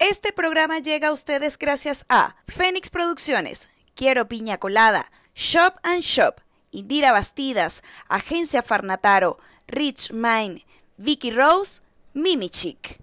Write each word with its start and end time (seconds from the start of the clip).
Este 0.00 0.32
programa 0.32 0.78
llega 0.78 1.08
a 1.08 1.12
ustedes 1.12 1.58
gracias 1.58 2.06
a 2.08 2.34
Fénix 2.48 2.88
Producciones, 2.88 3.68
Quiero 3.94 4.28
Piña 4.28 4.56
Colada, 4.56 5.12
Shop 5.34 5.74
and 5.82 6.00
Shop, 6.00 6.40
Indira 6.70 7.12
Bastidas, 7.12 7.82
Agencia 8.08 8.62
Farnataro, 8.62 9.36
Rich 9.66 10.10
Mine, 10.14 10.64
Vicky 10.96 11.30
Rose, 11.32 11.82
Mimi 12.14 12.48
Chic. 12.48 12.98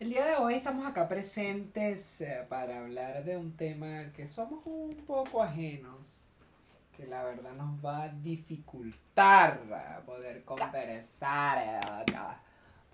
El 0.00 0.08
día 0.08 0.24
de 0.24 0.36
hoy 0.36 0.54
estamos 0.54 0.86
acá 0.86 1.06
presentes 1.06 2.22
eh, 2.22 2.46
para 2.48 2.78
hablar 2.78 3.22
de 3.24 3.36
un 3.36 3.54
tema 3.54 3.98
al 3.98 4.12
que 4.12 4.26
somos 4.26 4.62
un 4.64 4.96
poco 5.06 5.42
ajenos, 5.42 6.30
que 6.96 7.06
la 7.06 7.24
verdad 7.24 7.52
nos 7.52 7.84
va 7.84 8.04
a 8.04 8.08
dificultar 8.08 9.60
a 9.70 10.00
poder 10.00 10.42
conversar 10.44 11.58
eh, 11.58 11.76
acá, 11.76 12.40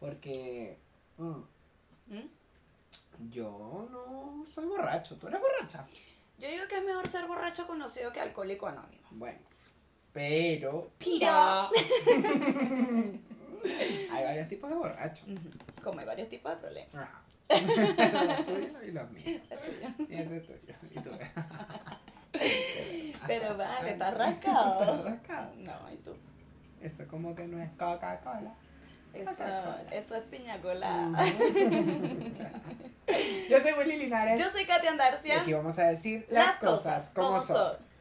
porque 0.01 0.77
mm, 1.19 1.39
¿Mm? 2.09 2.29
Yo 3.31 3.89
no 3.91 4.45
soy 4.47 4.67
borracho, 4.67 5.17
tú 5.17 5.29
eres 5.29 5.41
borracha. 5.41 5.87
Yo 6.39 6.49
digo 6.49 6.67
que 6.69 6.79
es 6.79 6.85
mejor 6.85 7.09
ser 7.09 7.27
borracho 7.27 7.67
conocido 7.67 8.13
que 8.13 8.21
alcohólico 8.21 8.67
anónimo. 8.67 9.09
Bueno, 9.13 9.41
pero... 10.13 10.91
Pira. 10.99 11.69
Hay 14.13 14.25
varios 14.25 14.49
tipos 14.49 14.69
de 14.71 14.77
borrachos. 14.77 15.27
Como 15.83 15.99
hay 15.99 16.07
varios 16.07 16.29
tipos 16.29 16.53
de 16.53 16.59
problemas. 16.59 17.09
Los 17.49 18.45
tuyos 18.45 18.85
y 18.87 18.91
los 18.91 19.11
míos. 19.11 19.41
Y 20.09 20.15
ese 20.15 20.37
es 20.37 20.47
tuyo. 20.47 20.75
Y 20.91 21.01
tú. 21.01 21.11
Pero 23.27 23.57
vale, 23.57 23.93
¿estás 23.93 24.15
rascado? 24.15 24.81
¿Estás 24.81 25.05
rascado? 25.05 25.55
No, 25.57 25.73
¿y 25.93 25.97
tú? 25.97 26.15
Eso 26.81 27.07
como 27.09 27.35
que 27.35 27.47
no 27.47 27.59
es 27.63 27.71
Coca-Cola. 27.73 28.55
Eso, 29.15 29.33
eso 29.93 30.15
es 30.17 30.23
piña 30.25 30.61
colada. 30.61 31.25
Yo 33.51 33.61
soy 33.61 33.73
Willy 33.79 33.97
Linares. 33.99 34.41
Yo 34.41 34.49
soy 34.51 34.65
Katia 34.67 34.91
Y 34.91 34.93
Andarcia. 34.93 35.41
aquí 35.41 35.53
vamos 35.53 35.79
a 35.79 35.85
decir 35.89 36.27
las, 36.31 36.57
cosas 36.57 37.11
como 37.11 37.39
son. 37.41 37.77
¿Qué 37.77 37.94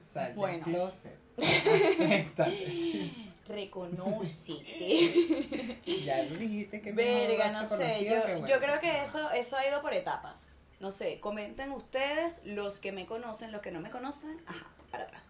del 0.00 0.34
Bueno. 0.34 0.64
closet. 0.64 1.18
Reconócete. 3.46 5.12
Ya 6.04 6.22
lo 6.22 6.36
dijiste 6.36 6.80
que 6.80 6.92
Verga, 6.92 7.52
no 7.52 7.66
sé. 7.66 8.04
Yo, 8.04 8.24
que 8.24 8.32
bueno. 8.32 8.46
yo 8.46 8.58
creo 8.58 8.80
que 8.80 9.02
eso, 9.02 9.30
eso 9.32 9.56
ha 9.56 9.66
ido 9.66 9.82
por 9.82 9.92
etapas. 9.94 10.54
No 10.80 10.90
sé, 10.90 11.20
comenten 11.20 11.72
ustedes, 11.72 12.42
los 12.44 12.78
que 12.78 12.92
me 12.92 13.06
conocen, 13.06 13.52
los 13.52 13.60
que 13.60 13.70
no 13.70 13.80
me 13.80 13.90
conocen, 13.90 14.40
ajá, 14.46 14.66
para 14.90 15.04
atrás. 15.04 15.22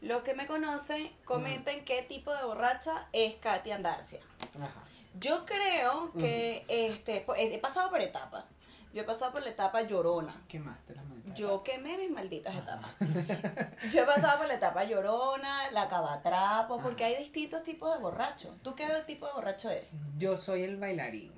Los 0.00 0.22
que 0.22 0.34
me 0.34 0.46
conocen, 0.46 1.10
comenten 1.24 1.84
qué 1.84 2.02
tipo 2.02 2.34
de 2.34 2.44
borracha 2.44 3.08
es 3.12 3.36
Katia 3.36 3.76
Andarcia. 3.76 4.20
Ajá. 4.56 4.84
Yo 5.18 5.44
creo 5.46 6.12
que 6.18 6.64
este, 6.68 7.20
pues, 7.20 7.52
he 7.52 7.58
pasado 7.58 7.90
por 7.90 8.00
etapas. 8.00 8.44
Yo 8.92 9.02
he 9.02 9.04
pasado 9.04 9.32
por 9.32 9.42
la 9.42 9.50
etapa 9.50 9.82
llorona. 9.82 10.42
¿Qué 10.48 10.58
más 10.58 10.84
te 10.86 10.94
las? 10.94 11.04
Yo 11.34 11.62
quemé 11.62 11.98
mis 11.98 12.10
malditas 12.10 12.54
etapas. 12.56 12.90
Yo 13.92 14.02
he 14.02 14.06
pasado 14.06 14.38
por 14.38 14.46
la 14.46 14.54
etapa 14.54 14.84
llorona, 14.84 15.70
la 15.72 15.88
cavatrapo, 15.88 16.80
porque 16.80 17.04
hay 17.04 17.16
distintos 17.16 17.62
tipos 17.62 17.94
de 17.94 18.00
borrachos. 18.02 18.52
¿Tú 18.62 18.74
qué 18.74 18.86
tipo 19.06 19.26
de 19.26 19.32
borracho 19.32 19.70
eres? 19.70 19.88
Yo 20.18 20.36
soy 20.36 20.62
el 20.62 20.76
bailarín. 20.76 21.32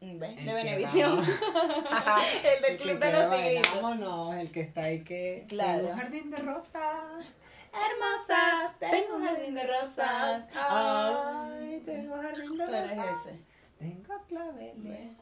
¿Ves? 0.00 0.38
El 0.38 0.46
De 0.46 0.54
Benevisión. 0.54 1.18
el 2.54 2.62
del 2.62 2.78
que 2.78 2.84
club 2.84 2.98
de 2.98 3.12
los 3.12 3.30
tigritos. 3.36 3.82
Vámonos, 3.82 4.36
el 4.36 4.52
que 4.52 4.60
está 4.60 4.82
ahí 4.82 5.02
que. 5.02 5.44
Claro. 5.48 5.78
Tengo 5.78 5.92
un 5.92 5.98
jardín 5.98 6.30
de 6.30 6.38
rosas. 6.38 7.26
Hermosas, 7.70 8.78
tengo 8.78 9.16
un 9.16 9.24
jardín 9.24 9.54
de 9.54 9.66
rosas. 9.66 10.44
Ay, 10.54 11.82
tengo 11.84 12.14
un 12.14 12.22
jardín 12.22 12.56
de 12.56 12.66
Tú 12.66 12.74
eres 12.74 12.96
rosas. 12.96 13.26
ese. 13.26 13.40
Tengo 13.78 14.22
claveles. 14.28 14.84
Ve. 14.84 15.16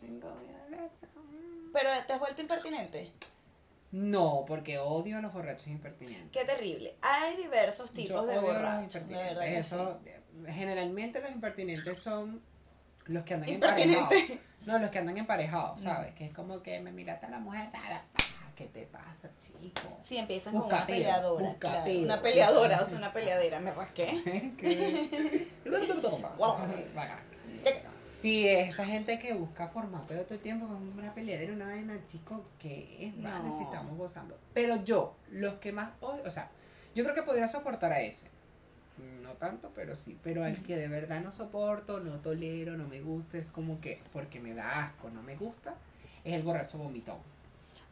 Tengo 0.00 0.34
violeta. 0.36 1.08
Pero 1.72 1.90
te 2.06 2.12
has 2.12 2.18
vuelto 2.18 2.42
impertinente. 2.42 3.12
No, 3.94 4.44
porque 4.44 4.80
odio 4.80 5.18
a 5.18 5.20
los 5.20 5.32
borrachos 5.32 5.68
impertinentes. 5.68 6.30
Qué 6.32 6.44
terrible. 6.44 6.96
Hay 7.00 7.36
diversos 7.36 7.90
Yo 7.90 7.94
tipos 7.94 8.26
de 8.26 8.38
odio 8.38 8.50
a 8.50 8.52
los 8.52 8.62
borrachos. 8.62 9.08
De 9.08 9.14
que 9.38 9.56
Eso, 9.56 10.00
generalmente 10.48 11.20
los 11.20 11.30
impertinentes 11.30 12.02
son 12.02 12.42
los 13.06 13.22
que 13.22 13.34
andan 13.34 13.50
emparejados. 13.50 14.12
No, 14.66 14.78
los 14.80 14.90
que 14.90 14.98
andan 14.98 15.16
emparejados, 15.16 15.80
¿sabes? 15.80 16.12
Que 16.14 16.24
es 16.24 16.32
como 16.32 16.60
que 16.60 16.80
me 16.80 16.90
miraste 16.90 17.26
a 17.26 17.30
la 17.30 17.38
mujer, 17.38 17.68
nada, 17.72 18.02
¿qué 18.56 18.64
te 18.66 18.82
pasa, 18.86 19.30
chico? 19.38 19.82
sí. 20.00 20.16
Empiezan 20.16 20.54
Busca 20.54 20.68
con 20.68 20.76
una 20.78 20.86
peleadora. 20.86 21.54
claro. 21.60 21.92
Una 21.92 22.20
peleadora, 22.20 22.80
o 22.80 22.84
sea, 22.84 22.98
una 22.98 23.12
peleadera. 23.12 23.60
Me 23.60 23.70
rasqué. 23.70 24.50
Sí, 28.24 28.48
esa 28.48 28.86
gente 28.86 29.18
que 29.18 29.34
busca 29.34 29.68
formato 29.68 30.14
de 30.14 30.24
todo 30.24 30.34
el 30.34 30.40
tiempo 30.40 30.66
con 30.66 30.76
una 30.98 31.12
peleadera, 31.12 31.52
una 31.52 31.66
vaina, 31.66 31.98
chico, 32.06 32.42
que 32.58 33.06
es 33.06 33.22
vale 33.22 33.50
No. 33.50 33.56
si 33.56 33.62
estamos 33.64 33.98
gozando. 33.98 34.38
Pero 34.54 34.82
yo, 34.82 35.14
los 35.30 35.54
que 35.54 35.72
más 35.72 35.90
odio, 36.00 36.22
o 36.24 36.30
sea, 36.30 36.48
yo 36.94 37.04
creo 37.04 37.14
que 37.14 37.22
podría 37.22 37.48
soportar 37.48 37.92
a 37.92 38.00
ese. 38.00 38.30
No 39.22 39.32
tanto, 39.32 39.70
pero 39.74 39.94
sí. 39.94 40.16
Pero 40.22 40.42
al 40.44 40.62
que 40.62 40.76
de 40.76 40.88
verdad 40.88 41.20
no 41.20 41.30
soporto, 41.32 42.00
no 42.00 42.20
tolero, 42.20 42.76
no 42.78 42.86
me 42.88 43.00
gusta, 43.02 43.36
es 43.36 43.48
como 43.48 43.78
que, 43.80 44.00
porque 44.12 44.40
me 44.40 44.54
da 44.54 44.84
asco, 44.84 45.10
no 45.10 45.22
me 45.22 45.36
gusta, 45.36 45.74
es 46.24 46.32
el 46.32 46.42
borracho 46.42 46.78
vomitón. 46.78 47.18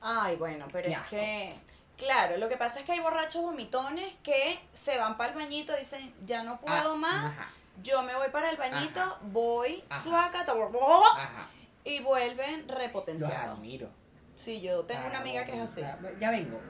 Ay, 0.00 0.37
bueno, 0.37 0.66
pero 0.72 0.87
Qué 0.87 0.93
es 0.93 0.99
asco. 0.99 1.10
que, 1.10 1.53
claro, 1.99 2.38
lo 2.38 2.49
que 2.49 2.56
pasa 2.56 2.81
es 2.81 2.87
que 2.87 2.93
hay 2.93 3.00
borrachos 3.00 3.43
vomitones 3.43 4.14
que 4.22 4.59
se 4.72 4.97
van 4.97 5.16
para 5.19 5.32
el 5.32 5.37
bañito, 5.38 5.76
dicen, 5.76 6.14
ya 6.26 6.43
no 6.43 6.59
puedo 6.60 6.93
Ah, 6.94 6.97
más, 6.97 7.38
ajá. 7.38 7.50
Yo 7.83 8.03
me 8.03 8.15
voy 8.15 8.28
para 8.31 8.50
el 8.50 8.56
bañito, 8.56 9.00
Ajá. 9.00 9.19
voy, 9.22 9.83
Ajá. 9.88 10.03
suaca, 10.03 10.41
Ajá. 10.43 11.50
y 11.84 12.00
vuelven 12.00 12.66
Los 12.66 12.77
repotenciados. 12.78 13.59
admiro. 13.59 13.88
Sí, 14.37 14.60
yo 14.60 14.83
tengo 14.84 15.06
una 15.06 15.19
amiga 15.21 15.44
que 15.44 15.53
es 15.55 15.60
así. 15.60 15.82
Ya 16.19 16.31
vengo. 16.31 16.61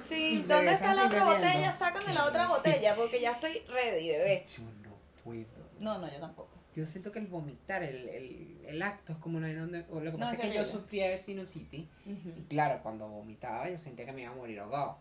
Sí, 0.00 0.42
¿dónde 0.46 0.72
está 0.72 0.92
la 0.94 1.06
otra 1.06 1.24
botella? 1.24 1.72
Sácame 1.72 2.12
la 2.12 2.26
otra 2.26 2.48
botella 2.48 2.94
porque 2.96 3.20
ya 3.20 3.32
estoy 3.32 3.60
ready, 3.68 4.08
bebé. 4.10 4.44
Yo 4.46 4.64
no 4.82 4.94
puedo. 5.24 5.46
No, 5.78 5.98
no, 5.98 6.10
yo 6.12 6.18
tampoco. 6.20 6.50
Yo 6.74 6.86
siento 6.86 7.12
que 7.12 7.18
el 7.18 7.26
vomitar, 7.26 7.82
el, 7.82 8.08
el, 8.08 8.60
el 8.66 8.82
acto 8.82 9.12
es 9.12 9.18
como 9.18 9.36
una 9.38 9.52
donde. 9.54 9.84
o 9.90 10.00
Lo 10.00 10.10
que 10.10 10.18
No, 10.18 10.18
pasa 10.26 10.34
es 10.34 10.40
que 10.40 10.54
yo 10.54 10.64
sufría 10.64 11.08
de 11.10 11.18
sinusitis. 11.18 11.86
Y 12.06 12.42
claro, 12.48 12.80
cuando 12.82 13.06
vomitaba 13.08 13.68
yo 13.68 13.78
sentía 13.78 14.04
que 14.06 14.12
me 14.12 14.22
iba 14.22 14.32
a 14.32 14.34
morir 14.34 14.60
ahogado. 14.60 14.98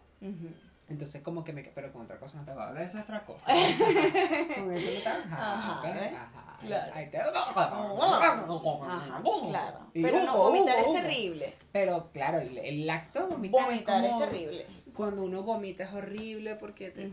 Entonces, 0.91 1.21
como 1.21 1.43
que 1.43 1.53
me. 1.53 1.63
Pero 1.63 1.91
con 1.91 2.03
otra 2.03 2.19
cosa 2.19 2.37
no 2.37 2.45
te 2.45 2.51
ahogaba. 2.51 2.81
Esa 2.81 2.99
es 2.99 3.03
otra 3.03 3.25
cosa. 3.25 3.47
con 4.55 4.71
eso 4.73 4.91
no 4.91 5.01
te 5.01 5.07
Ajá, 5.07 5.81
Ajá. 5.81 6.05
Ajá. 6.15 6.57
Claro. 6.65 6.91
Ahí 6.93 7.09
te. 7.09 7.17
Ajá, 7.17 9.21
claro. 9.49 9.79
Pero 9.93 10.23
no, 10.23 10.37
vomitar 10.37 10.79
es 10.79 10.93
terrible. 10.93 11.55
Pero 11.71 12.09
claro, 12.11 12.39
el, 12.39 12.57
el 12.57 12.89
acto 12.89 13.27
vomitar. 13.27 13.65
Vomitar 13.65 14.03
es 14.05 14.11
como- 14.11 14.25
terrible. 14.25 14.65
Cuando 14.93 15.23
uno 15.23 15.41
vomita 15.41 15.85
es 15.85 15.93
horrible 15.93 16.57
porque 16.57 16.91
te, 16.91 17.09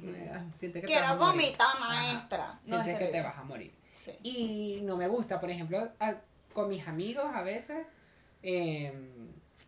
siente 0.53 0.81
que 0.81 0.87
te 0.89 0.93
Quiero 0.93 1.07
vas 1.07 1.13
a 1.13 1.17
morir. 1.17 1.43
vomitar, 1.43 1.67
Ajá. 1.69 1.79
maestra. 1.89 2.47
No, 2.47 2.59
es 2.79 2.85
Sientes 2.85 2.99
que 2.99 3.05
te 3.07 3.23
vas 3.23 3.39
a 3.39 3.45
morir. 3.45 3.73
Sí. 4.05 4.11
Y 4.25 4.81
no 4.83 4.97
me 4.97 5.07
gusta, 5.07 5.39
por 5.41 5.49
ejemplo, 5.49 5.79
a- 6.01 6.15
con 6.53 6.69
mis 6.69 6.87
amigos 6.89 7.25
a 7.33 7.43
veces, 7.43 7.95
eh, 8.43 8.93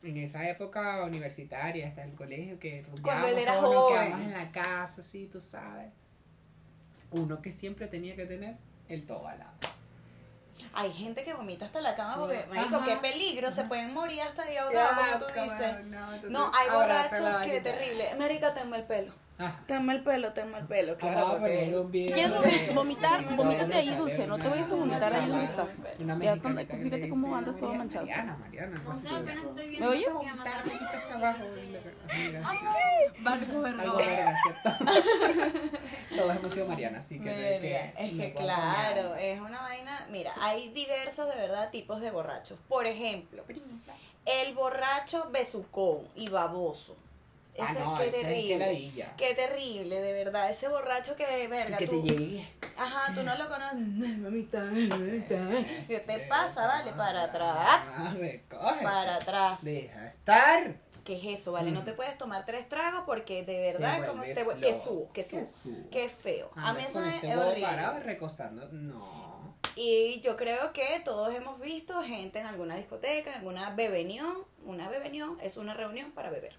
en 0.02 0.16
esa 0.16 0.48
época 0.48 1.02
universitaria, 1.04 1.86
hasta 1.88 2.04
el 2.04 2.14
colegio, 2.14 2.58
que 2.58 2.84
Cuando 3.02 3.28
él 3.28 3.38
era 3.38 3.54
todos 3.56 3.74
nos 3.74 3.82
joven. 3.84 4.04
quedamos 4.06 4.26
en 4.26 4.32
la 4.32 4.50
casa, 4.50 5.02
sí, 5.02 5.28
tú 5.30 5.40
sabes. 5.40 5.90
Uno 7.10 7.42
que 7.42 7.52
siempre 7.52 7.86
tenía 7.86 8.16
que 8.16 8.26
tener 8.26 8.56
el 8.88 9.06
todo 9.06 9.26
al 9.28 9.38
lado. 9.38 9.52
Hay 10.72 10.92
gente 10.92 11.24
que 11.24 11.34
vomita 11.34 11.64
hasta 11.64 11.80
la 11.80 11.96
cama 11.96 12.16
porque, 12.18 12.36
Ajá. 12.36 12.46
marico, 12.54 12.84
qué 12.84 12.96
peligro, 12.96 13.50
se 13.50 13.64
pueden 13.64 13.92
morir 13.92 14.20
hasta 14.22 14.44
de 14.44 14.58
ahogado, 14.58 15.18
como 15.20 15.26
tú 15.26 15.40
dices. 15.42 15.84
No, 16.30 16.50
hay 16.54 16.70
borrachos 16.70 17.46
que 17.46 17.60
terrible. 17.60 18.14
Marica, 18.18 18.54
tenme 18.54 18.76
el 18.76 18.84
pelo. 18.84 19.12
Ah, 19.42 19.58
Tenme 19.66 19.94
el 19.94 20.02
pelo, 20.02 20.32
tenme 20.34 20.58
el 20.58 20.66
pelo, 20.66 20.96
claro. 20.98 21.16
vamos 21.16 21.34
a 21.34 21.38
porque- 21.38 21.58
poner 21.60 21.78
un 21.78 21.90
video. 21.90 22.14
¿Quieres 22.42 22.66
de- 22.68 22.74
vomitar? 22.74 23.36
Vomítate 23.36 23.74
ahí, 23.74 23.90
Dulce, 23.94 24.26
no 24.26 24.36
te 24.36 24.48
vayas 24.48 24.70
a 24.70 24.74
vomitar 24.74 25.14
ahí 25.14 25.28
donde 25.28 25.44
estás. 25.46 25.68
Una 25.98 26.18
que 26.66 26.76
fíjate 26.76 27.08
cómo 27.08 27.36
andas 27.36 27.56
todo 27.58 27.74
manchado. 27.74 28.04
Mariana, 28.06 28.36
Mariana, 28.36 28.82
así 28.90 29.06
se 29.06 29.12
llama. 29.14 29.32
¿Me 29.54 29.86
oyes? 29.86 30.04
Vas 30.06 30.14
a 30.14 30.18
vomitar, 30.18 30.64
vomitas 30.64 31.10
abajo. 31.10 31.44
Barco, 33.20 33.64
Algo 33.64 33.96
verga, 33.96 34.34
¿cierto? 34.42 34.70
Todos 36.16 36.36
hemos 36.36 36.52
sido 36.52 36.66
Mariana, 36.66 36.98
así 36.98 37.18
que. 37.18 37.30
Verga, 37.30 37.58
que 37.60 38.04
es 38.04 38.12
no 38.12 38.18
que 38.22 38.34
claro, 38.34 39.14
es 39.16 39.40
una 39.40 39.62
vaina. 39.62 40.06
Mira, 40.10 40.32
hay 40.40 40.68
diversos 40.70 41.28
de 41.28 41.36
verdad 41.40 41.70
tipos 41.70 42.00
de 42.00 42.10
borrachos. 42.10 42.58
Por 42.68 42.86
ejemplo, 42.86 43.44
el 44.26 44.54
borracho 44.54 45.28
besucón 45.32 46.00
y 46.14 46.28
baboso. 46.28 46.96
Ah, 47.60 47.68
Ese, 47.70 47.80
no, 47.80 47.94
qué 47.96 48.06
ese 48.08 48.16
es 48.20 48.26
terrible. 48.26 48.92
Qué 49.16 49.34
terrible, 49.34 50.00
de 50.00 50.12
verdad. 50.12 50.50
Ese 50.50 50.68
borracho 50.68 51.16
que, 51.16 51.48
verga, 51.48 51.76
Que 51.78 51.86
te 51.86 51.92
tú- 51.96 52.02
llegue. 52.02 52.48
Ajá, 52.76 53.12
tú 53.14 53.22
no 53.22 53.34
lo 53.36 53.48
conoces. 53.48 53.78
Mamita, 54.18 54.60
mamita. 54.60 55.48
¿Qué 55.86 55.98
te 56.00 56.14
Sí, 56.14 56.20
pasa? 56.28 56.66
Vale, 56.66 56.90
ah, 56.90 56.96
para 56.96 57.22
atrás. 57.24 57.82
ah, 57.88 58.14
recoge. 58.18 58.82
Para 58.84 59.16
atrás. 59.16 59.64
Deja 59.64 60.08
estar. 60.08 60.74
¿Qué 61.04 61.16
es 61.16 61.40
eso, 61.40 61.52
vale? 61.52 61.70
No 61.72 61.82
te 61.82 61.92
puedes 61.92 62.16
tomar 62.18 62.44
tres 62.44 62.68
tragos 62.68 63.02
porque 63.06 63.42
de 63.42 63.58
verdad, 63.72 64.00
Te 64.00 64.06
como 64.06 64.22
te 64.22 64.34
que 64.34 64.44
subo, 64.72 65.10
que 65.12 65.22
subo. 65.22 65.88
Qué 65.90 66.08
feo. 66.08 66.50
A 66.56 66.72
mí 66.74 66.80
eso 66.82 67.04
es 67.04 67.24
horrible. 67.36 67.62
parado 67.62 68.00
recostando. 68.00 68.68
No. 68.70 69.30
Y 69.76 70.20
yo 70.20 70.36
creo 70.36 70.72
que 70.72 71.00
todos 71.04 71.34
hemos 71.34 71.58
visto 71.60 72.02
gente 72.02 72.38
en 72.38 72.46
alguna 72.46 72.76
discoteca, 72.76 73.30
en 73.30 73.36
alguna 73.38 73.70
bebenión. 73.70 74.38
Una 74.64 74.88
bebenión 74.88 75.38
es 75.42 75.56
una 75.56 75.74
reunión 75.74 76.12
para 76.12 76.28
beber. 76.30 76.54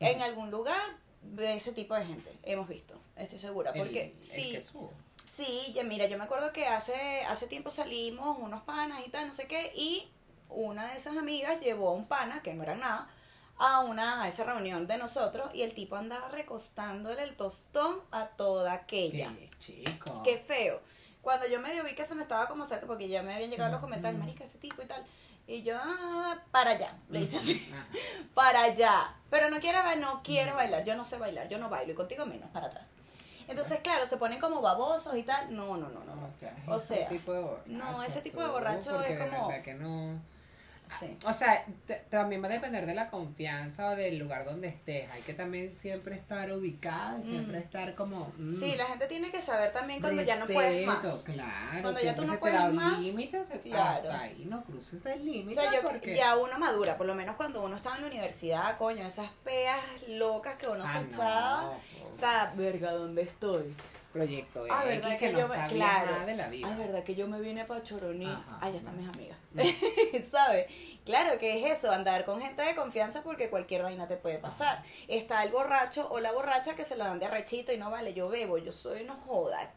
En 0.00 0.22
algún 0.22 0.50
lugar 0.50 0.80
de 1.22 1.54
ese 1.54 1.72
tipo 1.72 1.94
de 1.94 2.04
gente 2.04 2.32
hemos 2.42 2.66
visto, 2.68 2.98
estoy 3.16 3.38
segura. 3.38 3.72
Porque 3.72 4.02
El- 4.04 4.10
el 4.16 4.22
sí, 4.24 4.52
que 4.52 4.60
subo. 4.60 4.92
sí, 5.24 5.72
ya 5.74 5.84
mira, 5.84 6.06
yo 6.06 6.16
me 6.18 6.24
acuerdo 6.24 6.52
que 6.52 6.66
hace, 6.66 7.22
hace 7.28 7.46
tiempo 7.46 7.70
salimos 7.70 8.38
unos 8.38 8.62
panas 8.62 9.00
y 9.06 9.10
tal, 9.10 9.26
no 9.26 9.32
sé 9.32 9.46
qué, 9.46 9.72
y 9.76 10.08
una 10.48 10.88
de 10.90 10.96
esas 10.96 11.16
amigas 11.16 11.60
llevó 11.60 11.90
a 11.90 11.92
un 11.92 12.06
pana, 12.06 12.42
que 12.42 12.54
no 12.54 12.62
era 12.62 12.74
nada, 12.74 13.08
a 13.58 13.80
una 13.80 14.22
a 14.22 14.28
esa 14.28 14.44
reunión 14.44 14.86
de 14.86 14.96
nosotros 14.96 15.50
y 15.54 15.62
el 15.62 15.74
tipo 15.74 15.94
andaba 15.96 16.28
recostándole 16.28 17.22
el 17.22 17.36
tostón 17.36 18.00
a 18.10 18.26
toda 18.28 18.72
aquella. 18.72 19.34
Qué 19.36 19.50
chico. 19.60 20.22
Qué 20.22 20.38
feo. 20.38 20.80
Cuando 21.20 21.46
yo 21.46 21.60
medio 21.60 21.84
vi 21.84 21.94
que 21.94 22.04
se 22.04 22.14
me 22.14 22.22
estaba 22.22 22.48
como 22.48 22.64
cerca, 22.64 22.86
porque 22.86 23.06
ya 23.08 23.22
me 23.22 23.34
habían 23.34 23.50
llegado 23.50 23.70
los 23.70 23.82
comentarios, 23.82 24.18
marica, 24.18 24.44
este 24.44 24.56
tipo 24.56 24.80
y 24.80 24.86
tal. 24.86 25.04
Y 25.50 25.64
yo, 25.64 25.76
ah, 25.82 26.36
para 26.52 26.70
allá, 26.70 26.94
le 27.08 27.22
hice 27.22 27.38
así, 27.38 27.68
Ajá. 27.72 27.84
para 28.34 28.62
allá. 28.62 29.12
Pero 29.30 29.50
no 29.50 29.58
quiero, 29.58 29.80
no 29.96 30.20
quiero 30.22 30.54
bailar, 30.54 30.84
yo 30.84 30.94
no 30.94 31.04
sé 31.04 31.18
bailar, 31.18 31.48
yo 31.48 31.58
no 31.58 31.68
bailo, 31.68 31.92
y 31.92 31.96
contigo 31.96 32.24
menos, 32.24 32.48
para 32.50 32.68
atrás. 32.68 32.90
Entonces, 33.48 33.80
claro, 33.82 34.06
se 34.06 34.16
ponen 34.16 34.38
como 34.38 34.60
babosos 34.60 35.16
y 35.16 35.24
tal. 35.24 35.52
No, 35.56 35.76
no, 35.76 35.88
no, 35.88 36.04
no. 36.04 36.14
no. 36.14 36.28
O 36.28 36.30
sea, 36.30 36.54
O 36.68 36.76
ese 36.76 36.98
sea, 36.98 37.08
tipo 37.08 37.32
de 37.32 37.40
borracho, 37.40 37.64
no, 37.66 38.02
ese 38.04 38.22
tipo 38.22 38.40
de 38.40 38.46
borracho 38.48 39.02
es 39.02 39.18
como- 39.18 39.48
verdad 39.48 39.64
que 39.64 39.74
no. 39.74 40.22
Sí. 40.98 41.16
O 41.24 41.32
sea, 41.32 41.64
también 42.08 42.42
va 42.42 42.46
a 42.48 42.50
depender 42.50 42.84
de 42.84 42.94
la 42.94 43.08
confianza 43.10 43.90
o 43.90 43.96
del 43.96 44.18
lugar 44.18 44.44
donde 44.44 44.68
estés. 44.68 45.08
Hay 45.12 45.22
que 45.22 45.34
también 45.34 45.72
siempre 45.72 46.14
estar 46.16 46.50
ubicada, 46.52 47.22
siempre 47.22 47.58
Mm. 47.58 47.62
estar 47.62 47.94
como. 47.94 48.32
mm, 48.36 48.50
Sí, 48.50 48.74
la 48.76 48.86
gente 48.86 49.06
tiene 49.06 49.30
que 49.30 49.40
saber 49.40 49.72
también 49.72 50.00
cuando 50.00 50.22
ya 50.22 50.36
no 50.38 50.46
puedes 50.46 50.86
más. 50.86 51.22
Claro, 51.24 51.70
Cuando 51.70 51.92
ya 51.92 51.98
siempre 52.00 52.24
tú 52.26 52.32
no 52.32 52.40
puedes 52.40 52.72
más, 52.72 52.98
claro. 53.62 54.10
ahí 54.12 54.44
no 54.48 54.64
cruces 54.64 55.04
el 55.06 55.20
O 55.20 55.24
límite. 55.24 55.54
sea, 55.54 55.72
yo 55.72 55.82
porque... 55.82 56.16
ya 56.16 56.36
uno 56.36 56.58
madura, 56.58 56.96
por 56.96 57.06
lo 57.06 57.14
menos 57.14 57.36
cuando 57.36 57.62
uno 57.62 57.76
estaba 57.76 57.96
en 57.96 58.02
la 58.02 58.08
universidad, 58.08 58.76
coño, 58.78 59.06
esas 59.06 59.28
peas 59.44 59.80
locas 60.08 60.56
que 60.56 60.66
uno 60.68 60.84
Ah, 60.86 60.92
se 60.92 61.00
no, 61.00 61.06
echaba. 61.06 61.72
pues. 62.02 62.14
O 62.14 62.18
sea, 62.18 62.52
verga, 62.56 62.92
¿dónde 62.92 63.22
estoy? 63.22 63.74
Proyecto 64.12 64.64
Ah, 64.68 64.84
verdad 64.84 65.10
que, 65.10 65.30
que 65.30 65.32
no 65.32 65.46
sabía 65.46 65.66
claro. 65.68 66.10
nada 66.10 66.24
de 66.26 66.34
la 66.34 66.48
vida. 66.48 66.68
Ah, 66.68 66.76
verdad 66.76 67.04
que 67.04 67.14
yo 67.14 67.28
me 67.28 67.40
vine 67.40 67.64
para 67.64 67.82
Choroní. 67.82 68.26
Ajá. 68.26 68.58
Ah, 68.60 68.68
ya 68.68 68.78
están 68.78 68.96
mis 68.96 69.08
amigas. 69.08 69.38
¿Sabes? 70.30 70.66
Claro 71.04 71.38
que 71.38 71.58
es 71.64 71.78
eso, 71.78 71.92
andar 71.92 72.24
con 72.24 72.40
gente 72.40 72.62
de 72.62 72.74
confianza 72.74 73.22
porque 73.22 73.48
cualquier 73.48 73.82
vaina 73.84 74.08
te 74.08 74.16
puede 74.16 74.38
pasar. 74.38 74.82
Está 75.06 75.44
el 75.44 75.52
borracho 75.52 76.08
o 76.10 76.18
la 76.18 76.32
borracha 76.32 76.74
que 76.74 76.84
se 76.84 76.96
la 76.96 77.06
dan 77.06 77.20
de 77.20 77.26
arrechito 77.26 77.72
y 77.72 77.78
no 77.78 77.90
vale, 77.90 78.12
yo 78.12 78.28
bebo, 78.28 78.58
yo 78.58 78.72
soy 78.72 79.04
no 79.04 79.14
joda. 79.26 79.70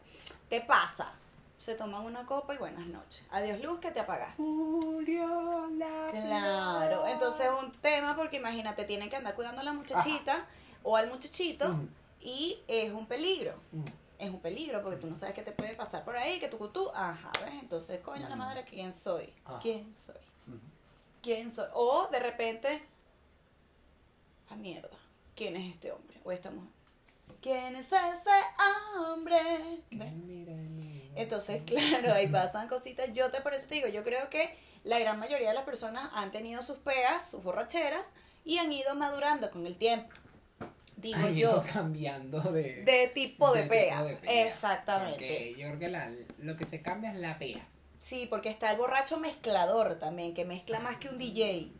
Te 0.48 0.60
pasa. 0.60 1.12
Se 1.56 1.76
toman 1.76 2.02
una 2.02 2.26
copa 2.26 2.54
y 2.54 2.58
buenas 2.58 2.86
noches. 2.88 3.24
Adiós 3.30 3.60
luz 3.60 3.78
que 3.78 3.90
te 3.90 4.00
apagaste. 4.00 4.42
Murió 4.42 5.68
la 5.78 6.10
Claro, 6.10 7.06
entonces 7.06 7.46
es 7.46 7.52
un 7.64 7.70
tema 7.72 8.16
porque 8.16 8.36
imagínate, 8.36 8.84
tienen 8.84 9.08
que 9.08 9.16
andar 9.16 9.34
cuidando 9.34 9.60
a 9.60 9.64
la 9.64 9.72
muchachita 9.72 10.44
o 10.82 10.96
al 10.96 11.08
muchachito 11.08 11.76
y 12.20 12.58
es 12.66 12.92
un 12.92 13.06
peligro. 13.06 13.54
Mm. 13.72 13.84
Es 14.18 14.30
un 14.30 14.40
peligro 14.40 14.82
porque 14.82 14.98
tú 14.98 15.06
no 15.06 15.16
sabes 15.16 15.34
qué 15.34 15.42
te 15.42 15.52
puede 15.52 15.74
pasar 15.74 16.04
por 16.04 16.16
ahí, 16.16 16.38
que 16.38 16.48
tú, 16.48 16.68
tú, 16.68 16.90
ajá, 16.94 17.32
¿ves? 17.44 17.54
Entonces, 17.60 18.00
coño, 18.00 18.28
la 18.28 18.36
madre, 18.36 18.64
¿quién 18.64 18.92
soy? 18.92 19.32
Ajá. 19.44 19.58
¿Quién 19.60 19.92
soy? 19.92 20.16
¿Quién 21.22 21.50
soy? 21.50 21.66
O 21.74 22.08
de 22.08 22.20
repente, 22.20 22.82
a 24.50 24.56
mierda, 24.56 24.96
¿quién 25.34 25.56
es 25.56 25.74
este 25.74 25.90
hombre 25.90 26.20
o 26.24 26.32
esta 26.32 26.50
mujer? 26.50 26.70
¿Quién 27.40 27.76
es 27.76 27.86
ese 27.86 27.96
hombre? 28.98 29.82
¿Ves? 29.90 30.12
Entonces, 31.14 31.62
claro, 31.66 32.12
ahí 32.12 32.26
pasan 32.32 32.68
cositas. 32.68 33.12
Yo 33.12 33.30
te 33.30 33.40
por 33.40 33.54
eso 33.54 33.68
te 33.68 33.74
digo, 33.76 33.88
yo 33.88 34.02
creo 34.02 34.30
que 34.30 34.56
la 34.84 34.98
gran 34.98 35.18
mayoría 35.18 35.48
de 35.48 35.54
las 35.54 35.64
personas 35.64 36.10
han 36.14 36.30
tenido 36.30 36.62
sus 36.62 36.78
pegas, 36.78 37.30
sus 37.30 37.42
borracheras 37.42 38.12
y 38.44 38.58
han 38.58 38.72
ido 38.72 38.94
madurando 38.94 39.50
con 39.50 39.66
el 39.66 39.76
tiempo. 39.76 40.14
Digo 41.04 41.18
Han 41.18 41.34
yo, 41.34 41.62
cambiando 41.72 42.40
de, 42.40 42.82
de 42.84 43.08
tipo 43.14 43.52
de, 43.52 43.62
de 43.62 43.68
pega. 43.68 43.96
tipo 43.98 44.08
de 44.08 44.14
pea. 44.16 44.46
Exactamente. 44.46 45.12
Porque 45.16 45.54
yo 45.56 45.66
creo 45.68 45.78
que 45.78 45.88
la- 45.88 46.10
lo 46.38 46.56
que 46.56 46.64
se 46.64 46.80
cambia 46.82 47.10
es 47.12 47.16
la 47.18 47.38
pea. 47.38 47.60
Sí, 47.98 48.26
porque 48.28 48.48
está 48.48 48.70
el 48.72 48.78
borracho 48.78 49.20
mezclador 49.20 49.98
también, 49.98 50.34
que 50.34 50.44
mezcla 50.44 50.80
más 50.80 50.96
que 50.96 51.08
un 51.10 51.18
DJ. 51.18 51.70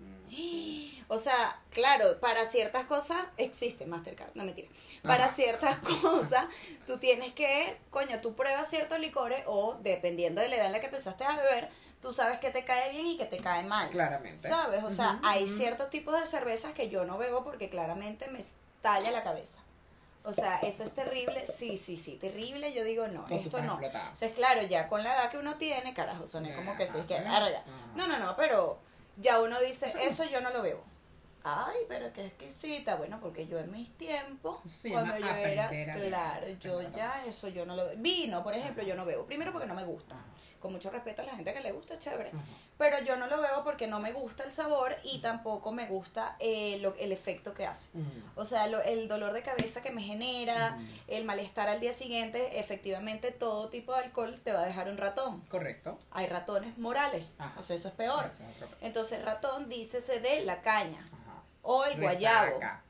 O 1.09 1.19
sea, 1.19 1.61
claro, 1.71 2.19
para 2.21 2.44
ciertas 2.44 2.87
cosas 2.87 3.19
existe 3.37 3.87
Mastercard, 3.87 4.31
no 4.35 4.44
mentira. 4.44 4.69
Para 5.03 5.29
ciertas 5.29 5.79
cosas, 6.03 6.47
tú 6.87 6.99
tienes 6.99 7.32
que, 7.32 7.76
coño, 7.91 8.21
tú 8.21 8.35
pruebas 8.35 8.69
ciertos 8.69 8.99
licores 8.99 9.43
o 9.47 9.79
dependiendo 9.82 10.41
de 10.41 10.49
la 10.49 10.56
edad 10.56 10.67
en 10.67 10.73
la 10.73 10.81
que 10.81 10.87
empezaste 10.87 11.25
a 11.25 11.37
beber, 11.37 11.69
tú 12.00 12.11
sabes 12.12 12.38
que 12.38 12.50
te 12.50 12.65
cae 12.65 12.91
bien 12.91 13.06
y 13.06 13.17
que 13.17 13.26
te 13.26 13.37
cae 13.38 13.62
mal. 13.65 13.91
Claramente. 13.91 14.49
¿Sabes? 14.49 14.82
O 14.82 14.91
sea, 14.91 15.21
hay 15.23 15.47
ciertos 15.47 15.91
tipos 15.91 16.19
de 16.19 16.26
cervezas 16.26 16.73
que 16.73 16.88
yo 16.88 17.05
no 17.05 17.17
bebo 17.19 17.44
porque 17.44 17.69
claramente 17.69 18.29
me 18.29 18.41
estalla 18.85 19.11
la 19.11 19.23
cabeza. 19.23 19.59
O 20.27 20.33
sea, 20.33 20.59
eso 20.61 20.85
es 20.85 20.95
terrible. 20.95 21.47
Sí, 21.47 21.77
sí, 21.77 21.97
sí, 21.97 22.17
terrible. 22.17 22.73
Yo 22.73 22.83
digo, 22.85 23.09
no, 23.09 23.27
esto 23.29 23.61
no. 23.61 23.73
explotado. 23.75 24.13
O 24.13 24.17
sea, 24.17 24.29
es 24.29 24.35
claro, 24.35 24.63
ya 24.63 24.89
con 24.89 25.03
la 25.05 25.15
edad 25.15 25.31
que 25.31 25.39
uno 25.39 25.57
tiene, 25.57 25.93
carajo, 25.93 26.26
soné 26.26 26.55
como 26.55 26.76
que 26.76 26.87
sí, 26.87 26.99
que 27.07 27.21
verga. 27.21 27.59
Ajá. 27.61 27.93
No, 27.95 28.07
no, 28.07 28.19
no, 28.19 28.35
pero 28.37 28.79
ya 29.19 29.41
uno 29.41 29.61
dice, 29.61 29.87
Eso- 29.87 29.99
eso 29.99 30.25
yo 30.25 30.41
no 30.41 30.50
lo 30.50 30.62
bebo. 30.62 30.83
Ay, 31.47 31.76
pero 31.88 32.11
qué 32.14 32.25
exquisita. 32.25 32.97
Bueno, 32.97 33.19
porque 33.21 33.47
yo 33.47 33.59
en 33.59 33.71
mis 33.71 33.91
tiempos, 33.99 34.61
cuando 34.91 35.19
yo 35.19 35.29
era, 35.29 35.69
claro, 35.69 36.49
yo 36.59 36.81
ya 36.97 37.23
eso 37.26 37.49
yo 37.49 37.67
no 37.67 37.76
lo 37.76 37.85
bebo. 37.85 38.00
Vino, 38.00 38.43
por 38.43 38.55
ejemplo, 38.55 38.83
yo 38.83 38.95
no 38.95 39.05
bebo. 39.05 39.26
Primero 39.26 39.53
porque 39.53 39.67
no 39.67 39.75
me 39.75 39.85
gusta. 39.85 40.17
Con 40.64 40.73
mucho 40.73 40.88
respeto 40.88 41.21
a 41.21 41.26
la 41.26 41.37
gente 41.37 41.52
que 41.52 41.61
le 41.61 41.73
gusta, 41.73 41.99
chévere. 41.99 42.30
Pero 42.78 42.99
yo 43.04 43.18
no 43.18 43.26
lo 43.26 43.38
bebo 43.38 43.62
porque 43.64 43.87
no 43.87 44.00
me 44.00 44.12
gusta 44.14 44.44
el 44.44 44.54
sabor 44.54 44.97
y 45.02 45.18
tampoco 45.21 45.73
me 45.73 45.87
gusta 45.87 46.37
eh, 46.40 46.78
lo- 46.80 46.94
el 46.97 47.12
efecto 47.12 47.52
que 47.52 47.66
hace. 47.66 47.90
O 48.35 48.47
sea, 48.47 48.66
lo- 48.68 48.80
el 48.83 49.06
dolor 49.06 49.35
de 49.35 49.42
cabeza 49.42 49.83
que 49.83 49.90
me 49.90 50.00
genera, 50.02 50.78
el 51.06 51.26
malestar 51.26 51.68
al 51.68 51.80
día 51.80 51.92
siguiente, 51.92 52.59
efectivamente 52.59 53.30
todo 53.30 53.68
tipo 53.68 53.92
de 53.92 54.04
alcohol 54.04 54.40
te 54.42 54.54
va 54.54 54.62
a 54.62 54.64
dejar 54.64 54.88
un 54.88 54.97
ratón. 54.97 55.42
Correcto. 55.50 55.99
Hay 56.12 56.28
ratones 56.28 56.78
morales, 56.78 57.26
Ajá. 57.37 57.61
o 57.61 57.62
sea, 57.62 57.76
eso 57.76 57.88
es 57.88 57.94
peor. 57.94 58.25
Es 58.25 58.42
Entonces, 58.80 59.23
ratón, 59.23 59.68
dícese 59.68 60.21
de 60.21 60.47
la 60.47 60.62
caña, 60.62 61.00
Ajá. 61.12 61.42
o 61.61 61.85
el 61.85 62.00
guayabo, 62.00 62.54
Resaca. 62.59 62.83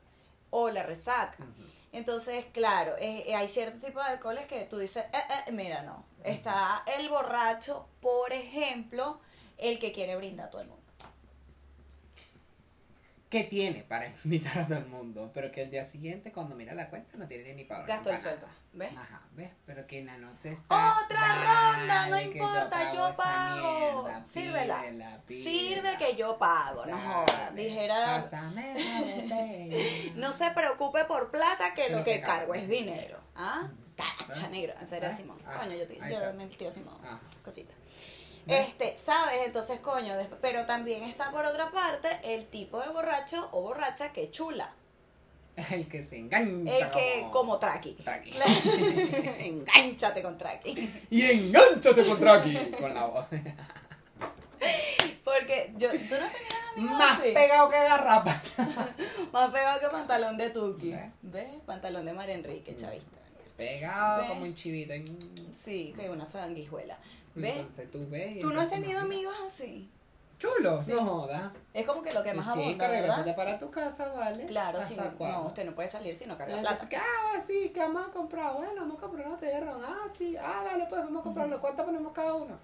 o 0.49 0.69
la 0.69 0.83
resaca. 0.83 1.43
Entonces, 1.91 2.45
claro, 2.53 2.95
eh, 2.99 3.25
eh, 3.27 3.35
hay 3.35 3.49
cierto 3.49 3.85
tipo 3.85 3.99
de 3.99 4.05
alcoholes 4.05 4.45
que 4.47 4.63
tú 4.63 4.77
dices, 4.77 5.03
eh, 5.11 5.17
eh, 5.47 5.51
mira, 5.51 5.81
no. 5.81 6.05
Está 6.25 6.83
el 6.97 7.09
borracho, 7.09 7.87
por 8.01 8.33
ejemplo, 8.33 9.19
el 9.57 9.79
que 9.79 9.91
quiere 9.91 10.15
brindar 10.15 10.47
a 10.47 10.49
todo 10.49 10.61
el 10.61 10.67
mundo. 10.67 10.81
que 13.29 13.43
tiene 13.43 13.83
para 13.83 14.07
invitar 14.23 14.59
a 14.59 14.65
todo 14.67 14.77
el 14.77 14.85
mundo, 14.85 15.31
pero 15.33 15.51
que 15.51 15.63
el 15.63 15.69
día 15.71 15.83
siguiente 15.83 16.31
cuando 16.31 16.55
mira 16.55 16.73
la 16.73 16.89
cuenta 16.89 17.17
no 17.17 17.27
tiene 17.27 17.53
ni 17.53 17.65
para 17.65 17.85
Gasto 17.85 18.11
el 18.11 18.19
sueldo, 18.19 18.45
¿ves? 18.71 18.93
Ajá, 18.95 19.19
¿ves? 19.33 19.49
Pero 19.65 19.85
que 19.87 19.99
en 19.99 20.05
la 20.05 20.17
noche 20.17 20.51
está. 20.53 21.01
Otra 21.03 21.75
ronda, 21.75 22.07
no 22.07 22.21
importa, 22.21 22.93
yo 22.93 23.07
esa 23.09 23.23
pago. 23.23 24.03
mierda, 24.03 24.25
Sírvela. 24.25 24.81
pídela, 24.81 25.21
Sirve 25.27 25.97
que 25.97 26.15
yo 26.15 26.37
pago, 26.37 26.85
no 26.85 26.97
jodas. 26.97 27.55
Dijera, 27.55 27.95
pásame 28.21 28.73
la 28.75 30.15
no 30.15 30.31
se 30.31 30.51
preocupe 30.51 31.03
por 31.05 31.29
plata 31.31 31.73
que 31.73 31.85
Pero 31.87 31.97
lo 31.99 32.05
que 32.05 32.11
que 32.17 32.21
cargo 32.21 32.53
es 32.53 32.69
dinero. 32.69 33.19
¿Ah? 33.35 33.67
¿Ah? 33.97 34.47
negro, 34.49 34.73
serio, 34.85 35.09
¿Ah? 35.11 35.15
Simón. 35.15 35.37
Ah, 35.45 35.59
Coño, 35.63 35.75
yo, 35.77 35.87
te- 35.87 35.95
yo 36.09 36.33
me 36.37 36.47
tío 36.47 36.69
Simón. 36.71 36.95
Ajá. 37.03 37.19
Cosita. 37.43 37.73
¿Ves? 38.45 38.67
Este, 38.67 38.95
¿sabes? 38.95 39.39
Entonces, 39.45 39.79
coño, 39.79 40.13
pero 40.41 40.65
también 40.65 41.03
está 41.03 41.31
por 41.31 41.45
otra 41.45 41.71
parte 41.71 42.07
el 42.23 42.45
tipo 42.47 42.79
de 42.79 42.89
borracho 42.89 43.49
o 43.53 43.61
borracha 43.61 44.11
que 44.13 44.29
chula. 44.31 44.71
El 45.71 45.87
que 45.87 46.03
se 46.03 46.17
engancha. 46.17 46.77
El 46.77 46.91
que, 46.91 47.27
como 47.31 47.57
Traki. 47.57 47.93
Traki. 48.03 48.31
Engánchate 49.39 50.21
con 50.21 50.37
Traki. 50.37 51.05
Y 51.09 51.21
enganchate 51.23 52.05
con 52.05 52.19
Traki. 52.19 52.55
Con 52.79 52.93
la 52.93 53.05
voz. 53.05 53.25
Porque 55.23 55.73
yo, 55.77 55.89
tú 55.91 55.95
no 55.97 56.07
tenías 56.07 56.31
amigos 56.75 56.97
Más 56.97 57.19
así? 57.19 57.31
pegado 57.33 57.69
que 57.69 57.77
garrapa. 57.79 58.41
Más 59.31 59.51
pegado 59.51 59.79
que 59.79 59.87
pantalón 59.87 60.37
de 60.37 60.49
Tuki. 60.51 60.91
¿Ves? 60.91 61.09
¿Ves? 61.23 61.49
Pantalón 61.65 62.05
de 62.05 62.13
María 62.13 62.35
Enrique, 62.35 62.75
chavista. 62.75 63.17
Pegado 63.57 64.21
¿Ves? 64.21 64.29
como 64.29 64.41
un 64.43 64.55
chivito. 64.55 64.93
Sí, 65.51 65.93
que 65.97 66.09
una 66.09 66.25
sanguijuela. 66.25 66.97
¿Ves? 67.35 67.55
Entonces 67.57 67.91
tú 67.91 68.07
ves. 68.09 68.39
¿Tú 68.39 68.51
no 68.51 68.61
has 68.61 68.69
tenido 68.69 68.99
no- 68.99 69.05
amigos 69.05 69.35
así? 69.45 69.89
Chulo, 70.37 70.77
Sí. 70.77 70.91
no 70.91 71.05
joda. 71.05 71.53
Es 71.73 71.85
como 71.85 72.01
que 72.03 72.11
lo 72.11 72.21
que 72.21 72.33
más 72.33 72.53
Chica, 72.53 72.65
abunda, 72.65 72.87
regrésate 72.89 73.21
¿verdad? 73.21 73.35
para 73.37 73.59
tu 73.59 73.71
casa, 73.71 74.09
¿vale? 74.09 74.45
Claro, 74.47 74.79
¿Hasta 74.79 74.89
sí. 74.89 74.95
No, 74.99 75.17
cuándo? 75.17 75.47
usted 75.47 75.65
no 75.65 75.73
puede 75.73 75.87
salir 75.87 76.13
si 76.13 76.25
no 76.25 76.37
carga 76.37 76.57
Entonces, 76.57 76.87
plata. 76.87 76.89
¿qué 76.89 76.97
hago 76.97 77.37
así? 77.41 77.71
¿Qué 77.73 77.79
vamos 77.79 78.05
a 78.07 78.11
comprar? 78.11 78.53
Bueno, 78.53 78.73
vamos 78.81 78.97
a 78.97 78.99
comprar 79.01 79.25
una 79.27 79.35
botella 79.35 79.59
de 79.59 79.65
ron. 79.65 79.81
Ah, 79.85 80.01
sí. 80.11 80.35
Ah, 80.37 80.63
dale, 80.65 80.85
pues 80.89 81.01
vamos 81.03 81.21
a 81.21 81.23
comprarlo. 81.23 81.61
¿Cuánto 81.61 81.85
ponemos 81.85 82.11
cada 82.11 82.33
uno? 82.33 82.57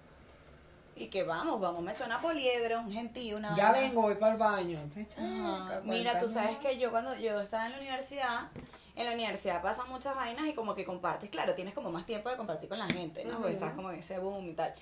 Y 0.94 1.06
que 1.06 1.22
vamos, 1.22 1.58
vamos, 1.58 1.82
me 1.82 1.94
suena 1.94 2.18
poliedro, 2.20 2.80
un 2.80 2.92
gentío, 2.92 3.38
una 3.38 3.56
Ya 3.56 3.72
vengo, 3.72 4.02
voy 4.02 4.16
para 4.16 4.32
el 4.32 4.38
baño. 4.38 4.78
Sí, 4.88 5.06
chica, 5.08 5.80
Mira, 5.84 6.18
tú 6.18 6.28
sabes 6.28 6.58
que 6.58 6.78
yo 6.78 6.90
cuando 6.90 7.14
yo 7.16 7.40
estaba 7.40 7.64
en 7.64 7.72
la 7.72 7.78
universidad, 7.78 8.50
en 8.94 9.06
la 9.06 9.12
universidad 9.12 9.62
pasan 9.62 9.88
muchas 9.88 10.14
vainas 10.14 10.46
y 10.46 10.54
como 10.54 10.74
que 10.74 10.84
compartes, 10.84 11.30
claro, 11.30 11.54
tienes 11.54 11.74
como 11.74 11.90
más 11.90 12.04
tiempo 12.04 12.28
de 12.28 12.36
compartir 12.36 12.68
con 12.68 12.78
la 12.78 12.86
gente, 12.86 13.24
¿no? 13.24 13.38
Porque 13.38 13.54
estás 13.54 13.72
como 13.72 13.90
en 13.90 13.98
ese 13.98 14.18
boom 14.18 14.50
y 14.50 14.54
tal. 14.54 14.74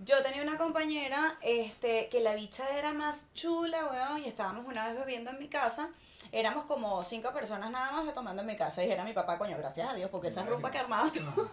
Yo 0.00 0.20
tenía 0.22 0.42
una 0.42 0.58
compañera, 0.58 1.38
este, 1.40 2.08
que 2.08 2.20
la 2.20 2.34
bicha 2.34 2.76
era 2.76 2.92
más 2.92 3.32
chula, 3.32 3.86
weón, 3.86 4.24
y 4.24 4.28
estábamos 4.28 4.66
una 4.66 4.88
vez 4.88 4.98
bebiendo 4.98 5.30
en 5.30 5.38
mi 5.38 5.48
casa. 5.48 5.88
Éramos 6.32 6.64
como 6.64 7.04
cinco 7.04 7.32
personas 7.32 7.70
nada 7.70 7.92
más 7.92 8.12
tomando 8.12 8.42
en 8.42 8.48
mi 8.48 8.56
casa. 8.56 8.82
Y 8.84 8.90
era 8.90 9.04
mi 9.04 9.12
papá, 9.12 9.38
coño, 9.38 9.56
gracias 9.56 9.88
a 9.88 9.94
Dios, 9.94 10.10
porque 10.10 10.28
esa 10.28 10.42
rumba 10.42 10.72
que 10.72 10.78
armabas 10.78 11.12
tú. 11.12 11.20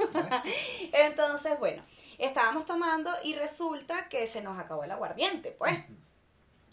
Entonces, 0.93 1.59
bueno, 1.59 1.83
estábamos 2.17 2.65
tomando 2.65 3.11
y 3.23 3.35
resulta 3.35 4.09
que 4.09 4.25
se 4.25 4.41
nos 4.41 4.57
acabó 4.57 4.83
el 4.83 4.91
aguardiente, 4.91 5.51
pues. 5.51 5.77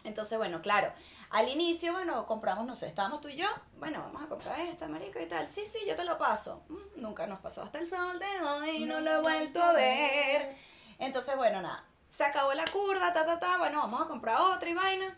Entonces, 0.05 0.39
bueno, 0.39 0.63
claro, 0.63 0.91
al 1.31 1.49
inicio, 1.49 1.93
bueno, 1.93 2.27
compramos, 2.27 2.67
no 2.67 2.75
sé, 2.75 2.87
estábamos 2.87 3.21
tú 3.21 3.29
y 3.29 3.37
yo, 3.37 3.47
bueno, 3.79 4.01
vamos 4.01 4.23
a 4.23 4.29
comprar 4.29 4.59
esta, 4.61 4.89
marico, 4.89 5.21
y 5.21 5.27
tal. 5.27 5.49
Sí, 5.49 5.67
sí, 5.67 5.79
yo 5.87 5.95
te 5.95 6.05
lo 6.05 6.17
paso. 6.17 6.63
Mm, 6.69 7.03
nunca 7.03 7.27
nos 7.27 7.41
pasó 7.41 7.63
hasta 7.63 7.79
el 7.79 7.89
sol 7.89 8.19
de 8.19 8.47
hoy, 8.47 8.85
no 8.87 9.01
lo 9.01 9.11
he 9.11 9.21
vuelto 9.21 9.63
a 9.63 9.73
ver. 9.73 10.57
Entonces, 10.99 11.37
bueno, 11.37 11.61
nada, 11.61 11.85
se 12.09 12.25
acabó 12.25 12.55
la 12.55 12.65
curda, 12.67 13.13
ta, 13.13 13.27
ta, 13.27 13.39
ta, 13.39 13.59
bueno, 13.59 13.79
vamos 13.81 14.03
a 14.03 14.07
comprar 14.07 14.41
otra 14.41 14.69
y 14.69 14.75
vaina. 14.75 15.17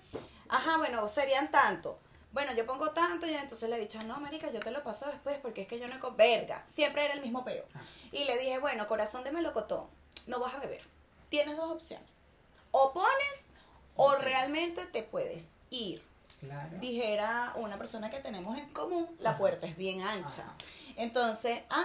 Ajá, 0.49 0.79
bueno, 0.79 1.07
serían 1.09 1.51
tanto. 1.51 1.99
Bueno, 2.33 2.53
yo 2.53 2.65
pongo 2.67 2.91
tanto 2.91 3.27
y 3.27 3.35
entonces 3.35 3.69
le 3.69 3.77
he 3.77 3.81
dicho, 3.81 4.03
no, 4.05 4.21
marica, 4.21 4.53
yo 4.53 4.61
te 4.61 4.71
lo 4.71 4.83
paso 4.85 5.07
después 5.07 5.39
porque 5.39 5.63
es 5.63 5.69
que 5.69 5.81
yo 5.81 5.89
no... 5.89 5.95
he 5.95 6.11
Verga, 6.13 6.63
siempre 6.67 7.05
era 7.05 7.15
el 7.15 7.23
mismo 7.23 7.45
peo. 7.45 7.65
Y 8.13 8.25
le 8.25 8.39
dije, 8.39 8.59
bueno, 8.59 8.87
corazón 8.87 9.25
de 9.25 9.33
melocotón, 9.33 9.87
no 10.27 10.39
vas 10.39 10.55
a 10.55 10.59
beber. 10.59 10.83
Tienes 11.29 11.57
dos 11.57 11.71
opciones. 11.73 12.09
O 12.73 12.93
pones 12.93 13.45
o 14.01 14.15
realmente 14.17 14.87
te 14.87 15.03
puedes 15.03 15.53
ir. 15.71 16.03
Claro. 16.41 16.79
Dijera 16.79 17.53
una 17.57 17.77
persona 17.77 18.09
que 18.09 18.19
tenemos 18.19 18.57
en 18.57 18.69
común, 18.71 19.07
la 19.19 19.37
puerta 19.37 19.67
es 19.67 19.77
bien 19.77 20.01
ancha. 20.01 20.43
Ajá. 20.43 20.55
Entonces, 20.97 21.61
ah, 21.69 21.85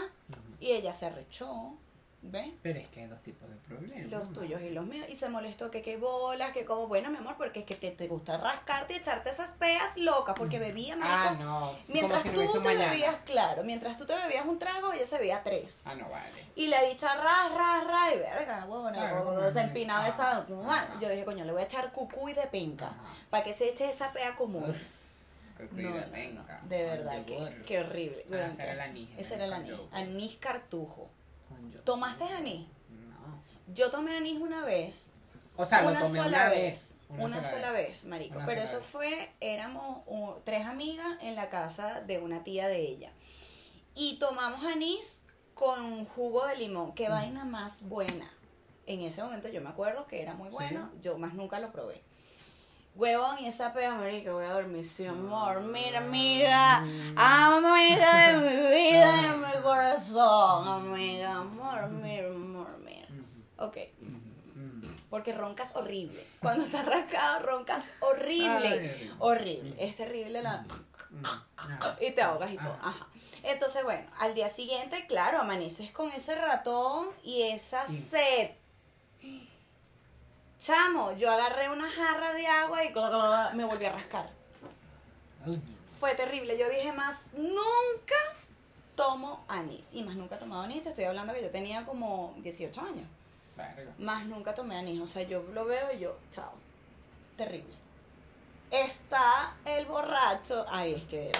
y 0.61 0.71
ella 0.71 0.93
se 0.93 1.07
arrechó, 1.07 1.73
¿ves? 2.31 2.49
Pero 2.61 2.79
es 2.79 2.87
que 2.89 3.01
hay 3.01 3.07
dos 3.07 3.21
tipos 3.21 3.49
de 3.49 3.55
problemas. 3.57 4.11
Los 4.11 4.33
tuyos 4.33 4.61
y 4.61 4.69
los 4.69 4.85
míos. 4.85 5.05
Y 5.09 5.15
se 5.15 5.29
molestó 5.29 5.71
que 5.71 5.81
qué 5.81 5.97
bolas, 5.97 6.51
que 6.51 6.65
como, 6.65 6.87
bueno, 6.87 7.09
mi 7.09 7.17
amor, 7.17 7.35
porque 7.37 7.59
es 7.61 7.65
que 7.65 7.75
te, 7.75 7.91
te 7.91 8.07
gusta 8.07 8.37
rascarte 8.37 8.93
y 8.93 8.97
echarte 8.97 9.29
esas 9.29 9.49
peas 9.55 9.97
locas, 9.97 10.35
porque 10.37 10.59
bebía, 10.59 10.95
marico. 10.95 11.17
Ah, 11.17 11.37
no. 11.39 11.73
Mientras 11.93 12.21
si 12.23 12.29
no 12.29 12.35
tú 12.43 12.51
te 12.53 12.59
mañana. 12.59 12.91
bebías, 12.91 13.15
claro, 13.25 13.63
mientras 13.63 13.97
tú 13.97 14.05
te 14.05 14.15
bebías 14.15 14.45
un 14.45 14.59
trago, 14.59 14.93
ella 14.93 15.05
se 15.05 15.17
bebía 15.17 15.43
tres. 15.43 15.87
Ah, 15.87 15.95
no 15.95 16.09
vale. 16.09 16.45
Y 16.55 16.67
la 16.67 16.83
bicha 16.83 17.13
ras, 17.15 17.51
ras, 17.55 17.87
ras, 17.87 18.13
y 18.15 18.19
verga, 18.19 18.65
huevona, 18.65 18.93
Claro, 18.97 19.51
se 19.51 19.61
empinaba 19.61 20.07
esa. 20.07 20.45
Yo 21.01 21.09
dije, 21.09 21.25
coño, 21.25 21.45
le 21.45 21.51
voy 21.51 21.61
a 21.61 21.65
echar 21.65 21.91
cucuy 21.91 22.33
de 22.33 22.47
penca, 22.47 22.93
para 23.29 23.43
que 23.43 23.53
se 23.53 23.69
eche 23.69 23.89
esa 23.89 24.11
pea 24.13 24.35
común. 24.35 24.73
Qué 25.57 25.63
No, 25.63 25.69
cuida, 25.69 26.07
no, 26.07 26.67
de 26.67 26.83
verdad, 26.83 27.23
qué, 27.25 27.61
qué 27.65 27.79
horrible. 27.79 28.25
Ah, 28.33 28.47
ese 28.47 28.63
era 28.63 28.73
el 28.73 28.81
anís, 28.81 29.09
Ese 29.17 29.35
era 29.35 29.45
con 29.45 29.53
anís. 29.53 29.79
Anís 29.93 30.35
cartujo. 30.35 31.09
Yogur. 31.71 31.83
¿Tomaste 31.83 32.23
anís? 32.25 32.67
No. 32.89 33.73
Yo 33.73 33.91
tomé 33.91 34.15
anís 34.15 34.39
una 34.39 34.63
vez. 34.63 35.11
O 35.57 35.65
sea, 35.65 35.81
lo 35.83 35.89
una 35.89 35.99
tomé 35.99 36.19
sola 36.19 36.27
una 36.27 36.49
vez. 36.49 36.61
vez. 36.61 37.01
Una, 37.07 37.43
sola, 37.43 37.71
vez, 37.71 38.05
marico. 38.05 38.35
Una 38.35 38.45
Pero 38.45 38.61
eso 38.61 38.77
vez. 38.77 38.85
fue, 38.85 39.31
éramos 39.39 40.03
uh, 40.07 40.33
tres 40.43 40.65
amigas 40.65 41.07
en 41.21 41.35
la 41.35 41.49
casa 41.49 42.01
de 42.01 42.19
una 42.19 42.43
tía 42.43 42.67
de 42.67 42.79
ella. 42.79 43.11
Y 43.93 44.17
tomamos 44.17 44.65
anís 44.65 45.21
con 45.53 46.05
jugo 46.05 46.45
de 46.47 46.57
limón. 46.57 46.93
Qué 46.93 47.07
vaina 47.07 47.45
más 47.45 47.83
buena. 47.83 48.29
En 48.87 49.01
ese 49.01 49.23
momento 49.23 49.47
yo 49.47 49.61
me 49.61 49.69
acuerdo 49.69 50.05
que 50.07 50.21
era 50.21 50.33
muy 50.33 50.49
¿Sí? 50.49 50.55
bueno. 50.55 50.91
Yo 51.01 51.17
más 51.17 51.33
nunca 51.33 51.59
lo 51.59 51.71
probé. 51.71 52.03
Huevón 52.95 53.39
y 53.39 53.47
esa 53.47 53.73
pega, 53.73 53.93
marica, 53.95 54.31
voy 54.31 54.45
a 54.45 54.53
dormir, 54.53 54.85
sí, 54.85 55.05
amor. 55.05 55.59
Mira, 55.61 55.99
amiga. 55.99 56.77
Amiga 57.17 58.27
de 58.27 58.37
mi 58.37 58.67
vida 58.71 59.21
de 59.21 59.37
mi 59.37 59.61
corazón. 59.61 60.67
Amiga, 60.67 61.33
amor, 61.33 61.89
mira, 61.89 62.29
amor, 62.29 62.77
mira. 62.79 63.07
Ok. 63.57 63.77
Mm. 63.99 64.25
Porque 65.09 65.33
roncas 65.33 65.75
horrible. 65.75 66.25
Cuando 66.39 66.63
estás 66.63 66.85
rascado, 66.85 67.39
roncas 67.39 67.91
horrible. 67.99 69.11
Horrible. 69.19 69.75
Es 69.77 69.97
terrible 69.97 70.41
la... 70.41 70.65
Ah. 71.57 71.95
Y 71.99 72.11
te 72.11 72.21
ahogas 72.21 72.51
y 72.51 72.57
todo. 72.57 72.77
Ajá. 72.81 73.07
Entonces, 73.43 73.83
bueno, 73.83 74.09
al 74.19 74.33
día 74.33 74.49
siguiente, 74.49 75.05
claro, 75.07 75.39
amaneces 75.41 75.91
con 75.91 76.11
ese 76.11 76.35
ratón 76.35 77.07
y 77.23 77.43
esa 77.43 77.87
sed. 77.87 78.51
Chamo, 80.59 81.11
yo 81.13 81.31
agarré 81.31 81.69
una 81.69 81.89
jarra 81.89 82.33
de 82.33 82.47
agua 82.47 82.83
y 82.83 82.93
me 83.55 83.65
volví 83.65 83.85
a 83.85 83.91
rascar. 83.91 84.29
Fue 85.99 86.15
terrible. 86.15 86.57
Yo 86.57 86.69
dije 86.69 86.91
más, 86.91 87.29
nunca 87.33 88.15
tomo 88.95 89.43
anís. 89.47 89.89
Y 89.93 90.03
más 90.03 90.15
nunca 90.15 90.35
he 90.35 90.39
tomado 90.39 90.63
anís. 90.63 90.83
Te 90.83 90.89
estoy 90.89 91.05
hablando 91.05 91.33
que 91.33 91.41
yo 91.41 91.51
tenía 91.51 91.85
como 91.85 92.33
18 92.37 92.81
años. 92.81 93.07
Verga. 93.55 93.93
Más 93.97 94.25
nunca 94.25 94.53
tomé 94.53 94.77
anís. 94.77 94.99
O 95.01 95.07
sea, 95.07 95.23
yo 95.23 95.43
lo 95.53 95.65
veo 95.65 95.93
y 95.93 95.99
yo, 95.99 96.17
chao. 96.31 96.53
Terrible. 97.37 97.73
Está 98.71 99.55
el 99.65 99.85
borracho. 99.85 100.65
Ay, 100.69 100.95
es 100.95 101.03
que 101.03 101.31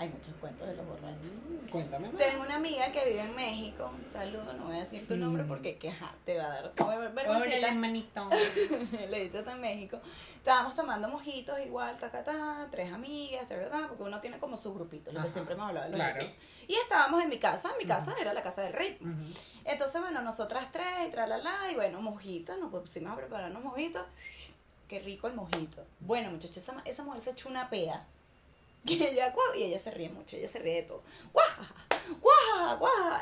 hay 0.00 0.08
muchos 0.08 0.34
cuentos 0.40 0.66
de 0.66 0.74
los 0.76 0.86
borrachos. 0.86 1.26
Mm, 1.26 1.68
Cuéntame 1.68 2.08
más. 2.08 2.16
Tengo 2.16 2.42
una 2.42 2.56
amiga 2.56 2.90
que 2.90 3.04
vive 3.10 3.20
en 3.20 3.34
México. 3.36 3.90
Un 3.94 4.02
saludo, 4.02 4.52
no 4.54 4.64
voy 4.64 4.76
a 4.76 4.80
decir 4.80 5.06
tu 5.06 5.14
nombre 5.14 5.44
porque 5.44 5.76
que, 5.76 5.90
ajá, 5.90 6.14
te 6.24 6.38
va 6.38 6.44
a 6.44 6.48
dar 6.48 6.72
ver- 6.74 6.84
Órale, 6.86 7.08
vergüencita. 7.10 7.68
hermanito. 7.68 8.28
Le 9.10 9.20
dice 9.24 9.40
está 9.40 9.52
en 9.52 9.60
México. 9.60 10.00
Estábamos 10.38 10.74
tomando 10.74 11.06
mojitos 11.10 11.60
igual, 11.60 11.96
tacatá, 11.98 12.66
tres 12.70 12.90
amigas, 12.92 13.46
tacatá, 13.46 13.86
porque 13.88 14.02
uno 14.02 14.20
tiene 14.22 14.38
como 14.38 14.56
su 14.56 14.72
grupito, 14.72 15.12
lo 15.12 15.22
que 15.22 15.30
siempre 15.32 15.52
hemos 15.54 15.68
hablado. 15.68 15.90
de 15.90 15.98
los 15.98 16.06
claro. 16.06 16.26
Y 16.66 16.74
estábamos 16.76 17.22
en 17.22 17.28
mi 17.28 17.38
casa, 17.38 17.70
mi 17.78 17.84
casa 17.84 18.14
era 18.18 18.32
la 18.32 18.42
casa 18.42 18.62
del 18.62 18.72
rey. 18.72 18.96
Entonces, 19.66 20.00
bueno, 20.00 20.22
nosotras 20.22 20.72
tres, 20.72 20.86
y 21.06 21.10
tralala, 21.10 21.70
y 21.70 21.74
bueno, 21.74 22.00
mojitos, 22.00 22.58
nos 22.58 22.70
pusimos 22.72 23.12
a 23.12 23.16
prepararnos 23.16 23.62
mojitos. 23.62 24.06
Qué 24.88 24.98
rico 24.98 25.26
el 25.28 25.34
mojito. 25.34 25.84
Bueno, 26.00 26.30
muchachos, 26.30 26.56
esa, 26.56 26.80
esa 26.86 27.04
mujer 27.04 27.20
se 27.20 27.30
echó 27.32 27.48
una 27.50 27.68
pea. 27.68 28.06
Que 28.86 29.10
ella, 29.10 29.34
y 29.56 29.64
ella 29.64 29.78
se 29.78 29.90
ríe 29.90 30.08
mucho, 30.08 30.36
ella 30.36 30.48
se 30.48 30.58
ríe 30.58 30.76
de 30.76 30.82
todo. 30.84 31.02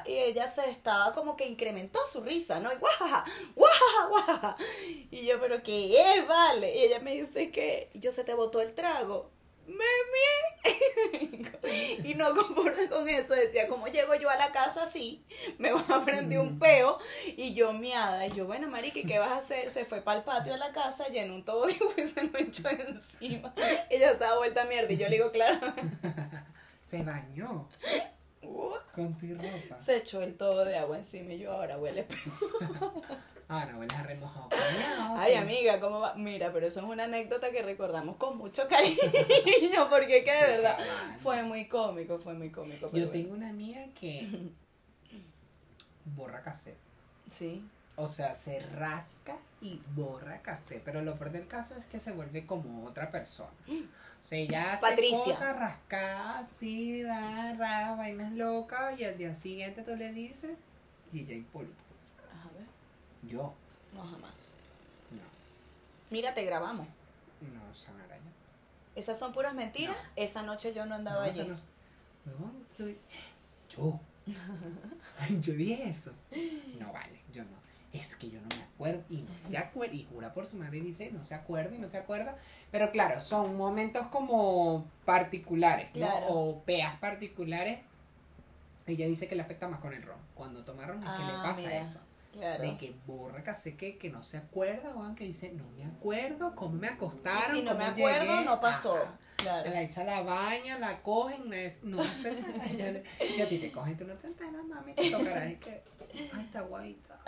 Y 0.07 0.13
ella 0.13 0.47
se 0.51 0.71
estaba 0.71 1.13
como 1.15 1.37
que 1.37 1.47
incrementó 1.47 2.01
su 2.07 2.23
risa, 2.23 2.61
¿no? 2.61 2.73
Y 2.73 2.77
¡guajaja! 2.77 3.25
¡Guajaja! 3.55 4.07
¡Guajaja! 4.09 4.57
Y 5.11 5.27
yo, 5.27 5.41
¿pero 5.41 5.63
qué 5.63 6.15
es, 6.15 6.27
vale? 6.27 6.75
Y 6.77 6.85
ella 6.85 7.01
me 7.01 7.13
dice 7.13 7.51
que 7.51 7.91
yo 7.95 8.11
se 8.11 8.25
te 8.25 8.35
botó 8.35 8.61
el 8.61 8.75
trago. 8.75 9.31
Me 9.69 9.75
mié. 10.13 11.53
y 12.05 12.15
no 12.15 12.35
conforme 12.35 12.89
con 12.89 13.09
eso, 13.09 13.35
decía, 13.35 13.69
¿cómo 13.69 13.87
llego 13.89 14.15
yo 14.15 14.31
a 14.31 14.37
la 14.37 14.51
casa 14.51 14.83
así? 14.83 15.25
Me 15.59 15.73
vas 15.73 15.89
a 15.91 16.05
prender 16.05 16.41
un 16.41 16.59
peo 16.59 16.99
y 17.37 17.55
yo 17.55 17.73
miada. 17.73 18.27
Y 18.27 18.33
yo, 18.33 18.47
bueno, 18.47 18.69
marica, 18.69 18.99
¿y 18.99 19.05
qué 19.05 19.19
vas 19.19 19.31
a 19.31 19.37
hacer? 19.37 19.69
Se 19.69 19.85
fue 19.85 20.01
para 20.01 20.19
el 20.19 20.25
patio 20.25 20.55
de 20.55 20.59
la 20.59 20.73
casa, 20.73 21.09
llenó 21.09 21.35
un 21.35 21.45
todo 21.45 21.69
y 21.97 22.07
se 22.07 22.25
lo 22.25 22.39
echó 22.39 22.69
encima. 22.71 23.55
Ella 23.91 24.13
estaba 24.13 24.39
vuelta 24.39 24.63
a 24.63 24.67
mierda 24.67 24.93
y 24.93 24.97
yo 24.97 25.09
le 25.09 25.17
digo, 25.17 25.31
claro, 25.31 25.61
Se 26.85 27.03
bañó 27.03 27.69
con 28.95 29.15
tu 29.19 29.35
ropa. 29.35 29.79
se 29.79 29.97
echó 29.99 30.23
el 30.23 30.37
todo 30.37 30.65
de 30.65 30.79
agua 30.79 30.97
encima 30.97 31.35
y 31.35 31.39
yo 31.39 31.53
ahora 31.53 31.79
huele 31.79 32.07
peo. 33.49 33.57
Ahora 33.57 33.77
hueles 33.77 33.97
a 33.99 34.03
remojado. 34.03 34.49
Ay, 35.17 35.33
sí. 35.33 35.39
amiga, 35.39 35.81
¿cómo 35.81 36.01
va? 36.01 36.15
Mira, 36.15 36.53
pero 36.53 36.67
eso 36.67 36.81
es 36.81 36.87
una 36.87 37.05
anécdota 37.05 37.51
que 37.51 37.63
recordamos 37.63 38.17
con 38.17 38.37
mucho 38.39 38.69
cariño, 38.69 38.99
porque 39.91 40.23
que 40.25 40.33
de 40.33 40.41
Sí, 40.41 40.47
verdad 40.47 40.79
fue 41.23 41.43
muy 41.43 41.67
cómico, 41.67 42.19
fue 42.19 42.35
muy 42.35 42.51
cómico. 42.51 42.87
Yo 42.87 42.91
bueno. 42.91 43.11
tengo 43.11 43.35
una 43.35 43.49
amiga 43.51 43.87
que 43.95 44.29
borra 46.05 46.43
cassette. 46.43 46.79
Sí. 47.31 47.65
O 47.97 48.07
sea, 48.07 48.33
se 48.35 48.61
rasca 48.61 49.37
y 49.61 49.81
borra 49.95 50.41
cassette. 50.41 50.83
Pero 50.85 51.03
lo 51.03 51.17
peor 51.19 51.33
del 51.33 51.49
caso 51.49 51.75
es 51.75 51.85
que 51.87 51.99
se 51.99 52.13
vuelve 52.13 52.47
como 52.47 52.87
otra 52.87 53.11
persona. 53.11 53.51
O 53.69 54.23
sea, 54.23 54.39
ella 54.39 54.73
hace 54.75 54.87
Patricia. 54.87 55.19
cosas 55.19 55.57
rascadas, 55.59 56.47
así, 56.47 57.03
da, 57.03 57.55
ra, 57.55 57.95
vainas 57.97 58.33
locas. 58.33 58.99
Y 59.01 59.05
al 59.05 59.19
día 59.19 59.35
siguiente 59.35 59.83
tú 59.83 59.97
le 59.97 60.13
dices, 60.13 60.61
DJ 61.13 61.39
Hipólito. 61.39 61.88
Yo, 63.29 63.55
No, 63.95 64.03
jamás. 64.03 64.31
no, 65.11 65.23
Mira, 66.11 66.35
te 66.35 66.45
grabamos. 66.45 66.87
no, 67.41 67.75
Sanaraña. 67.75 68.23
Esas 68.97 69.19
son 69.19 69.33
puras 69.33 69.55
mentiras. 69.55 69.97
Esa 70.17 70.43
noche 70.43 70.73
yo 70.75 70.85
no 70.87 70.95
andaba 70.97 71.21
No, 71.21 71.31
allí. 71.31 71.49
no 71.49 71.55
Yo. 73.69 74.01
Yo 75.41 75.53
dije 75.55 75.89
eso. 75.89 76.13
No 76.79 76.93
vale, 76.93 77.21
yo 77.33 77.43
no. 77.45 77.57
es 77.93 78.15
que 78.17 78.29
yo 78.31 78.39
no 78.41 78.49
me 78.57 78.63
acuerdo 78.63 79.03
y 79.09 79.23
no 79.23 79.39
se 79.39 79.57
acuerda 79.57 79.95
y 79.97 80.05
jura 80.05 80.35
por 80.35 80.45
su 80.47 80.57
madre 80.59 80.79
y 80.79 80.81
dice 80.83 81.11
no 81.11 81.25
se 81.25 81.35
acuerda 81.35 81.75
y 81.75 81.79
no 81.79 81.89
se 81.89 81.97
acuerda 81.97 82.37
pero 82.71 82.91
claro 82.93 83.19
son 83.21 83.57
momentos 83.57 84.07
como 84.09 84.87
particulares 85.07 85.89
¿no? 85.95 86.07
O 86.29 86.63
peas 86.65 86.99
particulares 86.99 87.81
ella 88.87 89.07
dice 89.07 89.27
que 89.29 89.35
le 89.37 89.43
afecta 89.43 89.67
más 89.69 89.81
con 89.81 89.95
el 89.95 90.03
ron 90.03 90.19
cuando 90.35 90.63
toma 90.65 90.85
ron 90.87 91.03
es 91.03 91.11
que 91.11 91.25
le 91.25 91.33
Ah, 91.33 91.41
pasa 91.43 91.61
mira. 91.63 91.81
eso 91.81 92.01
Claro. 92.33 92.63
de 92.63 92.77
que 92.77 92.95
borra 93.07 93.43
que 93.43 93.77
que, 93.77 93.99
que 93.99 94.11
no 94.11 94.23
se 94.23 94.37
acuerda 94.37 94.93
Juan 94.93 95.15
que 95.15 95.25
dice 95.25 95.51
no 95.53 95.65
me 95.71 95.85
acuerdo 95.85 96.55
cómo 96.55 96.75
me 96.77 96.89
acostaron 96.89 97.57
Y 97.57 97.61
si 97.61 97.65
no 97.65 97.75
me 97.75 97.85
acuerdo, 97.85 98.33
llegué". 98.33 98.45
no 98.45 98.61
pasó. 98.61 98.97
Ajá. 98.97 99.19
Claro. 99.39 99.71
La 99.71 99.83
echa 99.83 100.03
la 100.05 100.23
baña, 100.23 100.79
la 100.79 101.01
cogen, 101.03 101.49
la 101.49 101.57
es- 101.59 101.85
no 101.85 101.99
le- 102.77 103.05
y 103.37 103.41
a 103.41 103.49
ti 103.49 103.59
te 103.59 103.71
cogen, 103.73 103.97
tú 103.97 104.05
no 104.05 104.15
te 104.15 104.27
enteras, 104.27 104.65
mami, 104.65 104.95
te 104.95 105.11
tocará. 105.11 105.49
Y 105.49 105.57
que, 105.57 105.83
ay, 106.33 106.41
está 106.45 106.61
guayita. 106.63 107.21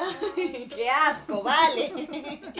qué 0.75 0.91
asco, 0.91 1.43
vale. 1.43 1.93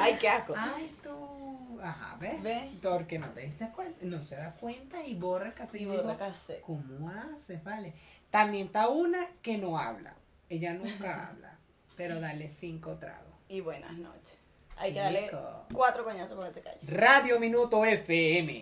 Ay, 0.00 0.16
qué 0.20 0.28
asco. 0.28 0.54
Ay, 0.56 0.94
tú. 1.02 1.78
Ajá, 1.82 2.16
¿ves? 2.20 2.42
¿Ves? 2.42 2.64
Porque 2.82 3.18
no 3.18 3.28
te 3.30 3.42
diste 3.42 3.68
cuenta, 3.70 4.04
no 4.04 4.22
se 4.22 4.36
da 4.36 4.52
cuenta 4.54 5.04
y 5.06 5.14
borra 5.14 5.54
cassette. 5.54 5.80
Y 5.80 5.84
Y 5.84 5.86
borra 5.86 6.16
cassette. 6.16 6.60
¿Cómo 6.62 7.08
haces, 7.10 7.62
vale? 7.64 7.94
También 8.30 8.66
está 8.66 8.88
una 8.88 9.26
que 9.42 9.58
no 9.58 9.78
habla. 9.78 10.14
Ella 10.50 10.74
nunca 10.74 11.28
habla, 11.30 11.57
pero 11.98 12.20
dale 12.20 12.48
cinco 12.48 12.96
tragos. 12.96 13.34
Y 13.48 13.60
buenas 13.60 13.92
noches. 13.98 14.38
Hay 14.76 14.92
que 14.92 15.00
darle 15.00 15.24
Chico. 15.24 15.66
cuatro 15.74 16.04
coñazos 16.04 16.36
para 16.36 16.48
que 16.48 16.54
se 16.54 16.60
calle. 16.62 16.78
Radio 16.86 17.40
Minuto 17.40 17.84
FM. 17.84 18.52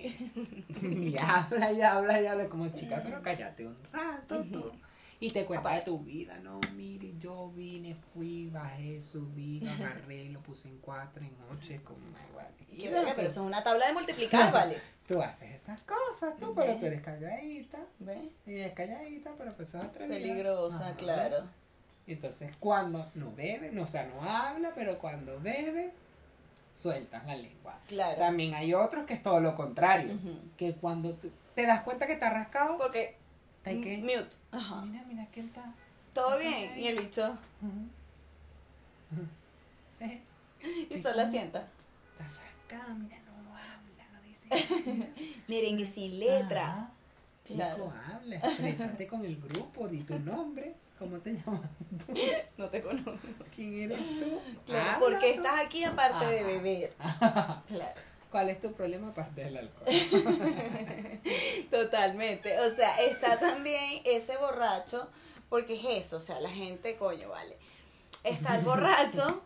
y 0.83 1.15
habla 1.19 1.71
y 1.71 1.83
habla 1.83 2.21
y 2.23 2.27
habla 2.27 2.49
como 2.49 2.69
chica, 2.71 3.03
pero 3.05 3.21
cállate 3.23 3.67
un 3.67 3.77
rato 3.93 4.43
tú. 4.51 4.73
Y 5.21 5.31
te 5.31 5.45
cuenta 5.45 5.75
de 5.75 5.83
tu 5.83 5.99
vida, 6.01 6.39
¿no? 6.41 6.61
Mire, 6.75 7.15
yo 7.19 7.51
vine, 7.55 7.95
fui, 7.95 8.49
bajé, 8.49 9.01
subí, 9.01 9.61
lo 9.61 9.71
agarré, 9.71 10.31
lo 10.31 10.41
puse 10.41 10.69
en 10.69 10.79
cuatro, 10.79 11.23
en 11.23 11.35
ocho, 11.53 11.75
es 11.75 11.81
como 11.83 12.01
igual. 12.31 12.49
Y 12.71 12.89
pero 12.89 13.09
eso 13.09 13.23
es 13.27 13.37
una 13.37 13.63
tabla 13.63 13.87
de 13.87 13.93
multiplicar, 13.93 14.51
¿vale? 14.53 14.81
Tú 15.07 15.21
haces 15.21 15.63
esas 15.63 15.83
cosas, 15.83 16.39
tú, 16.39 16.55
pero 16.55 16.77
tú 16.79 16.87
eres 16.87 17.03
calladita. 17.03 17.79
¿Ves? 17.99 18.29
Ella 18.47 18.67
es 18.67 18.73
calladita, 18.73 19.33
pero 19.37 19.55
pues 19.55 19.69
es 19.69 19.75
atrevida. 19.77 20.17
Peligrosa, 20.17 20.89
Ajá. 20.89 20.97
claro. 20.97 21.66
Entonces, 22.07 22.55
cuando 22.61 23.11
no 23.15 23.33
bebe, 23.33 23.71
no, 23.73 23.83
o 23.83 23.87
sea, 23.87 24.05
no 24.07 24.23
habla, 24.23 24.73
pero 24.75 24.99
cuando 24.99 25.41
bebe, 25.41 25.93
sueltas 26.75 27.25
la 27.27 27.35
lengua. 27.37 27.79
Claro. 27.89 28.17
También 28.19 28.55
hay 28.55 28.75
otros 28.75 29.05
que 29.07 29.15
es 29.15 29.23
todo 29.23 29.41
lo 29.41 29.55
contrario. 29.57 30.17
Que 30.57 30.75
cuando 30.75 31.17
te 31.55 31.67
das 31.67 31.83
cuenta 31.83 32.07
que 32.07 32.13
está 32.13 32.31
rascado, 32.31 32.79
Porque 32.79 33.17
¿está 33.65 33.71
qué? 33.81 33.99
mute. 33.99 34.37
Ajá. 34.53 34.83
Mira, 34.85 35.05
mira 35.09 35.27
que 35.33 35.41
él 35.41 35.47
está. 35.47 35.73
Todo 36.13 36.39
bien. 36.39 36.79
Y 36.79 36.87
el 36.87 37.01
bicho. 37.01 37.37
Sí, 39.99 40.23
Y 40.91 41.03
solo 41.03 41.23
asienta. 41.23 41.69
está 42.13 42.25
rascado, 42.69 42.95
mira, 42.97 43.17
no 43.21 43.57
habla, 43.57 44.05
no 44.13 44.21
dice 44.23 44.49
nada. 44.97 45.11
Merengue 45.49 45.87
sin 45.87 46.19
letra. 46.19 46.67
Ajá. 46.73 46.91
Chico, 47.45 47.57
Claro. 47.59 47.93
habla, 48.13 48.37
exprésate 48.37 49.07
con 49.07 49.25
el 49.25 49.37
grupo, 49.41 49.89
di 49.89 50.03
tu 50.03 50.19
nombre. 50.19 50.75
¿Cómo 50.99 51.19
te 51.19 51.33
llamas 51.35 51.61
tú? 51.89 52.15
No 52.57 52.69
te 52.69 52.83
conozco. 52.83 53.13
¿Quién 53.55 53.83
eres 53.93 53.99
tú? 53.99 54.41
Claro, 54.67 54.91
Habla 54.91 54.99
porque 54.99 55.33
tú. 55.35 55.41
estás 55.43 55.61
aquí 55.65 55.85
aparte 55.85 56.25
de 56.27 56.39
Ajá. 56.41 56.47
beber. 56.47 56.93
Claro. 57.69 58.01
¿Cuál 58.31 58.51
es 58.51 58.61
tu 58.61 58.73
problema 58.73 59.09
aparte 59.09 59.45
del 59.45 59.57
alcohol? 59.57 59.87
Totalmente. 61.71 62.59
O 62.61 62.75
sea, 62.75 63.01
está 63.01 63.39
también 63.39 64.03
ese 64.05 64.37
borracho, 64.37 65.09
porque 65.49 65.75
es 65.75 66.05
eso, 66.07 66.17
o 66.17 66.21
sea, 66.21 66.41
la 66.41 66.51
gente, 66.51 66.97
coño, 66.97 67.29
vale. 67.29 67.57
Está 68.25 68.57
el 68.57 68.65
borracho, 68.65 69.43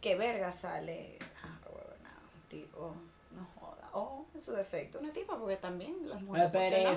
que 0.00 0.14
verga 0.14 0.52
sale. 0.52 1.18
Ah, 1.42 1.58
qué 1.62 1.68
huevona, 1.68 2.18
un 2.34 2.48
tipo, 2.48 2.94
no 3.32 3.46
joda. 3.58 3.90
O 3.92 4.26
en 4.40 4.44
su 4.46 4.52
defecto, 4.52 4.98
una 4.98 5.12
tipa, 5.12 5.38
porque 5.38 5.56
también 5.56 6.08
las 6.08 6.20
mujeres. 6.22 6.50
¿por 6.50 6.60
qué 6.60 6.80
no? 6.80 6.90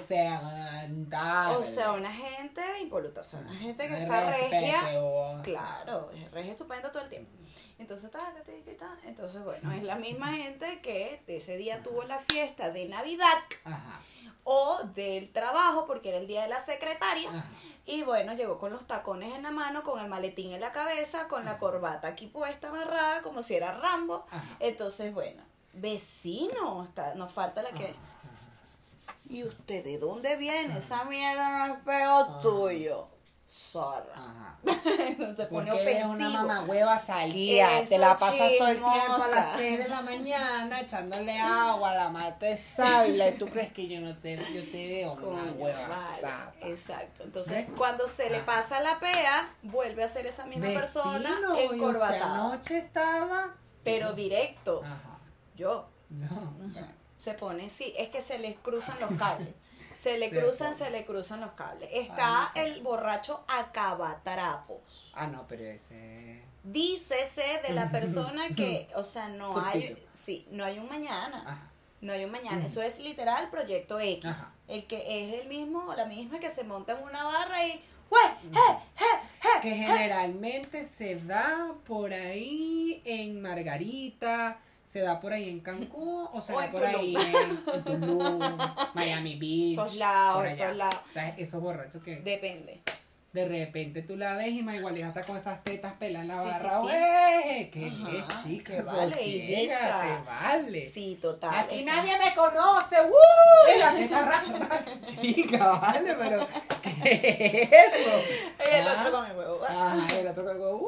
O 1.59 1.65
sea, 1.65 1.91
una 1.91 2.11
gente 2.11 2.61
impoluta, 2.81 3.21
o 3.21 3.23
sea, 3.23 3.39
una 3.39 3.55
gente 3.55 3.87
que 3.87 3.97
está 3.97 4.31
regia. 4.31 4.81
Claro, 5.43 6.09
es 6.11 6.31
regia 6.31 6.51
estupendo 6.53 6.89
todo 6.91 7.03
el 7.03 7.09
tiempo. 7.09 7.31
Entonces, 7.77 8.09
ta, 8.11 8.19
ta, 8.19 8.43
ta, 8.77 8.97
entonces 9.05 9.43
bueno, 9.43 9.71
es 9.73 9.83
la 9.83 9.95
misma 9.95 10.27
gente 10.33 10.79
que 10.81 11.21
ese 11.27 11.57
día 11.57 11.83
tuvo 11.83 12.03
la 12.03 12.19
fiesta 12.19 12.71
de 12.71 12.87
Navidad 12.87 13.37
Ajá. 13.65 13.99
o 14.43 14.79
del 14.93 15.31
trabajo 15.31 15.85
porque 15.85 16.09
era 16.09 16.19
el 16.19 16.27
día 16.27 16.43
de 16.43 16.47
la 16.47 16.59
secretaria 16.59 17.29
Ajá. 17.29 17.45
y 17.85 18.03
bueno, 18.03 18.33
llegó 18.33 18.57
con 18.57 18.71
los 18.71 18.87
tacones 18.87 19.35
en 19.35 19.43
la 19.43 19.51
mano, 19.51 19.83
con 19.83 19.99
el 19.99 20.07
maletín 20.07 20.53
en 20.53 20.61
la 20.61 20.71
cabeza, 20.71 21.27
con 21.27 21.43
la 21.45 21.57
corbata 21.57 22.07
aquí 22.07 22.27
puesta 22.27 22.69
amarrada 22.69 23.21
como 23.21 23.41
si 23.41 23.55
era 23.55 23.77
Rambo. 23.77 24.25
Entonces, 24.59 25.13
bueno, 25.13 25.43
vecino, 25.73 26.83
está, 26.83 27.15
nos 27.15 27.31
falta 27.31 27.61
la 27.61 27.71
que 27.71 27.93
¿Y 29.29 29.43
usted 29.43 29.83
de 29.83 29.97
dónde 29.97 30.35
viene? 30.35 30.77
Esa 30.77 31.05
mierda 31.05 31.67
no 31.67 31.73
es 31.75 31.79
pego 31.81 32.39
tuyo. 32.41 33.07
Zorra. 33.51 34.57
Se 35.35 35.45
pone 35.45 35.71
Porque 35.71 35.71
ofensivo. 35.71 36.09
una 36.11 36.29
mamagüeva 36.29 36.97
salida. 36.99 37.79
Eso, 37.79 37.89
Te 37.89 37.97
la 37.99 38.15
pasas 38.17 38.51
todo 38.57 38.67
el 38.67 38.77
tiempo 38.77 39.23
a 39.23 39.27
las 39.27 39.55
6 39.57 39.77
de 39.77 39.87
la 39.89 40.01
mañana 40.03 40.81
echándole 40.81 41.39
agua 41.39 41.91
a 41.91 41.95
la 41.95 42.09
mate 42.09 42.57
sabla. 42.57 43.29
¿Y 43.29 43.37
tú 43.37 43.47
crees 43.47 43.71
que 43.73 43.87
yo 43.87 44.01
no 44.01 44.15
te, 44.17 44.37
yo 44.37 44.63
te 44.71 44.87
veo 44.87 45.13
una 45.13 45.41
Coño, 45.41 45.51
hueva 45.53 45.87
vale, 45.87 46.21
zapa? 46.21 46.53
Exacto. 46.61 47.23
Entonces, 47.23 47.67
¿Ves? 47.67 47.77
cuando 47.77 48.07
se 48.07 48.29
le 48.29 48.37
Ajá. 48.37 48.45
pasa 48.45 48.79
la 48.81 48.99
pea, 48.99 49.53
vuelve 49.63 50.03
a 50.03 50.07
ser 50.07 50.25
esa 50.25 50.45
misma 50.45 50.67
persona 50.67 51.29
Vecino, 51.29 51.59
y 51.59 51.63
usted 51.65 51.75
encorbatada. 51.77 52.35
anoche 52.35 52.77
estaba... 52.79 53.55
Pero 53.83 54.13
directo. 54.13 54.81
Ajá. 54.83 55.12
Yo. 55.55 55.89
Yo. 56.09 56.27
Se 57.21 57.33
pone, 57.35 57.69
sí, 57.69 57.93
es 57.97 58.09
que 58.09 58.21
se 58.21 58.37
les 58.39 58.57
cruzan 58.57 58.99
los 58.99 59.17
cables. 59.17 59.49
Se 59.95 60.17
le 60.17 60.29
Se 60.29 60.39
cruzan, 60.39 60.73
pone. 60.73 60.85
se 60.85 60.89
le 60.91 61.05
cruzan 61.05 61.41
los 61.41 61.51
cables. 61.53 61.89
Está 61.91 62.51
Ay, 62.53 62.71
el 62.73 62.81
borracho 62.81 63.43
acabatrapos. 63.47 65.13
Ah, 65.15 65.27
no, 65.27 65.45
pero 65.47 65.63
ese... 65.63 66.43
Dícese 66.63 67.61
de 67.67 67.73
la 67.73 67.91
persona 67.91 68.47
que, 68.49 68.89
o 68.95 69.03
sea, 69.03 69.27
no 69.29 69.57
hay, 69.65 70.01
sí, 70.13 70.47
no 70.51 70.63
hay 70.63 70.79
un 70.79 70.87
mañana. 70.87 71.43
Ajá. 71.45 71.69
No 72.01 72.11
hay 72.11 72.25
un 72.25 72.31
mañana, 72.31 72.65
eso 72.65 72.81
es 72.81 72.99
literal 72.99 73.49
proyecto 73.49 73.97
X. 73.97 74.25
Ajá. 74.25 74.53
El 74.67 74.85
que 74.87 74.97
es 75.07 75.41
el 75.41 75.47
mismo 75.47 75.93
la 75.95 76.05
misma 76.05 76.37
que 76.37 76.49
se 76.49 76.65
monta 76.65 76.97
en 76.97 77.03
una 77.03 77.23
barra 77.23 77.65
y 77.65 77.81
¡Güey! 78.09 78.23
¡Je! 78.53 78.77
¡Je! 78.95 79.05
¡Je! 79.41 79.61
que 79.61 79.75
generalmente 79.75 80.85
se 80.85 81.15
da 81.15 81.73
por 81.85 82.13
ahí 82.13 83.01
en 83.05 83.41
Margarita, 83.41 84.59
se 84.93 84.99
da 84.99 85.19
por 85.19 85.33
ahí 85.33 85.49
en 85.49 85.59
Cancún 85.59 86.27
o 86.31 86.39
se 86.39 86.53
O 86.53 86.59
da 86.61 86.71
por 86.71 86.81
Tulum. 86.81 86.95
ahí 86.99 87.15
en, 87.15 87.63
en 87.73 87.83
Tulum, 87.83 88.39
Miami 88.93 89.35
Beach. 89.39 89.73
Esos 89.79 89.95
lados. 89.95 90.45
O 91.09 91.11
sea, 91.11 91.29
esos 91.29 91.59
borrachos 91.59 92.03
que 92.03 92.17
de, 93.33 93.45
repente 93.47 94.01
tú 94.03 94.15
la 94.15 94.35
ves 94.35 94.49
y 94.49 94.61
más 94.61 94.77
igual 94.77 94.95
está 94.97 95.23
con 95.23 95.35
esas 95.37 95.63
tetas 95.63 95.93
peladas 95.93 96.23
en 96.23 96.27
la 96.27 96.43
Sí, 96.43 96.59
sí, 96.59 96.63
barra. 96.65 96.69
sí. 96.69 96.81
¡Güey! 96.83 97.71
¿Qué 97.71 97.87
Ajá, 97.87 98.09
es, 98.37 98.43
chica? 98.43 98.73
que 98.75 98.81
vale, 98.83 99.23
Ibiza. 99.25 100.23
vale. 100.25 100.81
Sí, 100.89 101.19
total. 101.21 101.55
Aquí 101.55 101.79
Está- 101.79 101.95
nadie 101.95 102.13
me 102.17 102.35
conoce, 102.35 102.95
¡Woo! 103.01 103.79
La 103.79 103.93
teta. 103.95 104.43
Chica, 105.05 105.67
vale, 105.79 106.15
pero 106.19 106.47
¿qué 106.81 107.69
es 107.71 108.01
eso? 108.01 108.71
El 108.71 108.87
Ah. 108.87 108.97
otro 108.99 109.11
con 109.19 109.31
el 109.31 109.37
huevo. 109.37 109.63
Ajá, 109.67 110.19
el 110.19 110.27
otro 110.27 110.49
algo, 110.49 110.81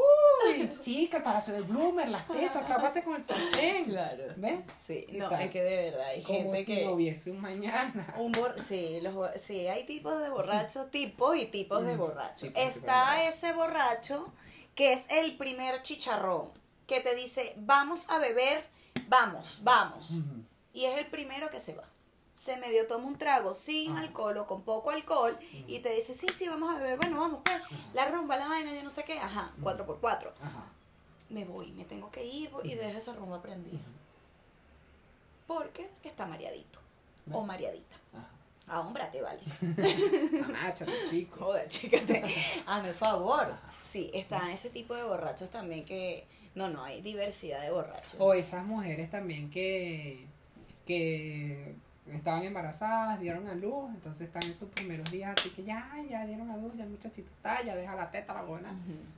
uy, 0.46 0.72
chica, 0.80 1.18
el 1.18 1.24
palacio 1.24 1.54
del 1.54 1.64
Bloomer, 1.64 2.08
las 2.10 2.28
tetas, 2.28 2.68
tápate 2.68 3.02
con 3.04 3.16
el 3.16 3.24
sostén. 3.24 3.86
Claro. 3.86 4.24
¿Ves? 4.38 4.60
Sí, 4.78 5.06
¿Qué 5.10 5.18
no, 5.18 5.30
tal? 5.30 5.42
es 5.42 5.52
que 5.52 5.62
de 5.64 5.92
verdad 5.92 6.08
hay 6.10 6.24
Como 6.24 6.38
gente 6.40 6.58
si 6.64 6.76
que... 6.76 6.86
no 6.86 6.92
hubiese 6.92 7.32
un 7.32 7.42
mañana. 7.42 8.14
Un 8.18 8.32
bor 8.32 8.56
sí, 8.62 9.00
los, 9.02 9.16
sí, 9.42 9.68
hay 9.68 9.86
tipos 9.86 10.20
de 10.22 10.30
borrachos, 10.36 10.92
tipos 10.92 11.36
y 11.38 11.46
tipos 11.46 11.86
de 11.86 11.96
borrachos. 11.98 12.35
Está 12.56 13.24
ese 13.24 13.54
borracho 13.54 14.32
que 14.76 14.94
es 14.94 15.08
el 15.10 15.38
primer 15.38 15.82
chicharrón, 15.84 16.52
que 16.86 17.00
te 17.00 17.16
dice, 17.16 17.54
vamos 17.58 18.10
a 18.10 18.18
beber, 18.18 18.68
vamos, 19.08 19.60
vamos. 19.64 20.12
Y 20.74 20.86
es 20.86 20.98
el 20.98 21.08
primero 21.08 21.50
que 21.50 21.60
se 21.60 21.74
va. 21.74 21.86
Se 22.34 22.58
medio 22.58 22.86
toma 22.86 23.08
un 23.08 23.18
trago 23.18 23.54
sin 23.54 23.96
alcohol 23.96 24.38
o 24.40 24.46
con 24.46 24.64
poco 24.64 24.92
alcohol 24.92 25.38
y 25.68 25.80
te 25.80 25.94
dice, 25.94 26.14
sí, 26.14 26.28
sí, 26.34 26.50
vamos 26.50 26.70
a 26.76 26.78
beber, 26.78 26.98
bueno, 26.98 27.20
vamos, 27.20 27.40
pues, 27.46 27.62
la 27.94 28.10
rumba, 28.10 28.36
la 28.36 28.50
vaina, 28.50 28.74
yo 28.74 28.84
no 28.84 28.90
sé 28.90 29.06
qué, 29.06 29.18
ajá, 29.18 29.54
cuatro 29.64 29.86
por 29.86 30.02
cuatro. 30.02 30.34
Me 31.30 31.46
voy, 31.46 31.72
me 31.72 31.86
tengo 31.86 32.12
que 32.12 32.26
ir 32.26 32.52
y 32.64 32.76
dejo 32.76 32.98
esa 32.98 33.14
rumba 33.14 33.42
prendida. 33.42 33.80
Porque 35.48 35.90
está 36.04 36.26
mareadito 36.26 36.80
o 37.32 37.44
mareadita. 37.46 37.96
Ajá. 38.68 38.78
Ah, 38.78 38.80
hombre, 38.82 39.04
te 39.12 39.22
vale. 39.22 39.40
Amáchate, 40.44 40.92
chico. 41.10 41.46
Joder, 41.46 41.68
chícate. 41.68 42.24
Hazme 42.66 42.90
el 42.90 42.96
favor. 42.96 43.54
Sí, 43.84 44.10
está 44.14 44.52
ese 44.52 44.70
tipo 44.70 44.96
de 44.96 45.04
borrachos 45.04 45.50
también 45.50 45.86
que. 45.86 46.26
No, 46.56 46.70
no, 46.70 46.84
hay 46.84 47.02
diversidad 47.02 47.62
de 47.62 47.72
borrachos. 47.72 48.16
O 48.18 48.34
esas 48.34 48.66
mujeres 48.66 49.12
también 49.12 49.50
que, 49.50 50.26
que 50.86 51.76
estaban 52.12 52.44
embarazadas, 52.44 53.20
dieron 53.20 53.48
a 53.48 53.56
luz, 53.56 53.90
entonces 53.90 54.28
están 54.28 54.44
en 54.44 54.54
sus 54.54 54.70
primeros 54.70 55.10
días, 55.12 55.36
así 55.38 55.50
que 55.50 55.64
ya, 55.64 55.90
ya 56.08 56.26
dieron 56.26 56.52
a 56.52 56.58
luz, 56.58 56.74
ya 56.76 56.84
el 56.84 56.92
muchachito 56.92 57.32
está, 57.32 57.64
ya 57.64 57.76
deja 57.76 57.96
la 57.96 58.12
teta 58.12 58.34
la 58.34 58.44
buena. 58.44 58.70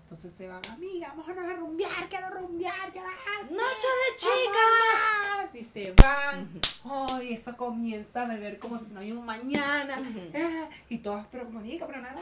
Entonces 0.03 0.31
se 0.31 0.47
van, 0.47 0.61
amiga, 0.71 1.09
vamos 1.09 1.27
a 1.27 1.51
a 1.51 1.55
rumbear, 1.55 2.09
quiero 2.09 2.29
rumbear, 2.29 2.91
quiero 2.91 3.07
¡Noche 3.49 3.87
de 3.99 4.15
chicas! 4.15 5.55
Y 5.55 5.63
se 5.63 5.91
van, 5.91 6.49
ay, 6.85 7.33
eso 7.33 7.57
comienza 7.57 8.23
a 8.23 8.27
beber 8.27 8.57
como 8.57 8.79
si 8.79 8.91
no 8.93 9.01
hay 9.01 9.11
un 9.11 9.25
mañana, 9.25 10.01
ah, 10.35 10.69
y 10.87 10.99
todas, 10.99 11.27
pero 11.27 11.45
como 11.45 11.59
amiga, 11.59 11.87
pero 11.87 12.01
nada, 12.01 12.21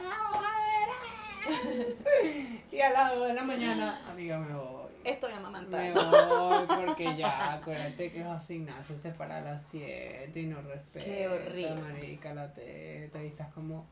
y 2.72 2.80
a 2.80 2.90
las 2.90 3.14
2 3.14 3.28
de 3.28 3.34
la 3.34 3.44
mañana, 3.44 4.00
amiga, 4.10 4.38
me 4.38 4.52
voy 4.52 4.85
Estoy 5.06 5.30
me 5.32 5.38
amamantando. 5.38 6.00
voy 6.04 6.66
porque 6.84 7.16
ya, 7.16 7.52
acuérdate 7.54 8.10
que 8.10 8.24
José 8.24 8.54
Ignacio 8.56 8.96
se 8.96 9.10
para 9.12 9.38
a 9.38 9.40
las 9.40 9.62
7 9.62 10.32
y 10.34 10.46
no 10.46 10.60
respeta. 10.62 11.04
Qué 11.04 11.28
horrible. 11.28 11.74
marica, 11.80 12.34
la 12.34 12.52
teta 12.52 13.22
y 13.22 13.28
estás 13.28 13.52
como... 13.52 13.86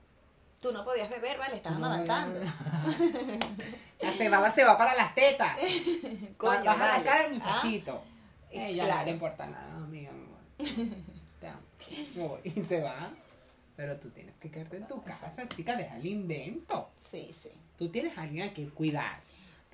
Tú 0.61 0.73
no 0.73 0.85
podías 0.85 1.11
beber, 1.11 1.39
vale, 1.39 1.57
estás 1.57 1.75
amamantando. 1.77 2.41
La 4.01 4.11
cebada 4.13 4.51
se 4.51 4.65
va 4.65 4.77
para 4.79 4.95
las 4.95 5.15
tetas. 5.15 5.57
Coño, 6.37 6.65
Baja 6.65 6.87
la 6.87 6.93
vale. 6.93 7.05
cara 7.05 7.23
del 7.25 7.35
muchachito. 7.35 8.03
Ah, 8.05 8.49
Ella 8.51 8.83
no 8.85 8.89
claro. 8.89 9.05
le 9.05 9.11
importa 9.13 9.47
nada, 9.47 9.77
amiga, 9.77 10.11
me. 10.13 10.65
Te 11.41 11.49
amo. 11.49 11.61
Me 12.17 12.27
voy. 12.29 12.41
Y 12.45 12.63
se 12.63 12.81
va. 12.81 13.11
Pero 13.77 13.99
tú 13.99 14.09
tienes 14.11 14.39
que 14.39 14.51
quedarte 14.51 14.77
en 14.79 14.87
tu 14.87 15.03
casa, 15.03 15.47
chica, 15.49 15.77
deja 15.77 15.97
el 15.97 16.07
invento. 16.07 16.91
Sí, 16.97 17.29
sí. 17.33 17.51
Tú 17.77 17.91
tienes 17.91 18.17
a 18.17 18.23
alguien 18.23 18.49
a 18.49 18.53
quien 18.53 18.71
cuidar. 18.71 19.21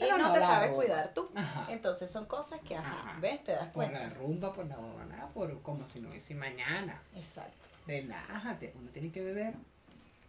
Y 0.06 0.18
no 0.18 0.32
te 0.32 0.40
sabes 0.40 0.70
cuidar 0.72 1.12
tú. 1.14 1.28
Ajá. 1.34 1.66
Entonces 1.70 2.10
son 2.10 2.26
cosas 2.26 2.60
que, 2.60 2.76
ajá, 2.76 3.10
Ajá. 3.10 3.18
¿ves? 3.20 3.42
Te 3.44 3.52
das 3.52 3.64
Por 3.66 3.72
cuenta. 3.84 4.00
la 4.00 4.10
rumba, 4.10 4.52
por 4.52 4.66
la 4.66 4.76
bobana, 4.76 5.28
por 5.34 5.60
como 5.62 5.86
si 5.86 6.00
no 6.00 6.08
hubiese 6.08 6.34
mañana. 6.34 7.02
Exacto. 7.14 7.68
Relájate, 7.86 8.72
uno 8.78 8.90
tiene 8.90 9.10
que 9.10 9.22
beber. 9.22 9.54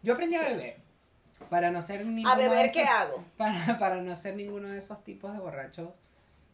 Yo 0.04 0.14
aprendí 0.14 0.36
a 0.36 0.42
beber. 0.44 0.78
Para 1.50 1.72
no 1.72 1.82
ser 1.82 2.06
ninguno 2.06 2.30
¿A 2.34 2.38
de 2.38 2.50
beber 2.50 2.66
esos- 2.66 2.74
qué 2.78 2.84
hago? 2.84 3.24
Para, 3.38 3.80
para 3.80 4.02
no 4.02 4.16
ser 4.16 4.36
ninguno 4.36 4.68
de 4.70 4.78
esos 4.78 5.04
tipos 5.04 5.34
de 5.34 5.40
borrachos 5.40 5.90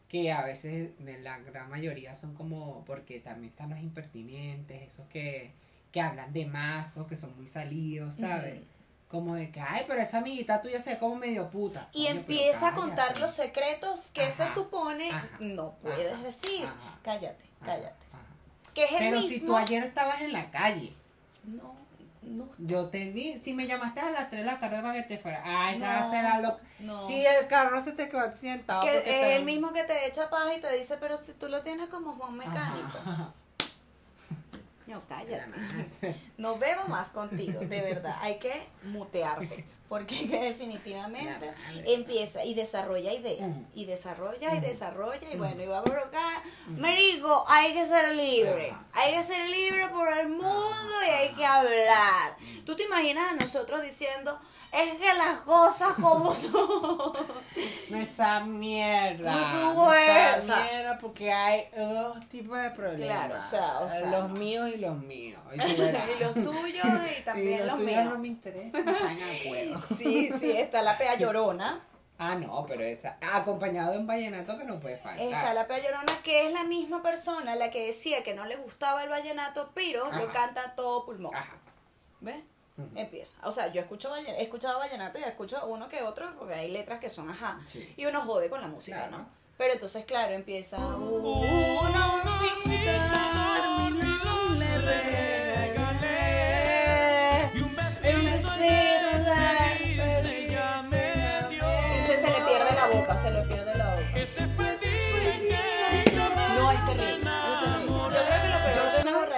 que 0.07 0.31
a 0.31 0.45
veces, 0.45 0.91
en 1.05 1.23
la 1.23 1.37
gran 1.39 1.69
mayoría, 1.69 2.15
son 2.15 2.33
como, 2.33 2.85
porque 2.85 3.19
también 3.19 3.51
están 3.51 3.69
los 3.69 3.79
impertinentes, 3.79 4.81
esos 4.81 5.05
que, 5.07 5.51
que 5.91 5.99
hablan 5.99 6.31
de 6.31 6.45
más 6.45 6.95
o 6.97 7.05
que 7.07 7.17
son 7.17 7.35
muy 7.35 7.47
salidos, 7.47 8.15
¿sabes? 8.15 8.59
Ujú. 8.61 8.65
Como 9.07 9.35
de 9.35 9.49
que, 9.51 9.61
ay, 9.61 9.85
pero 9.87 10.01
esa 10.01 10.17
amiguita 10.17 10.61
tuya 10.61 10.81
se 10.81 10.91
ve 10.93 10.99
como 10.99 11.15
medio 11.15 11.49
puta. 11.49 11.87
Y 11.93 12.07
empieza 12.07 12.69
a 12.69 12.73
contar 12.73 13.17
los 13.19 13.31
secretos 13.31 14.07
que 14.13 14.29
se 14.29 14.45
supone 14.47 15.09
ajá, 15.11 15.29
no 15.39 15.75
puedes 15.81 16.13
ajá, 16.13 16.23
decir. 16.23 16.67
Cállate, 17.03 17.45
cállate. 17.63 18.05
Que 18.73 18.83
es 18.83 18.91
el 18.91 18.97
Pero 18.97 19.11
mismo. 19.21 19.29
si 19.29 19.45
tú 19.45 19.55
ayer 19.55 19.83
estabas 19.83 20.21
en 20.21 20.33
la 20.33 20.51
calle, 20.51 20.93
No, 21.45 21.73
no. 22.21 22.49
yo 22.57 22.87
te 22.89 23.09
vi, 23.11 23.37
si 23.37 23.53
me 23.53 23.65
llamaste 23.65 24.01
a 24.01 24.11
las 24.11 24.29
3 24.29 24.41
de 24.43 24.51
la 24.51 24.59
tarde 24.59 24.81
para 24.81 24.93
que 24.93 25.03
te 25.03 25.17
fuera, 25.17 25.41
ay, 25.45 25.79
No, 25.79 25.85
hacer 25.87 26.23
la 26.25 26.39
loca. 26.41 26.61
no. 26.79 27.07
Si 27.07 27.25
el 27.25 27.47
carro 27.47 27.81
se 27.81 27.93
te 27.93 28.09
quedó 28.09 28.19
accidentado. 28.19 28.81
Que 28.83 28.97
es 28.97 29.03
te- 29.05 29.35
el 29.37 29.45
mismo 29.45 29.71
que 29.71 29.83
te 29.85 30.05
echa 30.05 30.29
paja 30.29 30.53
y 30.53 30.59
te 30.59 30.71
dice, 30.73 30.97
pero 30.99 31.15
si 31.17 31.31
tú 31.31 31.47
lo 31.47 31.61
tienes 31.61 31.87
como 31.87 32.11
Juan 32.13 32.35
Mecánico. 32.35 32.99
No, 34.87 35.01
cállate. 35.07 35.51
No 36.37 36.57
bebo 36.57 36.87
más 36.87 37.09
contigo, 37.09 37.59
de 37.59 37.81
verdad. 37.81 38.15
Hay 38.21 38.39
que 38.39 38.67
mutearte. 38.83 39.65
Porque 39.89 40.27
que 40.27 40.39
definitivamente 40.39 41.53
empieza 41.85 42.43
y 42.43 42.53
desarrolla 42.53 43.13
ideas. 43.13 43.69
Y 43.73 43.85
desarrolla 43.85 44.53
y 44.55 44.59
desarrolla. 44.59 45.31
Y 45.31 45.37
bueno, 45.37 45.63
y 45.63 45.67
va 45.67 45.83
por 45.83 45.97
acá. 45.97 46.43
Marico, 46.67 47.45
hay 47.47 47.73
que 47.73 47.85
ser 47.85 48.13
libre. 48.15 48.73
Hay 48.93 49.15
que 49.15 49.23
ser 49.23 49.49
libre 49.49 49.87
por 49.89 50.11
el 50.17 50.29
mundo 50.29 50.93
y 51.05 51.09
hay 51.09 51.29
que 51.33 51.45
hablar. 51.45 52.35
¿Tú 52.65 52.75
te 52.75 52.83
imaginas 52.83 53.31
a 53.31 53.35
nosotros 53.35 53.81
diciendo, 53.81 54.39
es 54.71 54.95
que 54.95 55.13
las 55.13 55.37
cosas 55.39 55.93
como 55.93 56.35
son? 56.35 57.13
No 57.89 57.97
esa 57.97 58.41
mierda. 58.41 59.51
Tú, 59.51 59.73
no 59.75 59.93
esa 59.93 60.63
mierda 60.63 60.97
porque 60.99 61.31
hay 61.31 61.63
dos 61.75 62.27
tipos 62.27 62.57
de 62.61 62.71
problemas. 62.71 63.07
Claro, 63.07 63.37
o 63.37 63.41
sea, 63.41 63.79
o 63.79 63.89
sea, 63.89 64.11
Los 64.11 64.31
míos 64.37 64.69
y 64.73 64.77
los 64.77 64.97
míos. 64.97 65.41
Y, 65.53 65.57
los 66.23 66.33
tuyos 66.33 66.85
y 67.19 67.23
también 67.23 67.53
Y 67.53 67.57
los, 67.59 67.67
los 67.67 67.75
tuyos 67.79 67.91
míos. 67.91 68.05
no 68.13 68.19
me 68.19 68.27
interesan, 68.27 68.89
a 68.89 69.49
huevo. 69.49 69.76
Sí, 69.97 70.31
sí, 70.39 70.51
está 70.51 70.81
la 70.81 70.97
pea 70.97 71.15
llorona. 71.15 71.83
Ah, 72.19 72.33
no, 72.35 72.65
pero 72.65 72.83
esa. 72.83 73.17
Acompañado 73.33 73.91
de 73.91 73.99
un 73.99 74.07
vallenato 74.07 74.57
que 74.57 74.63
no 74.63 74.79
puede 74.79 74.97
faltar. 74.97 75.21
Está 75.25 75.53
la 75.53 75.67
pea 75.67 75.77
llorona, 75.79 76.11
que 76.23 76.47
es 76.47 76.51
la 76.53 76.63
misma 76.63 77.03
persona 77.03 77.55
la 77.55 77.69
que 77.69 77.85
decía 77.87 78.23
que 78.23 78.33
no 78.33 78.45
le 78.45 78.55
gustaba 78.55 79.03
el 79.03 79.09
vallenato, 79.09 79.69
pero 79.75 80.11
lo 80.11 80.23
Ajá. 80.23 80.31
canta 80.31 80.61
a 80.63 80.75
todo 80.75 81.05
pulmón. 81.05 81.35
Ajá. 81.35 81.53
¿Ves? 82.21 82.37
Empieza. 82.95 83.37
O 83.47 83.51
sea, 83.51 83.67
yo 83.71 83.81
escucho 83.81 84.11
vallen- 84.11 84.35
he 84.37 84.43
escuchado 84.43 84.77
vallenato 84.79 85.17
y 85.19 85.23
escucho 85.23 85.65
uno 85.67 85.87
que 85.89 86.01
otro, 86.03 86.31
porque 86.37 86.53
hay 86.55 86.71
letras 86.71 86.99
que 86.99 87.09
son 87.09 87.29
ajá. 87.29 87.59
Sí. 87.65 87.91
Y 87.97 88.05
uno 88.05 88.21
jode 88.21 88.49
con 88.49 88.61
la 88.61 88.67
música, 88.67 88.97
Claro. 89.07 89.17
¿no? 89.19 89.29
Pero 89.57 89.73
entonces, 89.73 90.05
claro, 90.05 90.33
empieza. 90.33 90.77
Una 90.77 92.21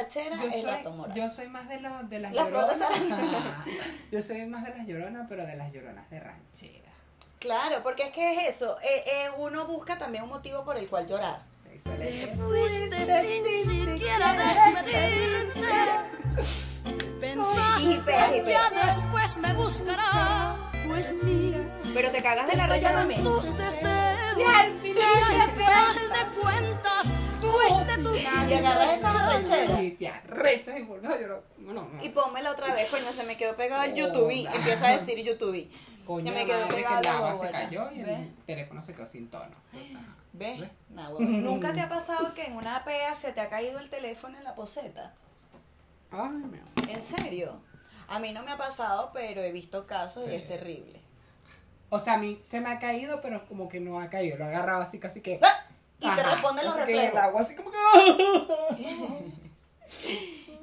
borrachera 0.10 0.38
Yo 0.38 0.48
es 0.48 0.64
la 0.64 0.74
soy, 0.76 0.84
tomora. 0.84 1.14
yo 1.14 1.30
soy 1.30 1.48
más 1.48 1.70
de, 1.70 1.80
los 1.80 2.10
de 2.10 2.20
las 2.20 2.34
La 2.34 2.44
lloronas. 2.46 2.78
Yo 4.12 4.22
soy 4.22 4.46
más 4.48 4.64
de 4.66 4.72
las 4.72 4.88
lloronas, 4.88 5.26
pero 5.30 5.46
de 5.46 5.56
las 5.56 5.72
lloronas 5.72 6.10
de 6.10 6.20
ranchera. 6.20 6.90
Claro, 7.40 7.82
porque 7.84 8.04
es 8.04 8.10
que 8.12 8.34
es 8.48 8.56
eso. 8.56 8.78
eh, 8.82 9.04
eh, 9.06 9.30
uno 9.38 9.66
busca 9.66 9.98
también 9.98 10.24
un 10.24 10.30
motivo 10.30 10.66
por 10.66 10.78
el 10.78 10.88
cual 10.88 11.08
llorar. 11.08 11.42
Excelente. 11.72 12.36
Después 18.00 19.38
me 19.38 19.54
buscará. 19.54 20.58
Pues 20.88 21.24
mira, 21.24 21.60
Pero 21.94 22.10
te 22.12 22.24
cagas 22.24 22.48
de 22.48 22.56
la 22.58 22.68
risa 22.68 22.90
fallaron 22.90 23.10
también. 23.10 23.22
Y 24.38 24.44
al 24.44 24.72
final 24.80 25.24
de 26.10 26.42
cuentas, 26.42 27.06
fuiste 27.50 28.04
tú. 28.04 28.16
Y 28.16 28.54
agarras 28.54 28.98
esas 28.98 29.16
arrecheras. 29.16 29.82
Y 29.82 29.92
te 29.92 30.08
arrechas 30.08 30.80
y 30.80 30.84
vuelves 30.84 31.12
a 31.12 31.20
llorar. 31.20 31.42
No, 31.58 31.74
no. 31.74 32.04
Y 32.04 32.10
pónmela 32.10 32.52
otra 32.52 32.74
vez, 32.74 32.90
coño, 32.90 33.12
se 33.12 33.24
me 33.24 33.36
quedó 33.38 33.56
pegado 33.56 33.84
el 33.84 33.94
YouTube. 33.96 34.32
Empieza 34.32 34.88
a 34.88 34.98
decir 34.98 35.24
YouTube. 35.24 35.70
Coño, 36.10 36.26
Ya 36.26 36.40
me 36.40 36.46
quedó 36.48 36.62
madre 36.62 36.70
que 36.70 36.76
pegado 36.76 36.98
el 36.98 37.06
la 37.06 37.18
agua 37.18 37.40
se 37.40 37.52
cayó 37.52 37.92
y 37.92 38.00
el 38.00 38.36
teléfono 38.48 38.82
se 38.82 38.96
quedó 38.96 39.06
sin 39.06 39.30
tono. 39.30 39.56
Entonces. 39.72 39.98
¿Ves? 40.34 40.60
¿Ves? 40.60 40.70
Nah. 40.90 41.10
¿Nunca 41.20 41.72
te 41.72 41.82
ha 41.82 41.90
pasado 41.90 42.34
que 42.34 42.46
en 42.46 42.56
una 42.56 42.84
pea 42.84 43.14
se 43.14 43.32
te 43.32 43.42
ha 43.42 43.50
caído 43.50 43.78
el 43.78 43.92
teléfono 43.92 44.36
en 44.36 44.44
la 44.44 44.56
poseta? 44.56 45.14
Ay, 46.10 46.30
mi 46.30 46.58
amor. 46.58 46.90
¿En 46.90 47.02
serio? 47.02 47.62
A 48.08 48.18
mí 48.18 48.34
no 48.34 48.42
me 48.42 48.52
ha 48.52 48.58
pasado, 48.58 49.12
pero 49.14 49.44
he 49.44 49.52
visto 49.52 49.86
casos 49.86 50.28
y 50.28 50.34
es 50.34 50.48
terrible. 50.48 51.00
O 51.90 52.00
sea, 52.00 52.16
a 52.16 52.18
mí 52.18 52.38
se 52.40 52.60
me 52.60 52.70
ha 52.70 52.80
caído, 52.80 53.22
pero 53.22 53.46
como 53.46 53.70
que 53.70 53.80
no 53.80 54.00
ha 54.00 54.10
caído. 54.10 54.38
Lo 54.38 54.46
he 54.46 54.48
agarrado 54.48 54.82
así, 54.82 55.00
casi 55.00 55.22
que. 55.22 55.40
¡Ah! 55.44 55.69
Y 56.02 56.10
te 56.16 56.24
responden 56.24 56.66
los 56.66 56.76
que 56.76 56.82
el 56.82 56.88
reflejos. 56.88 57.20
agua 57.20 57.42
así 57.42 57.56
como 57.56 57.72
que. 57.72 57.78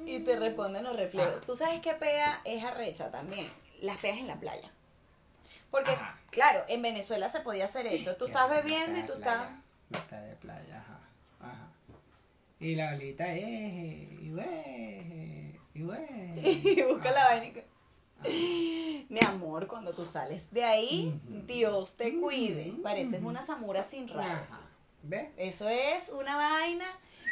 Y 0.05 0.19
te 0.21 0.37
responden 0.39 0.83
los 0.85 0.95
reflejos. 0.95 1.43
¿Tú 1.43 1.53
sabes 1.55 1.81
qué 1.81 1.93
pea 1.93 2.39
es 2.45 2.63
arrecha 2.63 3.11
también? 3.11 3.51
Las 3.81 3.97
peas 3.97 4.17
en 4.17 4.27
la 4.27 4.39
playa. 4.39 4.71
Porque, 5.69 5.91
Ajá. 5.91 6.17
claro, 6.29 6.63
en 6.69 6.81
Venezuela 6.81 7.27
se 7.27 7.41
podía 7.41 7.65
hacer 7.65 7.85
eso. 7.87 8.15
Tú 8.15 8.23
Que 8.25 8.31
estás 8.31 8.49
bebiendo 8.49 8.97
y 8.99 9.03
tú 9.03 9.13
estás... 9.13 9.49
La 9.89 9.99
playa 9.99 10.23
de 10.27 10.35
playa, 10.37 10.77
ajá. 10.79 10.99
Ajá. 11.41 11.67
Y 12.59 12.75
la 12.75 12.93
olita 12.93 13.33
es. 13.33 13.43
Y 13.43 14.31
güey. 14.31 15.59
Y 15.73 15.83
güey. 15.83 16.07
Y 16.79 16.81
busca 16.83 17.11
la 17.11 17.25
vaina 17.25 17.53
que- 17.53 19.05
Mi 19.09 19.19
amor, 19.25 19.67
cuando 19.67 19.91
tú 19.93 20.05
sales 20.05 20.51
de 20.53 20.63
ahí, 20.63 21.19
Dios 21.45 21.97
te 21.97 22.17
cuide. 22.17 22.73
Pareces 22.81 23.21
una 23.21 23.41
samura 23.41 23.83
sin 23.83 24.07
rabo. 24.07 24.41
¿Ves? 25.07 25.29
Eso 25.37 25.69
es 25.69 26.09
una 26.09 26.35
vaina, 26.35 26.85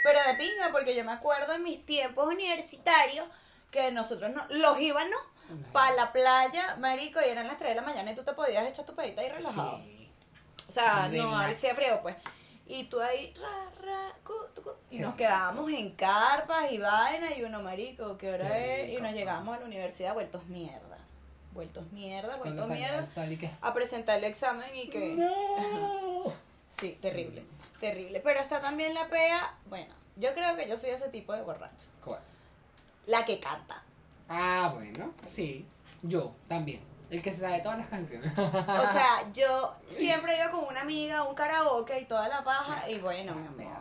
pero 0.03 0.19
de 0.27 0.35
pinga, 0.35 0.71
porque 0.71 0.95
yo 0.95 1.03
me 1.03 1.11
acuerdo 1.11 1.53
en 1.53 1.63
mis 1.63 1.85
tiempos 1.85 2.25
universitarios 2.27 3.27
que 3.69 3.91
nosotros 3.91 4.31
no, 4.33 4.45
los 4.49 4.79
íbamos 4.79 5.19
para 5.73 5.93
la 5.95 6.13
playa, 6.13 6.77
marico, 6.77 7.19
y 7.19 7.29
eran 7.29 7.47
las 7.47 7.57
3 7.57 7.71
de 7.71 7.75
la 7.75 7.81
mañana 7.81 8.11
y 8.11 8.15
tú 8.15 8.23
te 8.23 8.33
podías 8.33 8.65
echar 8.65 8.85
tu 8.85 8.95
pedita 8.95 9.21
ahí 9.21 9.29
relajado. 9.29 9.77
Sí. 9.79 10.09
O 10.67 10.71
sea, 10.71 11.09
no 11.09 11.37
hacía 11.37 11.75
frío, 11.75 11.99
pues. 12.01 12.15
Y 12.65 12.85
tú 12.85 12.99
ahí, 13.01 13.33
ra, 13.35 13.71
ra, 13.83 14.13
cu, 14.23 14.33
tu, 14.55 14.63
cu, 14.63 14.71
y 14.89 14.97
Qué 14.97 15.01
nos 15.03 15.11
rico. 15.11 15.17
quedábamos 15.17 15.71
en 15.71 15.91
carpas 15.91 16.71
y 16.71 16.77
vainas, 16.77 17.37
y 17.37 17.43
uno, 17.43 17.61
marico, 17.61 18.17
¿qué 18.17 18.31
hora 18.33 18.47
Qué 18.47 18.85
es? 18.85 18.91
Y 18.97 19.01
nos 19.01 19.11
llegamos 19.13 19.55
a 19.55 19.59
la 19.59 19.65
universidad 19.65 20.13
vueltos 20.13 20.45
mierdas. 20.45 21.25
Vueltos 21.51 21.91
mierdas, 21.91 22.39
vueltos 22.39 22.69
mierdas. 22.69 23.17
y. 23.17 23.49
A 23.61 23.73
presentar 23.73 24.17
el 24.17 24.23
examen 24.23 24.73
y 24.75 24.87
que. 24.87 25.13
¡No! 25.15 26.33
Sí, 26.67 26.97
terrible, 27.01 27.45
terrible. 27.79 28.19
Pero 28.19 28.39
está 28.39 28.61
también 28.61 28.93
la 28.93 29.07
pea. 29.07 29.55
Bueno, 29.67 29.93
yo 30.15 30.33
creo 30.33 30.55
que 30.55 30.67
yo 30.67 30.75
soy 30.75 30.91
ese 30.91 31.09
tipo 31.09 31.33
de 31.33 31.41
borracho. 31.41 31.87
¿Cuál? 32.03 32.21
la 33.07 33.25
que 33.25 33.39
canta. 33.39 33.83
Ah, 34.29 34.71
bueno, 34.73 35.13
sí. 35.25 35.65
Yo 36.01 36.33
también. 36.47 36.81
El 37.09 37.21
que 37.21 37.31
se 37.31 37.41
sabe 37.41 37.59
todas 37.59 37.77
las 37.77 37.87
canciones. 37.87 38.31
O 38.37 38.85
sea, 38.85 39.23
yo 39.33 39.75
siempre 39.87 40.35
iba 40.37 40.49
con 40.49 40.65
una 40.65 40.81
amiga 40.81 41.23
un 41.23 41.35
karaoke 41.35 41.99
y 41.99 42.05
toda 42.05 42.27
la 42.27 42.43
paja 42.43 42.89
y 42.89 42.97
bueno, 42.97 43.35
mi 43.35 43.63
amor. 43.63 43.77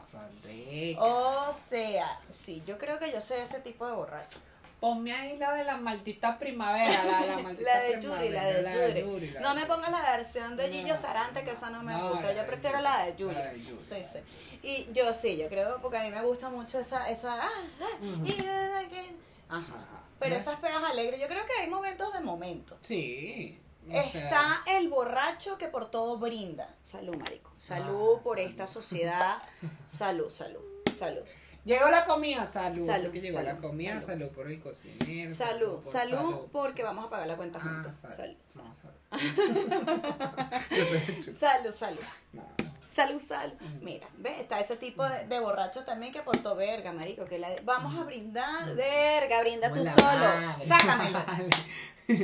O 0.98 1.52
sea, 1.52 2.20
sí, 2.30 2.62
yo 2.66 2.76
creo 2.76 2.98
que 2.98 3.10
yo 3.10 3.20
soy 3.20 3.38
ese 3.38 3.60
tipo 3.60 3.86
de 3.86 3.92
borracho. 3.92 4.38
Ponme 4.84 5.12
ahí 5.14 5.38
la 5.38 5.54
de 5.54 5.64
la 5.64 5.78
maldita 5.78 6.38
primavera, 6.38 7.04
la, 7.04 7.24
la 7.24 7.38
maldita 7.42 7.74
La 7.74 7.80
de. 7.84 8.00
Yuri, 8.02 8.28
la 8.28 8.44
de 8.44 8.62
Yuri. 8.88 9.00
Yuri, 9.00 9.30
la 9.30 9.40
No 9.40 9.54
de 9.54 9.60
me 9.60 9.66
pongas 9.66 9.90
la 9.90 10.02
versión 10.16 10.56
de 10.58 10.70
Gillo 10.70 10.94
No. 10.94 11.00
Sarante, 11.00 11.42
que 11.42 11.52
esa 11.52 11.70
no 11.70 11.82
me 11.82 11.94
No, 11.94 12.10
gusta. 12.10 12.26
la 12.26 12.32
Yo 12.34 12.40
de 12.42 12.46
prefiero 12.46 12.76
Yuri. 12.78 12.82
la 12.84 13.06
de 13.06 13.16
Yuri. 13.16 13.34
La 13.34 13.46
de 13.52 13.62
Yuri. 13.64 13.80
Sí, 13.80 13.96
sí. 14.12 14.58
Y 14.62 14.92
yo 14.92 15.14
sí, 15.14 15.38
yo 15.38 15.48
creo, 15.48 15.80
porque 15.80 15.96
a 15.96 16.02
mí 16.02 16.10
me 16.10 16.20
gusta 16.22 16.50
mucho 16.50 16.78
esa. 16.78 17.08
esa 17.10 17.34
ah, 17.42 17.48
ah, 17.80 18.82
Ajá. 19.48 20.02
Pero 20.18 20.36
esas 20.36 20.56
pegas 20.56 20.82
alegres, 20.84 21.18
yo 21.20 21.26
creo 21.28 21.44
que 21.46 21.52
hay 21.62 21.68
momentos 21.68 22.12
de 22.12 22.20
momentos. 22.20 22.78
Sí. 22.82 23.58
sea, 23.90 24.02
Está 24.02 24.62
el 24.78 24.88
borracho 24.88 25.56
que 25.58 25.68
por 25.68 25.90
todo 25.90 26.18
brinda. 26.18 26.74
Salud, 26.82 27.16
marico. 27.16 27.50
Salud 27.58 28.16
Ah, 28.18 28.22
por 28.22 28.36
salud. 28.38 28.50
esta 28.50 28.66
sociedad. 28.66 29.38
Salud, 29.86 30.28
salud, 30.30 30.60
salud. 30.94 31.22
Llegó 31.64 31.88
la 31.88 32.04
comida, 32.04 32.46
salud. 32.46 32.84
Salud, 32.84 33.04
porque 33.06 33.20
llegó 33.22 33.38
salud, 33.38 33.48
la 33.48 33.56
comida, 33.56 33.92
salud. 34.00 34.06
salud, 34.06 34.28
por 34.34 34.50
el 34.50 34.60
cocinero. 34.60 35.30
Salud, 35.34 35.74
por 35.76 35.84
salud, 35.84 36.46
porque 36.52 36.82
vamos 36.82 37.06
a 37.06 37.10
pagar 37.10 37.26
la 37.26 37.36
cuenta 37.36 37.58
Ah, 37.62 37.68
juntos. 37.82 37.94
salud. 37.96 38.16
Salud, 38.16 38.36
No, 38.54 38.74
salud. 38.74 38.94
Salud, 41.38 41.70
salud. 41.70 42.00
No. 42.32 42.42
Salud, 42.94 43.20
salud. 43.20 43.54
Mira, 43.80 44.06
ve, 44.18 44.40
está 44.40 44.60
ese 44.60 44.76
tipo 44.76 45.04
de, 45.04 45.26
de 45.26 45.40
borracho 45.40 45.84
también 45.84 46.12
que 46.12 46.22
portó 46.22 46.54
verga, 46.54 46.92
marico, 46.92 47.24
que 47.24 47.40
la 47.40 47.48
vamos 47.64 47.98
a 47.98 48.04
brindar, 48.04 48.72
verga, 48.76 49.40
brinda 49.40 49.72
tú 49.72 49.80
Hola, 49.80 50.54
solo, 50.54 50.56
sácamelo. 50.56 51.18
Vale. 51.26 51.50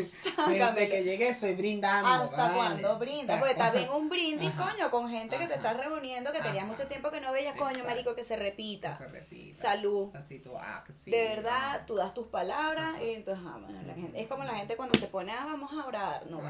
Sácamelo. 0.04 0.66
Desde 0.74 0.88
que 0.88 1.02
llegué 1.02 1.30
estoy 1.30 1.54
brindando. 1.54 2.08
¿Hasta 2.08 2.36
vale. 2.36 2.54
cuando 2.54 2.98
brindas? 3.00 3.38
Porque 3.38 3.52
está 3.52 3.72
bien 3.72 3.90
un 3.90 4.08
brindis, 4.08 4.50
Ajá. 4.50 4.70
coño, 4.70 4.90
con 4.92 5.08
gente 5.08 5.38
que 5.38 5.48
te 5.48 5.54
estás 5.54 5.76
reuniendo, 5.76 6.30
que 6.30 6.40
tenías 6.40 6.66
mucho 6.66 6.86
tiempo 6.86 7.10
que 7.10 7.20
no 7.20 7.32
veías, 7.32 7.56
coño, 7.56 7.70
Exacto. 7.70 7.90
marico, 7.90 8.14
que 8.14 8.22
se 8.22 8.36
Que 8.36 8.42
repita. 8.42 8.96
se 8.96 9.08
repita. 9.08 9.58
Salud. 9.58 10.14
Así 10.14 10.38
tú, 10.38 10.56
ah, 10.56 10.84
sí. 10.88 11.10
De 11.10 11.24
verdad, 11.24 11.82
tú 11.84 11.96
das 11.96 12.14
tus 12.14 12.28
palabras 12.28 12.94
y 13.02 13.14
entonces, 13.14 13.44
ah, 13.48 13.58
bueno, 13.60 13.82
la 13.82 13.94
gente, 13.94 14.20
es 14.20 14.28
como 14.28 14.44
la 14.44 14.54
gente 14.54 14.76
cuando 14.76 14.96
se 15.00 15.08
pone, 15.08 15.32
ah, 15.32 15.46
vamos 15.46 15.72
a 15.72 15.84
orar, 15.84 16.26
no, 16.30 16.40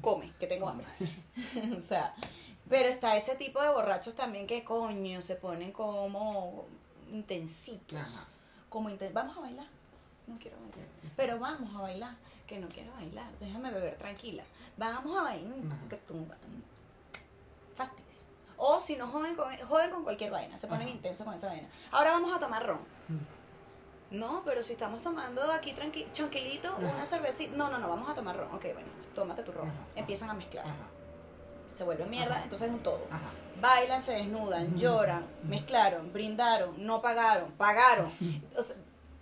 come, 0.00 0.32
que 0.40 0.46
tengo 0.46 0.66
hambre. 0.68 0.86
o 1.78 1.82
sea, 1.82 2.14
pero 2.68 2.88
está 2.88 3.16
ese 3.16 3.36
tipo 3.36 3.60
de 3.62 3.70
borrachos 3.70 4.14
también 4.14 4.46
que, 4.46 4.64
coño, 4.64 5.20
se 5.22 5.36
ponen 5.36 5.72
como 5.72 6.66
intensitos. 7.12 7.98
Ajá. 8.00 8.26
Como 8.68 8.88
inten- 8.90 9.12
vamos 9.12 9.36
a 9.36 9.40
bailar. 9.40 9.66
No 10.26 10.38
quiero 10.38 10.56
bailar. 10.58 10.88
Pero 11.16 11.38
vamos 11.38 11.74
a 11.76 11.82
bailar. 11.82 12.14
Que 12.46 12.58
no 12.58 12.68
quiero 12.68 12.92
bailar. 12.94 13.30
Déjame 13.40 13.70
beber 13.70 13.96
tranquila. 13.96 14.42
Vamos 14.76 15.16
a 15.18 15.22
bailar. 15.22 15.52
Ajá. 15.66 15.88
Que 15.88 15.96
tú. 15.98 16.26
Fastidio. 17.74 18.04
O 18.56 18.80
si 18.80 18.96
no 18.96 19.06
joden 19.08 19.34
con, 19.34 19.54
joden 19.58 19.90
con 19.90 20.02
cualquier 20.04 20.30
vaina. 20.30 20.56
Se 20.58 20.66
ponen 20.66 20.88
Ajá. 20.88 20.96
intensos 20.96 21.24
con 21.26 21.34
esa 21.34 21.48
vaina. 21.48 21.68
Ahora 21.90 22.12
vamos 22.12 22.34
a 22.34 22.38
tomar 22.38 22.66
ron. 22.66 22.80
No, 24.10 24.42
pero 24.44 24.62
si 24.62 24.72
estamos 24.74 25.02
tomando 25.02 25.42
aquí 25.50 25.72
tranqui 25.72 26.04
tranquilito, 26.04 26.76
una 26.76 27.04
cervecita. 27.04 27.56
No, 27.56 27.68
no, 27.68 27.78
no, 27.78 27.88
vamos 27.88 28.08
a 28.08 28.14
tomar 28.14 28.36
ron. 28.36 28.52
Ok, 28.54 28.64
bueno, 28.72 28.88
tómate 29.14 29.42
tu 29.42 29.52
ron. 29.52 29.70
Empiezan 29.96 30.30
a 30.30 30.34
mezclar. 30.34 30.64
Se 31.74 31.82
vuelve 31.84 32.06
mierda, 32.06 32.34
Ajá. 32.36 32.44
entonces 32.44 32.68
es 32.68 32.74
un 32.74 32.82
todo. 32.82 33.06
Ajá. 33.10 33.30
Bailan, 33.60 34.00
se 34.02 34.12
desnudan, 34.12 34.76
lloran, 34.78 35.26
mezclaron, 35.44 36.12
brindaron, 36.12 36.84
no 36.84 37.00
pagaron, 37.02 37.50
pagaron. 37.52 38.10
O 38.56 38.62
sea, 38.62 38.76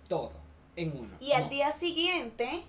Todo. 0.07 0.31
En 0.75 0.91
uno. 0.97 1.17
y 1.19 1.31
al 1.33 1.49
día 1.49 1.69
siguiente, 1.71 2.63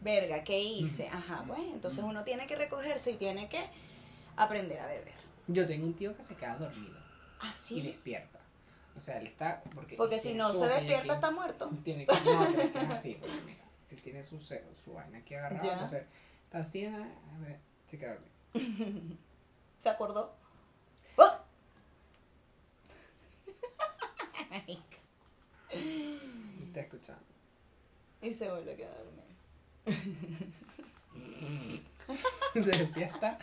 verga, 0.00 0.44
¿qué 0.44 0.60
hice? 0.60 1.08
Ajá, 1.08 1.42
bueno, 1.46 1.72
entonces 1.72 2.04
uno 2.04 2.22
tiene 2.24 2.46
que 2.46 2.54
recogerse 2.56 3.12
y 3.12 3.14
tiene 3.16 3.48
que 3.48 3.60
aprender 4.36 4.78
a 4.80 4.86
beber. 4.86 5.14
Yo 5.48 5.66
tengo 5.66 5.86
un 5.86 5.94
tío 5.94 6.16
que 6.16 6.22
se 6.22 6.36
queda 6.36 6.56
dormido 6.56 6.98
y 7.42 7.46
Así. 7.48 7.80
despierta. 7.82 8.38
O 8.96 9.00
sea, 9.00 9.18
él 9.18 9.26
está. 9.28 9.62
Porque, 9.74 9.96
Porque 9.96 10.18
si 10.18 10.34
no 10.34 10.52
se 10.52 10.66
despierta, 10.68 11.14
está 11.14 11.30
muerto. 11.30 11.70
Tiene 11.82 12.06
que, 12.06 12.14
no, 12.14 12.46
pero 12.52 12.62
es 12.62 12.70
que 12.70 12.78
es 12.78 12.90
así, 12.90 13.14
porque 13.14 13.40
mira, 13.46 13.64
él 13.90 14.00
tiene 14.02 14.22
su, 14.22 14.38
su 14.38 14.92
vaina 14.92 15.18
aquí 15.18 15.34
agarrada, 15.34 15.72
entonces 15.72 16.04
está 16.50 16.58
así, 16.58 16.84
a 16.84 16.90
ver, 17.38 17.60
dormido. 17.86 18.26
¿Se 19.78 19.88
acordó? 19.88 20.34
¡Oh! 21.14 21.30
Y 25.72 26.64
está 26.64 26.80
escuchando. 26.80 27.22
y 28.20 28.34
se 28.34 28.50
vuelve 28.50 28.72
a 28.72 28.76
quedar 28.76 28.96
dormido. 28.96 29.30
se 32.52 32.60
despierta, 32.78 33.38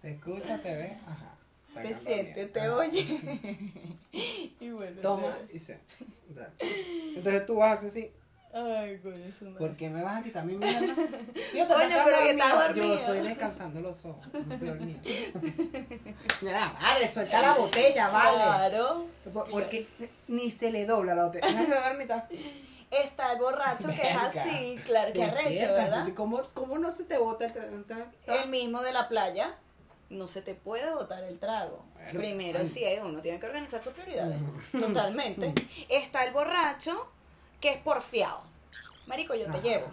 te 0.00 0.12
escucha, 0.12 0.56
te 0.62 0.74
ve, 0.74 0.98
ajá. 1.06 1.34
Te 1.82 1.92
siente, 1.92 2.46
te 2.46 2.60
Ajá. 2.60 2.76
oye. 2.76 3.60
y 4.60 4.70
vuelve. 4.70 5.02
Toma 5.02 5.36
y 5.52 5.58
se. 5.58 5.78
Entonces 7.14 7.44
tú 7.44 7.56
vas 7.56 7.84
así, 7.84 8.10
Ay, 8.52 8.98
coño, 9.02 9.16
su 9.36 9.44
madre. 9.44 9.58
¿por 9.58 9.76
qué 9.76 9.90
me 9.90 10.02
vas 10.02 10.20
a 10.20 10.22
quitar 10.22 10.44
mi 10.44 10.56
mierda? 10.56 10.80
Yo 11.54 11.66
te 11.66 11.74
Coño, 11.74 11.96
pero 12.04 12.74
que. 12.74 12.80
Yo 12.80 12.94
estoy 12.94 13.20
descansando 13.20 13.80
los 13.80 14.04
ojos, 14.06 14.26
no 14.32 14.54
estoy 14.54 14.68
dormido. 14.68 15.00
Mira, 16.40 16.72
vale, 16.80 17.08
suelta 17.08 17.42
la 17.42 17.54
botella, 17.54 18.08
vale. 18.08 18.36
Claro. 18.36 19.06
Por- 19.32 19.50
Porque 19.50 19.86
ni 20.28 20.50
se 20.50 20.70
le 20.70 20.86
dobla 20.86 21.14
la 21.14 21.26
botella. 21.26 21.50
No 21.50 21.66
se 21.66 22.02
está. 22.02 22.28
Está 22.90 23.32
el 23.32 23.38
borracho 23.38 23.88
que 23.88 24.08
es 24.08 24.16
así, 24.16 24.80
claro, 24.86 25.12
que 25.12 25.22
arrecho, 25.24 25.74
¿verdad? 25.74 26.08
¿Cómo, 26.14 26.40
¿Cómo 26.54 26.78
no 26.78 26.90
se 26.90 27.04
te 27.04 27.18
bota 27.18 27.44
el 27.44 27.52
tra- 27.86 28.06
El 28.26 28.48
mismo 28.48 28.80
de 28.80 28.92
la 28.94 29.08
playa, 29.10 29.54
no 30.08 30.26
se 30.26 30.40
te 30.40 30.54
puede 30.54 30.90
botar 30.94 31.22
el 31.24 31.38
trago. 31.38 31.84
Bueno, 31.92 32.18
Primero, 32.18 32.60
ay. 32.60 32.66
sí, 32.68 32.82
uno 33.04 33.20
tiene 33.20 33.38
que 33.38 33.44
organizar 33.44 33.82
sus 33.82 33.92
prioridades. 33.92 34.38
Totalmente. 34.72 35.52
Está 35.90 36.24
el 36.24 36.32
borracho 36.32 37.12
que 37.60 37.70
es 37.72 37.78
porfiado. 37.78 38.42
Marico, 39.06 39.34
yo 39.34 39.44
te 39.46 39.50
Ajá. 39.50 39.60
llevo. 39.62 39.86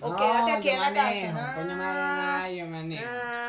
O 0.00 0.08
No, 0.08 0.16
quédate 0.16 0.52
aquí 0.52 0.66
yo 0.68 0.74
en 0.74 0.80
la 0.80 0.90
manejo, 0.90 1.38
casa. 1.38 1.54
coño 1.54 1.76
madre, 1.76 2.56
yo 2.56 2.66
manejo, 2.66 3.04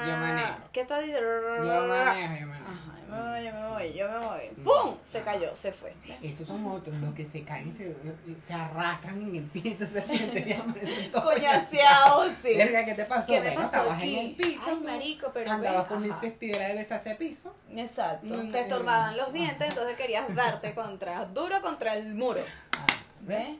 yo 0.07 0.17
manejo. 0.17 0.53
¿Qué 0.71 0.81
estás 0.81 1.01
diciendo? 1.01 1.27
Yo 1.57 1.87
manejo, 1.87 2.33
yo 2.39 2.47
manejo. 2.47 2.65
Ajá, 2.67 2.91
yo 3.01 3.11
me 3.11 3.21
voy, 3.21 3.43
yo 3.45 3.51
me 3.53 3.67
voy, 3.67 3.93
yo 3.93 4.09
me 4.09 4.17
voy. 4.19 4.63
¡Pum! 4.63 4.95
Se 5.11 5.21
cayó, 5.23 5.55
se 5.55 5.71
fue. 5.71 5.93
Esos 6.21 6.47
son 6.47 6.63
otros, 6.67 6.95
los 6.97 7.13
que 7.15 7.25
se 7.25 7.43
caen 7.43 7.73
se, 7.73 7.95
se 8.39 8.53
arrastran 8.53 9.21
en 9.23 9.35
el 9.35 9.49
entonces 9.53 10.03
se 10.07 10.17
sienten 10.17 10.49
y 10.49 10.53
amanecen 10.53 11.11
todos 11.11 11.25
Coñaseado, 11.33 12.25
sí. 12.41 12.55
Verga, 12.55 12.85
¿qué 12.85 12.93
te 12.93 13.05
pasó? 13.05 13.27
¿Qué 13.27 13.39
me 13.41 13.47
Bueno, 13.47 13.61
pasó 13.61 13.77
estabas 13.77 13.97
aquí? 13.97 14.15
en 14.19 14.25
el 14.27 14.35
piso. 14.35 14.65
Ay, 14.69 14.75
marico, 14.85 15.31
pero 15.33 15.51
Andabas 15.51 15.85
con 15.85 15.97
ajá. 15.97 16.07
insectidera 16.07 16.67
de 16.67 16.75
besarse 16.75 17.15
piso. 17.15 17.55
Exacto. 17.75 18.27
No, 18.27 18.37
Te 18.37 18.43
no. 18.45 18.57
estorbaban 18.57 19.17
los 19.17 19.33
dientes, 19.33 19.67
entonces 19.67 19.97
querías 19.97 20.33
darte 20.35 20.75
contra, 20.75 21.25
duro 21.25 21.59
contra 21.61 21.95
el 21.95 22.13
muro. 22.13 22.41
Ah, 22.77 22.85
¿Ves? 23.25 23.57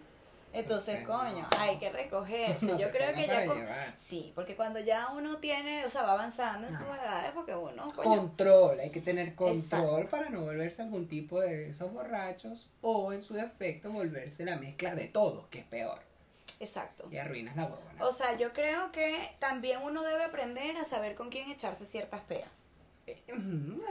Entonces, 0.54 0.95
Entonces, 0.99 1.06
coño, 1.06 1.47
no. 1.51 1.58
hay 1.60 1.78
que 1.80 1.89
recogerse. 1.89 2.65
No 2.71 2.80
Yo 2.80 2.89
creo 2.89 3.13
que 3.13 3.28
ya. 3.28 3.45
con-. 3.45 3.67
Sí, 3.95 4.32
porque 4.36 4.56
cuando 4.56 4.80
ya 4.80 5.10
uno 5.10 5.38
tiene, 5.38 5.84
o 5.86 5.89
sea, 5.89 6.04
va 6.04 6.13
avanzando 6.13 6.65
en 6.65 6.71
sus 6.73 6.84
Ajá. 6.84 7.04
edades, 7.04 7.32
porque 7.34 7.54
uno, 7.54 7.88
coño. 7.93 8.10
Control, 8.21 8.80
hay 8.80 8.89
que 8.89 9.01
tener 9.01 9.36
control 9.36 9.58
Exacto. 9.58 10.10
para 10.10 10.30
no 10.30 10.41
volverse 10.41 10.82
algún 10.82 11.10
tipo 11.10 11.41
de 11.41 11.69
esos 11.71 11.91
borrachos 11.91 12.69
o 12.82 13.12
en 13.12 13.21
su 13.21 13.34
defecto 13.34 13.91
volverse 13.91 14.45
la 14.45 14.56
mezcla 14.56 14.95
de 14.95 15.08
todo, 15.08 15.49
que 15.49 15.60
es 15.60 15.65
peor. 15.65 15.99
Exacto. 16.62 17.10
Y 17.12 17.17
arruinas 17.17 17.58
la 17.58 17.65
huevona. 17.65 18.06
O 18.06 18.13
sea, 18.13 18.38
yo 18.38 18.54
creo 18.54 18.93
que 18.93 19.32
también 19.39 19.82
uno 19.84 20.04
debe 20.04 20.23
aprender 20.23 20.78
a 20.78 20.86
saber 20.86 21.15
con 21.15 21.30
quién 21.30 21.51
echarse 21.51 21.86
ciertas 21.86 22.21
peas. 22.21 22.69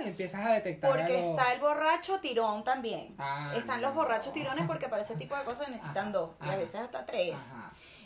Empiezas 0.04 0.44
a 0.44 0.52
detectar. 0.54 0.90
Porque 0.90 1.18
está 1.18 1.52
el 1.52 1.60
borracho 1.60 2.18
tirón 2.20 2.64
también. 2.64 3.14
Ah, 3.18 3.52
Están 3.56 3.80
no. 3.80 3.88
los 3.88 3.96
borrachos 3.96 4.32
tirones 4.32 4.66
porque 4.66 4.88
para 4.88 5.02
ese 5.02 5.16
tipo 5.16 5.36
de 5.36 5.44
cosas 5.44 5.68
necesitan 5.68 6.12
dos 6.12 6.30
y 6.44 6.48
a 6.48 6.56
veces 6.56 6.76
hasta 6.76 7.06
tres. 7.06 7.52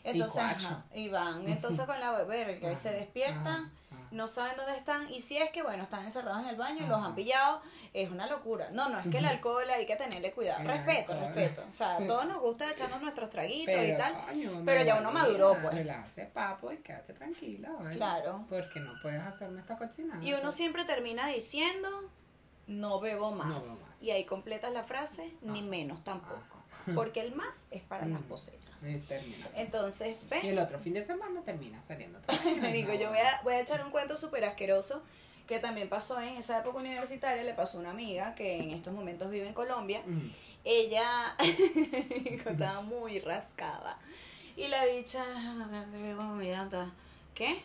Entonces, 0.04 0.36
Y 0.42 0.46
cuacho. 0.46 0.68
ajá, 0.68 0.84
y 0.94 1.08
van 1.08 1.48
entonces 1.48 1.84
con 1.86 1.98
la 2.00 2.12
bebé, 2.12 2.58
que 2.60 2.76
se 2.76 2.92
despiertan, 2.92 3.46
ajá. 3.46 3.97
No 4.10 4.28
saben 4.28 4.56
dónde 4.56 4.76
están, 4.76 5.10
y 5.12 5.20
si 5.20 5.36
es 5.38 5.50
que, 5.50 5.62
bueno, 5.62 5.82
están 5.84 6.04
encerrados 6.04 6.42
en 6.42 6.48
el 6.48 6.56
baño 6.56 6.84
y 6.84 6.88
los 6.88 7.02
han 7.02 7.14
pillado, 7.14 7.60
es 7.92 8.10
una 8.10 8.26
locura. 8.26 8.70
No, 8.70 8.88
no, 8.88 8.98
es 9.00 9.08
que 9.08 9.18
el 9.18 9.24
alcohol 9.24 9.68
hay 9.70 9.86
que 9.86 9.96
tenerle 9.96 10.32
cuidado. 10.32 10.62
Respeto, 10.64 11.18
respeto. 11.18 11.64
O 11.68 11.72
sea, 11.72 11.96
a 11.96 11.98
todos 12.06 12.26
nos 12.26 12.40
gusta 12.40 12.70
echarnos 12.70 13.00
nuestros 13.02 13.30
traguitos 13.30 13.74
y 13.74 13.78
Pero, 13.78 13.98
tal. 13.98 14.26
coño, 14.26 14.62
pero 14.64 14.82
ya 14.84 14.98
uno 15.00 15.12
maduró, 15.12 15.56
pues. 15.60 15.74
Relájese, 15.74 16.26
papo, 16.26 16.72
y 16.72 16.78
quédate 16.78 17.12
tranquila, 17.12 17.70
¿vale? 17.78 17.96
Claro. 17.96 18.44
Porque 18.48 18.80
no 18.80 18.92
puedes 19.02 19.22
hacerme 19.22 19.60
esta 19.60 19.76
cochinada. 19.76 20.22
Y 20.22 20.34
uno 20.34 20.52
siempre 20.52 20.84
termina 20.84 21.26
diciendo, 21.28 21.88
no 22.66 23.00
bebo 23.00 23.30
más. 23.30 23.48
No 23.48 23.54
bebo 23.54 23.66
más. 23.66 24.02
Y 24.02 24.10
ahí 24.10 24.24
completas 24.24 24.72
la 24.72 24.84
frase, 24.84 25.34
ni 25.42 25.62
menos 25.62 26.04
tampoco. 26.04 26.57
Porque 26.94 27.20
el 27.20 27.34
más 27.34 27.66
es 27.70 27.82
para 27.82 28.06
las 28.06 28.20
Mm. 28.20 28.24
posetas. 28.24 28.84
Eh. 28.84 29.02
Entonces, 29.56 30.16
Y 30.26 30.28
¿ves? 30.30 30.44
el 30.44 30.58
otro 30.58 30.78
fin 30.78 30.94
de 30.94 31.02
semana 31.02 31.42
termina 31.42 31.80
saliendo 31.82 32.20
vez. 32.28 32.62
Marico, 32.62 32.92
yo 32.94 33.08
voy 33.08 33.18
a, 33.18 33.40
voy 33.42 33.54
a 33.54 33.60
echar 33.60 33.84
un 33.84 33.90
cuento 33.90 34.16
súper 34.16 34.44
asqueroso 34.44 35.02
que 35.46 35.58
también 35.58 35.88
pasó 35.88 36.20
en 36.20 36.36
esa 36.36 36.58
época 36.58 36.78
universitaria, 36.78 37.42
le 37.42 37.54
pasó 37.54 37.78
a 37.78 37.80
una 37.80 37.90
amiga 37.90 38.34
que 38.34 38.58
en 38.58 38.70
estos 38.70 38.92
momentos 38.92 39.30
vive 39.30 39.46
en 39.46 39.54
Colombia. 39.54 40.02
Mm. 40.06 40.18
Ella 40.64 41.34
estaba 42.46 42.82
muy 42.82 43.18
rascada. 43.20 43.98
Y 44.56 44.68
la 44.68 44.84
bicha, 44.86 45.24
vomitando. 46.16 46.90
¿qué? 47.34 47.62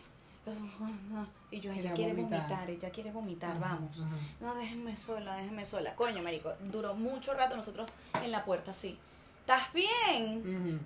Y 1.54 1.60
yo, 1.60 1.70
ella 1.72 1.92
quiere 1.94 2.12
vomitar. 2.14 2.40
vomitar, 2.40 2.70
ella 2.70 2.90
quiere 2.90 3.12
vomitar, 3.12 3.50
Ajá, 3.52 3.60
vamos. 3.60 4.00
ajá. 4.00 4.16
No, 4.40 4.54
déjenme 4.56 4.96
sola, 4.96 5.36
déjenme 5.36 5.64
sola. 5.64 5.94
Coño, 5.94 6.20
marico, 6.22 6.52
duró 6.60 6.94
mucho 6.94 7.32
rato 7.34 7.54
nosotros 7.56 7.88
en 8.22 8.32
la 8.32 8.44
puerta 8.44 8.72
así. 8.72 8.98
¿Estás 9.40 9.72
bien? 9.72 10.80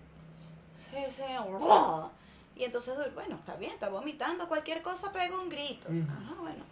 Sí, 0.76 0.98
sí. 1.10 1.22
Y 2.56 2.64
entonces, 2.64 2.94
bueno, 3.14 3.36
está 3.36 3.54
bien, 3.56 3.72
está 3.72 3.88
vomitando, 3.88 4.46
cualquier 4.48 4.82
cosa 4.82 5.10
pega 5.12 5.40
un 5.40 5.48
grito. 5.48 5.88
Ajá, 5.88 6.34
bueno. 6.40 6.64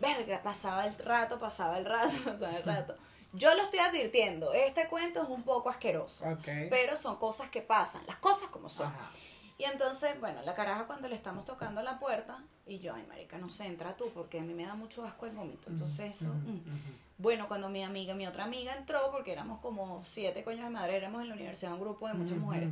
Verga, 0.00 0.40
pasaba 0.42 0.86
el 0.86 0.94
rato, 0.98 1.38
pasaba 1.40 1.78
el 1.78 1.84
rato, 1.84 2.12
pasaba 2.24 2.56
el 2.56 2.62
rato. 2.62 2.94
Yo 3.32 3.54
lo 3.54 3.62
estoy 3.62 3.78
advirtiendo, 3.80 4.52
este 4.52 4.86
cuento 4.88 5.22
es 5.22 5.28
un 5.28 5.42
poco 5.42 5.70
asqueroso, 5.70 6.28
Ok. 6.28 6.46
pero 6.70 6.96
son 6.96 7.16
cosas 7.16 7.48
que 7.50 7.62
pasan, 7.62 8.02
las 8.06 8.16
cosas 8.18 8.50
como 8.50 8.68
son. 8.68 8.92
Y 9.58 9.64
entonces, 9.64 10.18
bueno, 10.20 10.42
la 10.42 10.54
caraja 10.54 10.86
cuando 10.86 11.08
le 11.08 11.14
estamos 11.14 11.44
tocando 11.44 11.82
la 11.82 11.98
puerta, 11.98 12.42
y 12.66 12.78
yo, 12.78 12.94
ay, 12.94 13.04
marica, 13.08 13.38
no 13.38 13.48
sé, 13.48 13.66
entra 13.66 13.96
tú, 13.96 14.10
porque 14.14 14.40
a 14.40 14.42
mí 14.42 14.54
me 14.54 14.64
da 14.64 14.74
mucho 14.74 15.04
asco 15.04 15.26
el 15.26 15.32
vómito. 15.32 15.70
Entonces, 15.70 16.22
eso, 16.22 16.32
mm. 16.32 16.60
Bueno, 17.18 17.46
cuando 17.46 17.68
mi 17.68 17.84
amiga, 17.84 18.14
mi 18.14 18.26
otra 18.26 18.44
amiga 18.44 18.74
entró, 18.74 19.10
porque 19.12 19.30
éramos 19.30 19.60
como 19.60 20.02
siete 20.04 20.42
coños 20.42 20.64
de 20.64 20.70
madre, 20.70 20.96
éramos 20.96 21.22
en 21.22 21.28
la 21.28 21.34
universidad 21.34 21.72
un 21.72 21.80
grupo 21.80 22.08
de 22.08 22.14
muchas 22.14 22.36
mujeres. 22.36 22.70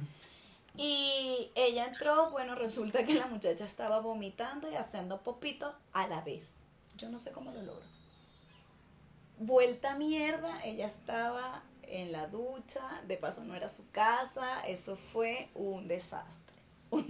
Y 0.77 1.51
ella 1.55 1.87
entró, 1.87 2.31
bueno, 2.31 2.57
resulta 2.57 3.05
que 3.05 3.15
la 3.15 3.27
muchacha 3.27 3.65
estaba 3.65 4.01
vomitando 4.01 4.69
y 4.69 4.75
haciendo 4.75 5.23
popito 5.23 5.73
a 5.93 6.09
la 6.09 6.23
vez. 6.23 6.55
Yo 6.97 7.09
no 7.11 7.19
sé 7.21 7.31
cómo 7.31 7.53
lo 7.53 7.63
logró. 7.63 7.85
Vuelta 9.39 9.95
mierda, 9.95 10.65
ella 10.65 10.87
estaba 10.87 11.63
en 11.83 12.13
la 12.13 12.27
ducha, 12.27 12.83
de 13.07 13.17
paso 13.17 13.45
no 13.45 13.55
era 13.55 13.69
su 13.69 13.89
casa, 13.91 14.63
eso 14.67 14.97
fue 14.97 15.49
un 15.55 15.87
desastre. 15.87 16.50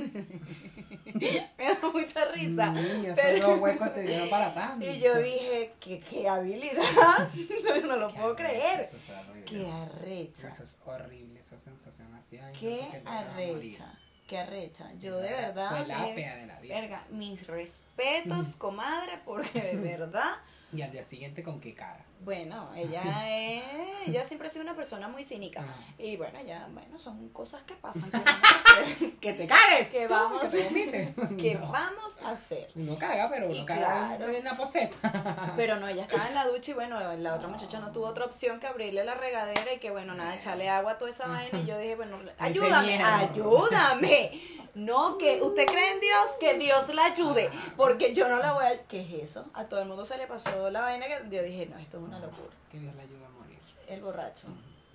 Me 1.59 1.65
da 1.75 1.89
mucha 1.93 2.25
risa. 2.27 2.71
Niña, 2.71 3.13
pero- 3.15 3.37
esos 3.37 3.51
dos 3.51 3.61
huecos 3.61 3.95
te 3.95 4.03
dieron 4.03 4.29
para 4.31 4.55
tanto. 4.55 4.85
y 4.91 4.99
yo 5.01 5.17
dije, 5.19 5.73
¿qué, 5.81 6.01
qué 6.01 6.29
habilidad? 6.29 6.83
no, 7.65 7.87
no 7.87 7.97
lo 7.97 8.09
Qué 8.09 8.15
puedo 8.15 8.31
arrecho, 8.35 8.37
creer. 8.37 8.81
Eso 8.81 8.97
es 8.97 9.11
horrible. 9.11 9.45
Qué 9.45 9.71
arrecha. 9.71 10.49
Eso 10.49 10.63
es 10.63 10.79
horrible, 10.85 11.41
esa 11.41 11.59
sensación 11.59 12.15
así. 12.15 12.39
ay, 12.39 12.53
no, 12.53 12.59
Qué 12.61 12.81
morir. 12.81 13.03
arrecha. 13.07 13.99
Qué 14.29 14.39
arrecha. 14.39 14.93
Yo 14.99 15.17
de 15.19 15.31
verdad. 15.31 15.71
Fue 15.71 15.87
la 15.87 16.05
dije, 16.07 16.37
de 16.37 16.47
la 16.47 16.61
vida. 16.61 16.75
Verga, 16.81 17.05
mis 17.11 17.47
respetos, 17.49 18.55
comadre, 18.57 19.19
porque 19.25 19.61
de 19.61 19.77
verdad. 19.77 20.35
Y 20.73 20.83
al 20.83 20.91
día 20.93 21.03
siguiente, 21.03 21.43
¿con 21.43 21.61
qué 21.61 21.75
cara? 21.75 22.05
Bueno, 22.21 22.71
ella 22.77 23.03
es, 23.29 23.63
ella 24.07 24.23
siempre 24.23 24.47
ha 24.49 24.51
sido 24.51 24.63
una 24.63 24.77
persona 24.77 25.09
muy 25.09 25.25
cínica. 25.25 25.61
Ajá. 25.61 25.73
Y 25.99 26.17
bueno, 26.17 26.39
ya, 26.43 26.69
bueno, 26.73 26.99
son 26.99 27.29
cosas 27.31 27.63
que 27.63 27.75
pasan. 27.75 28.11
¿Qué 28.11 28.19
vamos 28.25 28.45
a 28.45 28.83
hacer? 28.83 29.11
¡Que 29.21 29.33
te 29.33 29.47
cagues! 29.47 29.89
¿Qué 29.91 30.07
tú, 30.07 30.15
vamos, 30.15 30.43
que 30.43 30.49
te 30.49 30.65
vomites. 30.65 31.15
¿qué 31.39 31.55
No. 31.57 31.73
vamos 31.73 32.19
a 32.25 32.31
hacer? 32.31 32.71
Uno 32.77 32.97
caga, 32.99 33.29
pero 33.31 33.47
uno 33.47 33.55
Y 33.57 33.65
caga 33.65 34.17
claro. 34.17 34.29
en 34.33 34.45
la 34.45 34.55
poseta. 34.57 35.55
Pero 35.57 35.77
no, 35.77 35.89
ella 35.89 36.03
estaba 36.03 36.29
en 36.29 36.35
la 36.35 36.47
ducha 36.47 36.71
y 36.71 36.75
bueno, 36.75 37.17
la 37.17 37.35
otra 37.35 37.49
muchacha 37.49 37.81
no 37.81 37.91
tuvo 37.91 38.07
otra 38.07 38.25
opción 38.27 38.61
que 38.61 38.67
abrirle 38.67 39.05
la 39.05 39.15
regadera 39.15 39.73
y 39.75 39.79
que 39.79 39.91
bueno, 39.91 40.15
nada, 40.15 40.35
echarle 40.37 40.69
agua 40.69 40.93
a 40.93 40.99
toda 40.99 41.11
esa 41.11 41.27
vaina 41.27 41.59
y 41.59 41.67
yo 41.67 41.79
dije, 41.79 41.97
bueno, 41.97 42.19
ayúdame, 42.39 43.03
ayúdame. 43.03 44.31
No, 44.75 45.19
que 45.19 45.41
usted 45.43 45.67
cree 45.67 45.93
en 45.93 46.01
Dios, 46.01 46.31
que 46.39 46.59
Dios 46.59 46.95
la 46.95 47.07
ayude, 47.07 47.51
porque 47.77 48.15
yo 48.15 48.29
no 48.29 48.39
la 48.39 48.53
voy 48.53 48.65
a... 48.65 48.83
¿Qué 48.87 49.01
es 49.03 49.31
eso? 49.31 49.45
A 49.55 49.65
todo 49.65 49.81
el 49.83 49.89
mundo 49.89 50.05
se 50.05 50.17
le 50.17 50.27
pasó 50.27 50.71
la 50.71 50.81
vaina 50.83 51.07
que 51.07 51.19
yo 51.35 51.43
dije, 51.43 51.67
no, 51.67 51.79
esto 51.79 51.99
es 51.99 52.05
una 52.05 52.19
locura. 52.19 52.49
Que 52.71 52.79
Dios 52.79 52.95
le 52.95 53.03
ayude 53.03 53.25
a 53.25 53.29
morir. 53.31 53.59
El 53.89 54.03
borracho, 54.03 54.49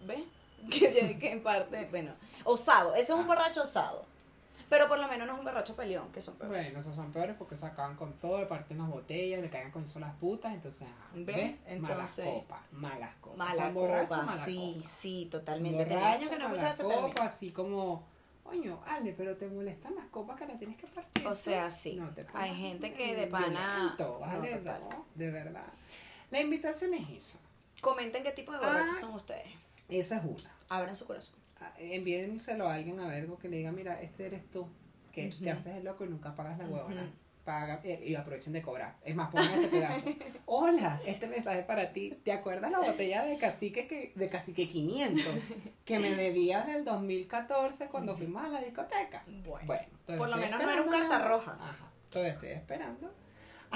¿ves? 0.05 0.19
Que, 0.71 1.17
que 1.19 1.31
en 1.31 1.43
parte, 1.43 1.87
bueno, 1.91 2.13
osado, 2.43 2.93
ese 2.95 3.03
es 3.13 3.19
un 3.19 3.27
borracho 3.27 3.61
osado. 3.61 4.03
Pero 4.67 4.87
por 4.87 4.97
lo 4.97 5.07
menos 5.07 5.27
no 5.27 5.33
es 5.33 5.39
un 5.39 5.45
borracho 5.45 5.75
peleón, 5.75 6.11
que 6.11 6.19
son 6.21 6.33
peores. 6.37 6.63
Bueno, 6.63 6.79
esos 6.79 6.95
son 6.95 7.11
peores 7.11 7.35
porque 7.37 7.55
se 7.55 7.67
acaban 7.67 7.95
con 7.95 8.13
todo, 8.13 8.39
le 8.39 8.47
parten 8.47 8.79
las 8.79 8.87
botellas, 8.89 9.39
le 9.41 9.49
caen 9.51 9.69
con 9.69 9.83
eso 9.83 9.99
las 9.99 10.15
putas, 10.15 10.55
entonces, 10.55 10.87
ajá, 10.87 11.09
¿Ves? 11.13 11.35
¿ves? 11.35 11.79
Malas 11.81 12.17
Entonces- 12.17 12.25
copas, 12.25 12.61
malas 12.71 13.15
copas. 13.21 13.37
Mala 13.37 13.73
copa, 13.73 14.17
mala 14.23 14.45
sí, 14.45 14.73
copa. 14.77 14.89
sí, 14.89 15.27
totalmente. 15.29 15.83
Tenía 15.83 15.97
Borracho, 15.99 16.15
años 16.17 16.29
que 16.31 16.37
no 16.39 16.49
mala 16.49 16.69
escuchaba 16.71 17.01
copa, 17.07 17.23
así 17.25 17.51
como, 17.51 18.07
coño, 18.45 18.79
Ale, 18.85 19.11
pero 19.13 19.35
te 19.35 19.47
molestan 19.49 19.95
las 19.95 20.05
copas 20.05 20.37
que 20.37 20.45
las 20.45 20.57
tienes 20.57 20.77
que 20.77 20.85
partir. 20.87 21.25
O 21.27 21.35
sea, 21.35 21.71
sí. 21.71 21.95
No 21.95 22.13
te 22.13 22.25
Hay 22.33 22.53
gente 22.55 22.93
que 22.93 23.15
de 23.15 23.27
pana- 23.27 23.47
violento, 23.97 24.03
no, 24.13 24.19
¿vale? 24.19 24.55
total. 24.55 24.81
No, 24.89 25.05
de 25.15 25.31
verdad. 25.31 25.65
La 26.31 26.41
invitación 26.41 26.93
es 26.93 27.09
esa. 27.09 27.39
Comenten 27.81 28.23
qué 28.23 28.31
tipo 28.31 28.51
de 28.51 28.59
borrachos 28.59 28.95
Ah. 28.97 29.01
son 29.01 29.13
ustedes. 29.15 29.47
Esa 29.89 30.17
es 30.17 30.23
una. 30.23 30.55
Abran 30.69 30.95
su 30.95 31.05
corazón. 31.05 31.39
Ah, 31.59 31.73
Envíenselo 31.79 32.67
a 32.67 32.75
alguien 32.75 32.99
a 32.99 33.07
ver 33.07 33.27
que 33.41 33.49
le 33.49 33.57
diga, 33.57 33.71
mira, 33.71 33.99
este 34.01 34.27
eres 34.27 34.49
tú, 34.51 34.67
que 35.11 35.29
te 35.29 35.51
haces 35.51 35.75
el 35.77 35.83
loco 35.83 36.05
y 36.05 36.09
nunca 36.09 36.35
pagas 36.35 36.57
la 36.59 36.67
huevona. 36.67 37.11
Paga, 37.45 37.79
eh, 37.83 38.01
y 38.03 38.15
aprovechen 38.15 38.53
de 38.53 38.63
cobrar. 38.63 38.95
Es 39.03 39.15
más, 39.15 39.29
pongan 39.29 39.53
este 39.53 39.67
pedazo. 39.67 40.09
Hola, 40.47 40.99
este 41.05 41.27
mensaje 41.27 41.59
es 41.59 41.65
para 41.65 41.93
ti. 41.93 42.19
¿Te 42.23 42.31
acuerdas 42.31 42.71
la 42.71 42.79
botella 42.79 43.23
de 43.23 43.37
cacique 43.37 43.87
que, 43.87 44.13
de 44.15 44.27
cacique 44.27 44.67
500 44.67 45.23
que 45.85 45.99
me 45.99 46.15
debías 46.15 46.65
del 46.65 46.83
2014 46.83 47.87
cuando 47.87 48.17
fuimos 48.17 48.43
a 48.43 48.49
la 48.49 48.61
discoteca? 48.61 49.23
Bueno. 49.45 49.67
Por 50.07 50.27
lo 50.27 50.37
menos 50.37 50.59
no 50.59 50.71
era 50.71 50.81
un 50.81 50.89
carta 50.89 51.19
roja. 51.19 51.57
Ajá, 51.61 51.91
todavía 52.09 52.33
estoy 52.33 52.49
esperando. 52.49 53.13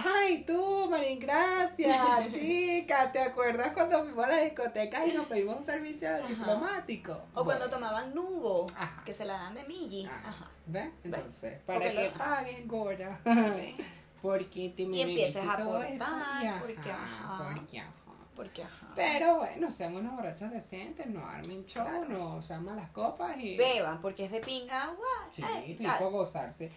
Ay, 0.05 0.43
tú, 0.45 0.87
Marín, 0.89 1.19
gracias, 1.19 2.29
chica. 2.33 3.11
¿Te 3.11 3.19
acuerdas 3.19 3.71
cuando 3.73 4.03
fuimos 4.03 4.25
a 4.25 4.29
la 4.29 4.37
discoteca 4.41 5.05
y 5.05 5.13
nos 5.13 5.27
pedimos 5.27 5.57
un 5.57 5.63
servicio 5.63 6.09
diplomático? 6.27 7.17
O 7.33 7.43
cuando 7.43 7.69
tomaban 7.69 8.13
nubo, 8.13 8.65
Ajá. 8.77 9.03
que 9.05 9.13
se 9.13 9.25
la 9.25 9.33
dan 9.33 9.53
de 9.55 9.63
Milli. 9.65 10.05
Ajá. 10.05 10.29
Ajá. 10.29 10.51
¿Ves? 10.65 10.89
Entonces, 11.03 11.59
para 11.65 11.91
que 11.91 12.11
paguen, 12.17 12.67
Gora. 12.67 13.19
Porque 14.21 14.73
te 14.75 14.83
Y 14.83 15.01
empieces 15.01 15.47
a 15.47 15.55
todo 15.55 15.77
aportar, 15.77 15.91
eso, 15.93 16.05
y 16.43 16.45
ajá, 16.47 16.59
porque, 16.59 16.91
ajá. 16.91 17.53
porque, 17.55 17.79
ajá. 17.79 17.91
Porque, 18.35 18.63
ajá. 18.63 18.87
Pero 18.93 19.37
bueno, 19.37 19.71
sean 19.71 19.95
unos 19.95 20.13
borrachos 20.13 20.51
decentes, 20.51 21.07
no 21.07 21.25
armen 21.25 21.65
show, 21.65 22.05
no 22.05 22.41
sean 22.41 22.65
malas 22.65 22.89
copas 22.89 23.37
y. 23.37 23.55
Beban, 23.55 24.01
porque 24.01 24.25
es 24.25 24.31
de 24.31 24.41
pinga 24.41 24.83
agua. 24.83 25.07
Sí, 25.31 25.41
eh, 25.65 25.75
tipo 25.77 26.11
gozarse. 26.11 26.69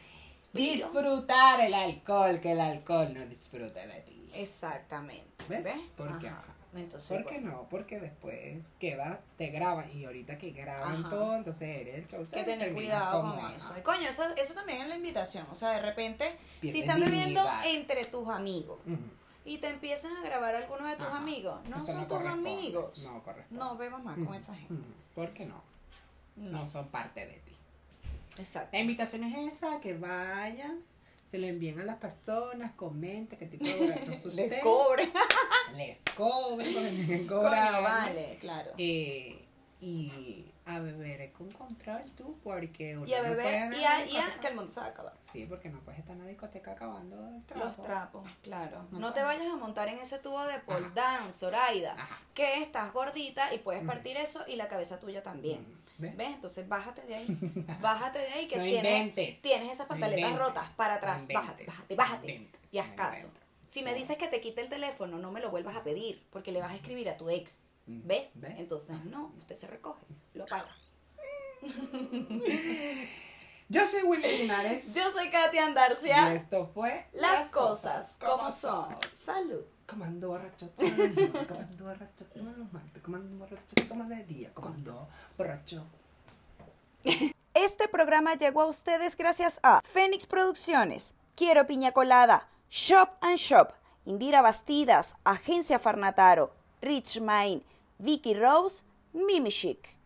Disfrutar 0.52 1.60
el 1.60 1.74
alcohol, 1.74 2.40
que 2.40 2.52
el 2.52 2.60
alcohol 2.60 3.12
no 3.14 3.26
disfrute 3.26 3.86
de 3.86 4.00
ti. 4.00 4.30
Exactamente. 4.34 5.44
¿Ves? 5.48 5.64
¿Ves? 5.64 5.74
Ajá. 5.98 6.44
Entonces, 6.74 7.08
¿Por 7.08 7.26
qué 7.30 7.38
bueno, 7.40 7.50
no? 7.50 7.68
Porque 7.68 8.00
después 8.00 8.70
queda, 8.78 9.20
te 9.36 9.48
graban 9.48 9.90
y 9.94 10.06
ahorita 10.06 10.38
que 10.38 10.52
graban 10.52 11.00
Ajá. 11.00 11.10
todo, 11.10 11.36
entonces 11.36 11.68
eres 11.68 11.98
el 11.98 12.08
show. 12.08 12.26
Que 12.32 12.44
tener 12.44 12.72
cuidado 12.72 13.20
con 13.20 13.38
ajá, 13.38 13.54
eso. 13.54 13.74
Y 13.76 13.82
coño, 13.82 14.08
eso, 14.08 14.24
eso 14.36 14.54
también 14.54 14.80
es 14.82 14.88
la 14.88 14.96
invitación. 14.96 15.46
O 15.50 15.54
sea, 15.54 15.72
de 15.72 15.82
repente, 15.82 16.34
si 16.62 16.80
están 16.80 17.00
bebiendo 17.00 17.42
entre 17.66 18.06
tus 18.06 18.26
amigos 18.28 18.78
y 19.44 19.58
te 19.58 19.68
empiezan 19.68 20.16
a 20.16 20.22
grabar 20.22 20.54
algunos 20.54 20.88
de 20.88 20.96
tus 20.96 21.08
Ajá. 21.08 21.18
amigos, 21.18 21.60
no 21.68 21.76
Eso 21.76 21.86
son 21.86 22.08
tus 22.08 22.26
amigos. 22.26 23.02
No 23.04 23.22
corresponde. 23.22 23.64
No 23.64 23.76
bebas 23.76 24.02
más 24.02 24.16
con 24.16 24.34
esa 24.34 24.54
gente. 24.54 24.88
¿Por 25.14 25.30
qué 25.34 25.44
no? 25.44 25.62
No. 26.36 26.50
No 26.60 26.64
son 26.64 26.88
parte 26.88 27.26
de 27.26 27.34
ti. 27.34 27.52
Exacto. 28.38 28.70
La 28.72 28.78
invitación 28.80 29.24
es 29.24 29.54
esa, 29.56 29.80
que 29.80 29.94
vayan, 29.94 30.80
se 31.24 31.38
le 31.38 31.48
envíen 31.48 31.80
a 31.80 31.84
las 31.84 31.96
personas, 31.96 32.72
comenten 32.72 33.38
qué 33.38 33.46
tipo 33.46 33.64
de 33.64 33.74
borrachos 33.76 34.18
son 34.20 34.36
Les 34.36 34.44
ustedes. 34.44 34.62
cobre. 34.62 35.10
Les 35.76 35.98
cobren, 36.16 36.72
porque 36.74 36.90
tienen 36.90 37.26
cobrar. 37.26 37.82
vale, 37.82 38.38
claro. 38.40 38.72
Eh, 38.78 39.38
y 39.80 40.44
a 40.64 40.78
beber 40.78 41.32
con 41.32 41.50
control 41.50 42.02
tú, 42.16 42.38
porque 42.44 42.96
uno 42.96 43.04
Y 43.06 43.14
a 43.14 43.22
no 43.22 43.30
beber 43.30 43.54
andar 43.64 43.80
y 43.80 43.84
a, 43.84 44.06
y 44.06 44.16
a 44.16 44.38
que 44.40 44.46
el 44.46 44.54
mundo 44.54 44.70
se 44.70 44.78
va 44.78 44.86
a 44.86 44.90
acabar. 44.90 45.12
Sí, 45.18 45.44
porque 45.48 45.68
no 45.70 45.80
puedes 45.80 45.98
estar 45.98 46.14
en 46.14 46.22
la 46.22 46.28
discoteca 46.28 46.70
acabando 46.72 47.28
el 47.36 47.42
trabajo. 47.44 47.74
Los 47.78 47.86
trapos, 47.86 48.30
claro. 48.42 48.86
No 48.92 49.00
No 49.00 49.12
te 49.12 49.22
vayas 49.24 49.46
a 49.52 49.56
montar 49.56 49.88
en 49.88 49.98
ese 49.98 50.20
tubo 50.20 50.44
de 50.44 50.60
pole 50.60 50.86
dance, 50.94 51.36
Zoraida, 51.36 51.94
Ajá. 51.98 52.16
que 52.32 52.62
estás 52.62 52.92
gordita 52.92 53.52
y 53.52 53.58
puedes 53.58 53.82
partir 53.84 54.16
eso 54.16 54.44
y 54.46 54.54
la 54.54 54.68
cabeza 54.68 55.00
tuya 55.00 55.22
también. 55.24 55.66
¿Ves? 55.98 56.16
¿Ves? 56.16 56.28
Entonces 56.34 56.68
bájate 56.68 57.02
de 57.02 57.14
ahí. 57.14 57.26
Bájate 57.80 58.18
de 58.18 58.26
ahí 58.28 58.48
que 58.48 58.56
No 58.56 58.64
tienes, 58.64 58.84
inventes. 58.84 59.40
tienes 59.40 59.72
esas 59.72 59.86
pantaletas 59.86 60.36
rotas 60.36 60.68
para 60.76 60.94
atrás. 60.94 61.26
No 61.28 61.34
bájate, 61.34 61.62
inventes. 61.62 61.66
bájate, 61.66 61.96
bájate. 61.96 62.32
Inventes. 62.32 62.60
Y 62.72 62.78
haz 62.78 62.88
caso. 62.90 63.28
Si 63.68 63.82
me 63.82 63.94
dices 63.94 64.16
que 64.18 64.28
te 64.28 64.40
quite 64.40 64.60
el 64.60 64.68
teléfono, 64.68 65.18
no 65.18 65.30
me 65.32 65.40
lo 65.40 65.50
vuelvas 65.50 65.76
a 65.76 65.82
pedir 65.84 66.26
porque 66.30 66.52
le 66.52 66.60
vas 66.60 66.72
a 66.72 66.74
escribir 66.74 67.08
a 67.08 67.16
tu 67.16 67.30
ex. 67.30 67.62
Mm. 67.86 68.06
¿Ves? 68.06 68.32
¿Ves? 68.34 68.54
Entonces, 68.58 68.96
no, 69.06 69.32
usted 69.38 69.56
se 69.56 69.66
recoge, 69.66 70.04
lo 70.34 70.44
paga. 70.44 70.68
Yo 73.68 73.86
soy 73.86 74.02
William 74.02 74.30
Linares. 74.30 74.94
Yo 74.94 75.10
soy 75.12 75.30
Katia 75.30 75.64
Andarcia. 75.64 76.32
Y 76.32 76.36
esto 76.36 76.66
fue 76.66 77.06
Las 77.12 77.48
cosas 77.50 78.16
como 78.20 78.50
son. 78.50 78.94
Salud. 79.12 79.64
Comando 79.86 80.28
borracho 80.28 80.68
todos 80.70 80.96
los 80.96 81.14
días, 81.14 81.30
comando 81.46 81.84
borracho 81.84 82.24
martes, 82.72 83.02
comando 83.02 83.36
borracho 83.38 83.74
todos 83.88 84.08
los 84.08 84.26
días, 84.28 84.52
comando 84.52 85.08
borracho. 85.36 85.84
Este 87.54 87.88
programa 87.88 88.34
llegó 88.34 88.62
a 88.62 88.66
ustedes 88.66 89.16
gracias 89.16 89.60
a 89.62 89.80
Fénix 89.82 90.26
Producciones, 90.26 91.14
Quiero 91.34 91.66
Piña 91.66 91.92
Colada, 91.92 92.48
Shop 92.70 93.10
and 93.20 93.36
Shop, 93.36 93.72
Indira 94.06 94.40
Bastidas, 94.40 95.16
Agencia 95.24 95.78
Farnataro, 95.78 96.52
Rich 96.80 97.20
Main, 97.20 97.62
Vicky 97.98 98.34
Rose, 98.34 98.84
Mimi 99.12 99.50
Chic. 99.50 99.96